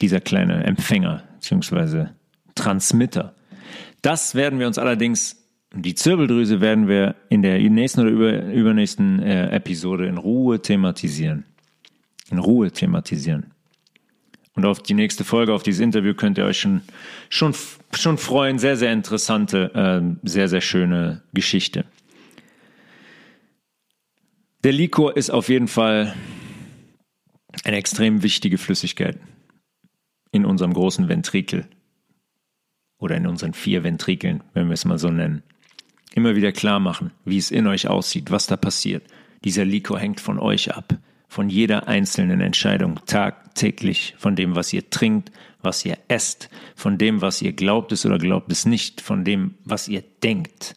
dieser 0.00 0.20
kleine 0.20 0.64
Empfänger 0.64 1.24
bzw. 1.34 2.06
Transmitter. 2.54 3.34
Das 4.02 4.34
werden 4.34 4.58
wir 4.58 4.66
uns 4.66 4.78
allerdings, 4.78 5.36
die 5.74 5.94
Zirbeldrüse 5.94 6.60
werden 6.60 6.88
wir 6.88 7.16
in 7.28 7.42
der 7.42 7.58
nächsten 7.58 8.00
oder 8.00 8.10
über, 8.10 8.44
übernächsten 8.52 9.20
äh, 9.20 9.50
Episode 9.50 10.06
in 10.06 10.18
Ruhe 10.18 10.60
thematisieren. 10.62 11.44
In 12.30 12.38
Ruhe 12.38 12.70
thematisieren. 12.70 13.52
Und 14.54 14.64
auf 14.64 14.82
die 14.82 14.94
nächste 14.94 15.24
Folge, 15.24 15.52
auf 15.54 15.62
dieses 15.62 15.80
Interview 15.80 16.14
könnt 16.14 16.36
ihr 16.38 16.44
euch 16.44 16.60
schon, 16.60 16.82
schon, 17.28 17.54
schon 17.94 18.18
freuen. 18.18 18.58
Sehr, 18.58 18.76
sehr 18.76 18.92
interessante, 18.92 19.72
äh, 19.74 20.28
sehr, 20.28 20.48
sehr 20.48 20.60
schöne 20.60 21.22
Geschichte. 21.32 21.84
Der 24.64 24.72
Likor 24.72 25.16
ist 25.16 25.30
auf 25.30 25.48
jeden 25.48 25.68
Fall 25.68 26.14
eine 27.64 27.76
extrem 27.76 28.22
wichtige 28.22 28.58
Flüssigkeit 28.58 29.18
in 30.30 30.44
unserem 30.44 30.72
großen 30.72 31.08
Ventrikel 31.08 31.66
oder 32.98 33.16
in 33.16 33.26
unseren 33.26 33.54
vier 33.54 33.84
Ventrikeln, 33.84 34.42
wenn 34.54 34.66
wir 34.66 34.74
es 34.74 34.84
mal 34.84 34.98
so 34.98 35.10
nennen. 35.10 35.42
Immer 36.14 36.36
wieder 36.36 36.52
klar 36.52 36.80
machen, 36.80 37.12
wie 37.24 37.38
es 37.38 37.50
in 37.50 37.66
euch 37.66 37.86
aussieht, 37.88 38.30
was 38.30 38.46
da 38.46 38.56
passiert. 38.56 39.04
Dieser 39.44 39.64
Likor 39.64 39.98
hängt 40.00 40.20
von 40.20 40.38
euch 40.38 40.74
ab, 40.74 40.98
von 41.28 41.48
jeder 41.48 41.86
einzelnen 41.86 42.40
Entscheidung 42.40 43.00
tagtäglich, 43.06 44.14
von 44.18 44.34
dem, 44.34 44.56
was 44.56 44.72
ihr 44.72 44.90
trinkt, 44.90 45.30
was 45.62 45.84
ihr 45.84 45.98
esst, 46.08 46.50
von 46.74 46.98
dem, 46.98 47.20
was 47.20 47.42
ihr 47.42 47.52
glaubt 47.52 47.92
es 47.92 48.04
oder 48.04 48.18
glaubt 48.18 48.50
es 48.50 48.66
nicht, 48.66 49.00
von 49.00 49.24
dem, 49.24 49.54
was 49.64 49.88
ihr 49.88 50.02
denkt. 50.22 50.74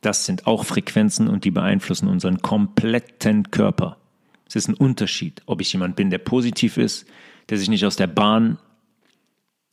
Das 0.00 0.26
sind 0.26 0.46
auch 0.46 0.64
Frequenzen 0.64 1.28
und 1.28 1.44
die 1.44 1.50
beeinflussen 1.50 2.08
unseren 2.08 2.42
kompletten 2.42 3.50
Körper. 3.50 3.98
Es 4.46 4.56
ist 4.56 4.68
ein 4.68 4.74
Unterschied, 4.74 5.42
ob 5.46 5.60
ich 5.60 5.72
jemand 5.72 5.96
bin, 5.96 6.10
der 6.10 6.18
positiv 6.18 6.76
ist, 6.76 7.06
der 7.48 7.58
sich 7.58 7.68
nicht 7.68 7.84
aus 7.84 7.96
der 7.96 8.06
Bahn 8.06 8.58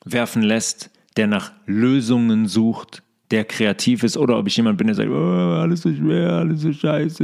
werfen 0.06 0.41
lässt, 0.41 0.89
der 1.18 1.27
nach 1.27 1.52
Lösungen 1.65 2.48
sucht, 2.48 3.03
der 3.31 3.45
kreativ 3.45 4.03
ist, 4.03 4.18
oder 4.18 4.38
ob 4.38 4.48
ich 4.48 4.57
jemand 4.57 4.77
bin, 4.77 4.88
der 4.88 4.95
sagt, 4.95 5.10
oh, 5.10 5.60
alles 5.60 5.81
so 5.81 5.93
schwer, 5.93 6.34
alles 6.34 6.61
so 6.61 6.73
scheiße, 6.73 7.23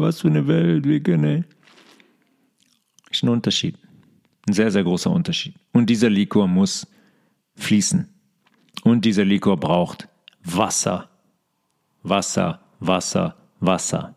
was 0.00 0.20
für 0.20 0.28
eine 0.28 0.46
Welt, 0.46 0.86
wie 0.86 1.00
kann 1.00 1.44
Ist 3.10 3.22
ein 3.22 3.28
Unterschied. 3.28 3.76
Ein 4.48 4.54
sehr, 4.54 4.70
sehr 4.70 4.82
großer 4.82 5.10
Unterschied. 5.10 5.54
Und 5.72 5.88
dieser 5.88 6.10
Likor 6.10 6.48
muss 6.48 6.86
fließen. 7.56 8.08
Und 8.84 9.04
dieser 9.04 9.24
Likor 9.24 9.56
braucht 9.56 10.08
Wasser. 10.42 11.08
Wasser, 12.02 12.60
Wasser, 12.80 13.36
Wasser. 13.60 14.16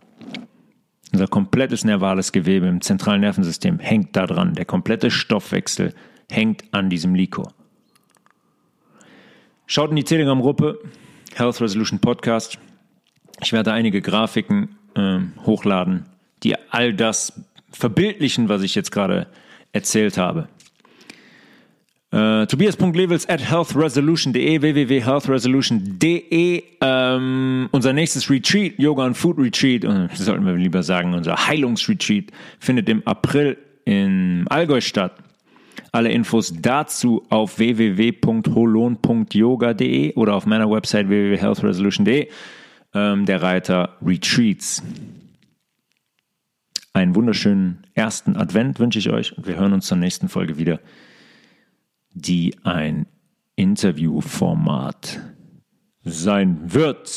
Unser 1.15 1.27
komplettes 1.29 1.85
nervales 1.85 2.33
Gewebe 2.33 2.67
im 2.67 2.81
zentralen 2.81 3.21
Nervensystem 3.21 3.79
hängt 3.79 4.17
da 4.17 4.27
dran. 4.27 4.53
Der 4.53 4.65
komplette 4.65 5.09
Stoffwechsel 5.09 5.93
hängt 6.29 6.65
an 6.73 6.89
diesem 6.89 7.15
Likor. 7.15 7.53
Schaut 9.65 9.91
in 9.91 9.95
die 9.95 10.03
Telegram-Gruppe 10.03 10.77
Health 11.33 11.61
Resolution 11.61 11.99
Podcast. 11.99 12.59
Ich 13.41 13.53
werde 13.53 13.71
einige 13.71 14.01
Grafiken 14.01 14.75
äh, 14.95 15.19
hochladen, 15.45 16.05
die 16.43 16.57
all 16.69 16.93
das 16.93 17.31
verbildlichen, 17.71 18.49
was 18.49 18.61
ich 18.61 18.75
jetzt 18.75 18.91
gerade 18.91 19.27
erzählt 19.71 20.17
habe. 20.17 20.49
Äh, 22.15 22.47
Tobias.levels 22.47 23.27
at 23.27 23.41
healthresolution.de, 23.41 24.61
www.healthresolution.de. 24.61 26.63
Ähm, 26.79 27.67
unser 27.73 27.91
nächstes 27.91 28.29
Retreat, 28.29 28.75
Yoga 28.77 29.05
und 29.05 29.15
Food 29.15 29.37
Retreat, 29.37 29.83
äh, 29.83 30.07
sollten 30.13 30.45
wir 30.45 30.53
lieber 30.53 30.81
sagen, 30.81 31.13
unser 31.13 31.47
Heilungsretreat, 31.47 32.27
findet 32.57 32.87
im 32.87 33.05
April 33.05 33.57
in 33.83 34.45
Allgäu 34.47 34.79
statt. 34.79 35.11
Alle 35.91 36.09
Infos 36.09 36.53
dazu 36.57 37.25
auf 37.29 37.59
www.holon.yoga.de 37.59 40.13
oder 40.13 40.35
auf 40.35 40.45
meiner 40.45 40.71
Website 40.71 41.09
www.healthresolution.de. 41.09 42.29
Ähm, 42.93 43.25
der 43.25 43.41
Reiter 43.41 43.97
Retreats. 44.01 44.81
Einen 46.93 47.13
wunderschönen 47.13 47.85
ersten 47.93 48.37
Advent 48.37 48.79
wünsche 48.79 48.99
ich 48.99 49.09
euch 49.09 49.37
und 49.37 49.47
wir 49.47 49.57
hören 49.57 49.73
uns 49.73 49.87
zur 49.87 49.97
nächsten 49.97 50.29
Folge 50.29 50.57
wieder 50.57 50.79
die 52.15 52.55
ein 52.63 53.05
Interviewformat 53.55 55.21
sein 56.03 56.73
wird. 56.73 57.11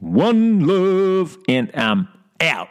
One 0.00 0.64
Love 0.64 1.38
and 1.48 1.74
I'm 1.74 2.06
out. 2.40 2.68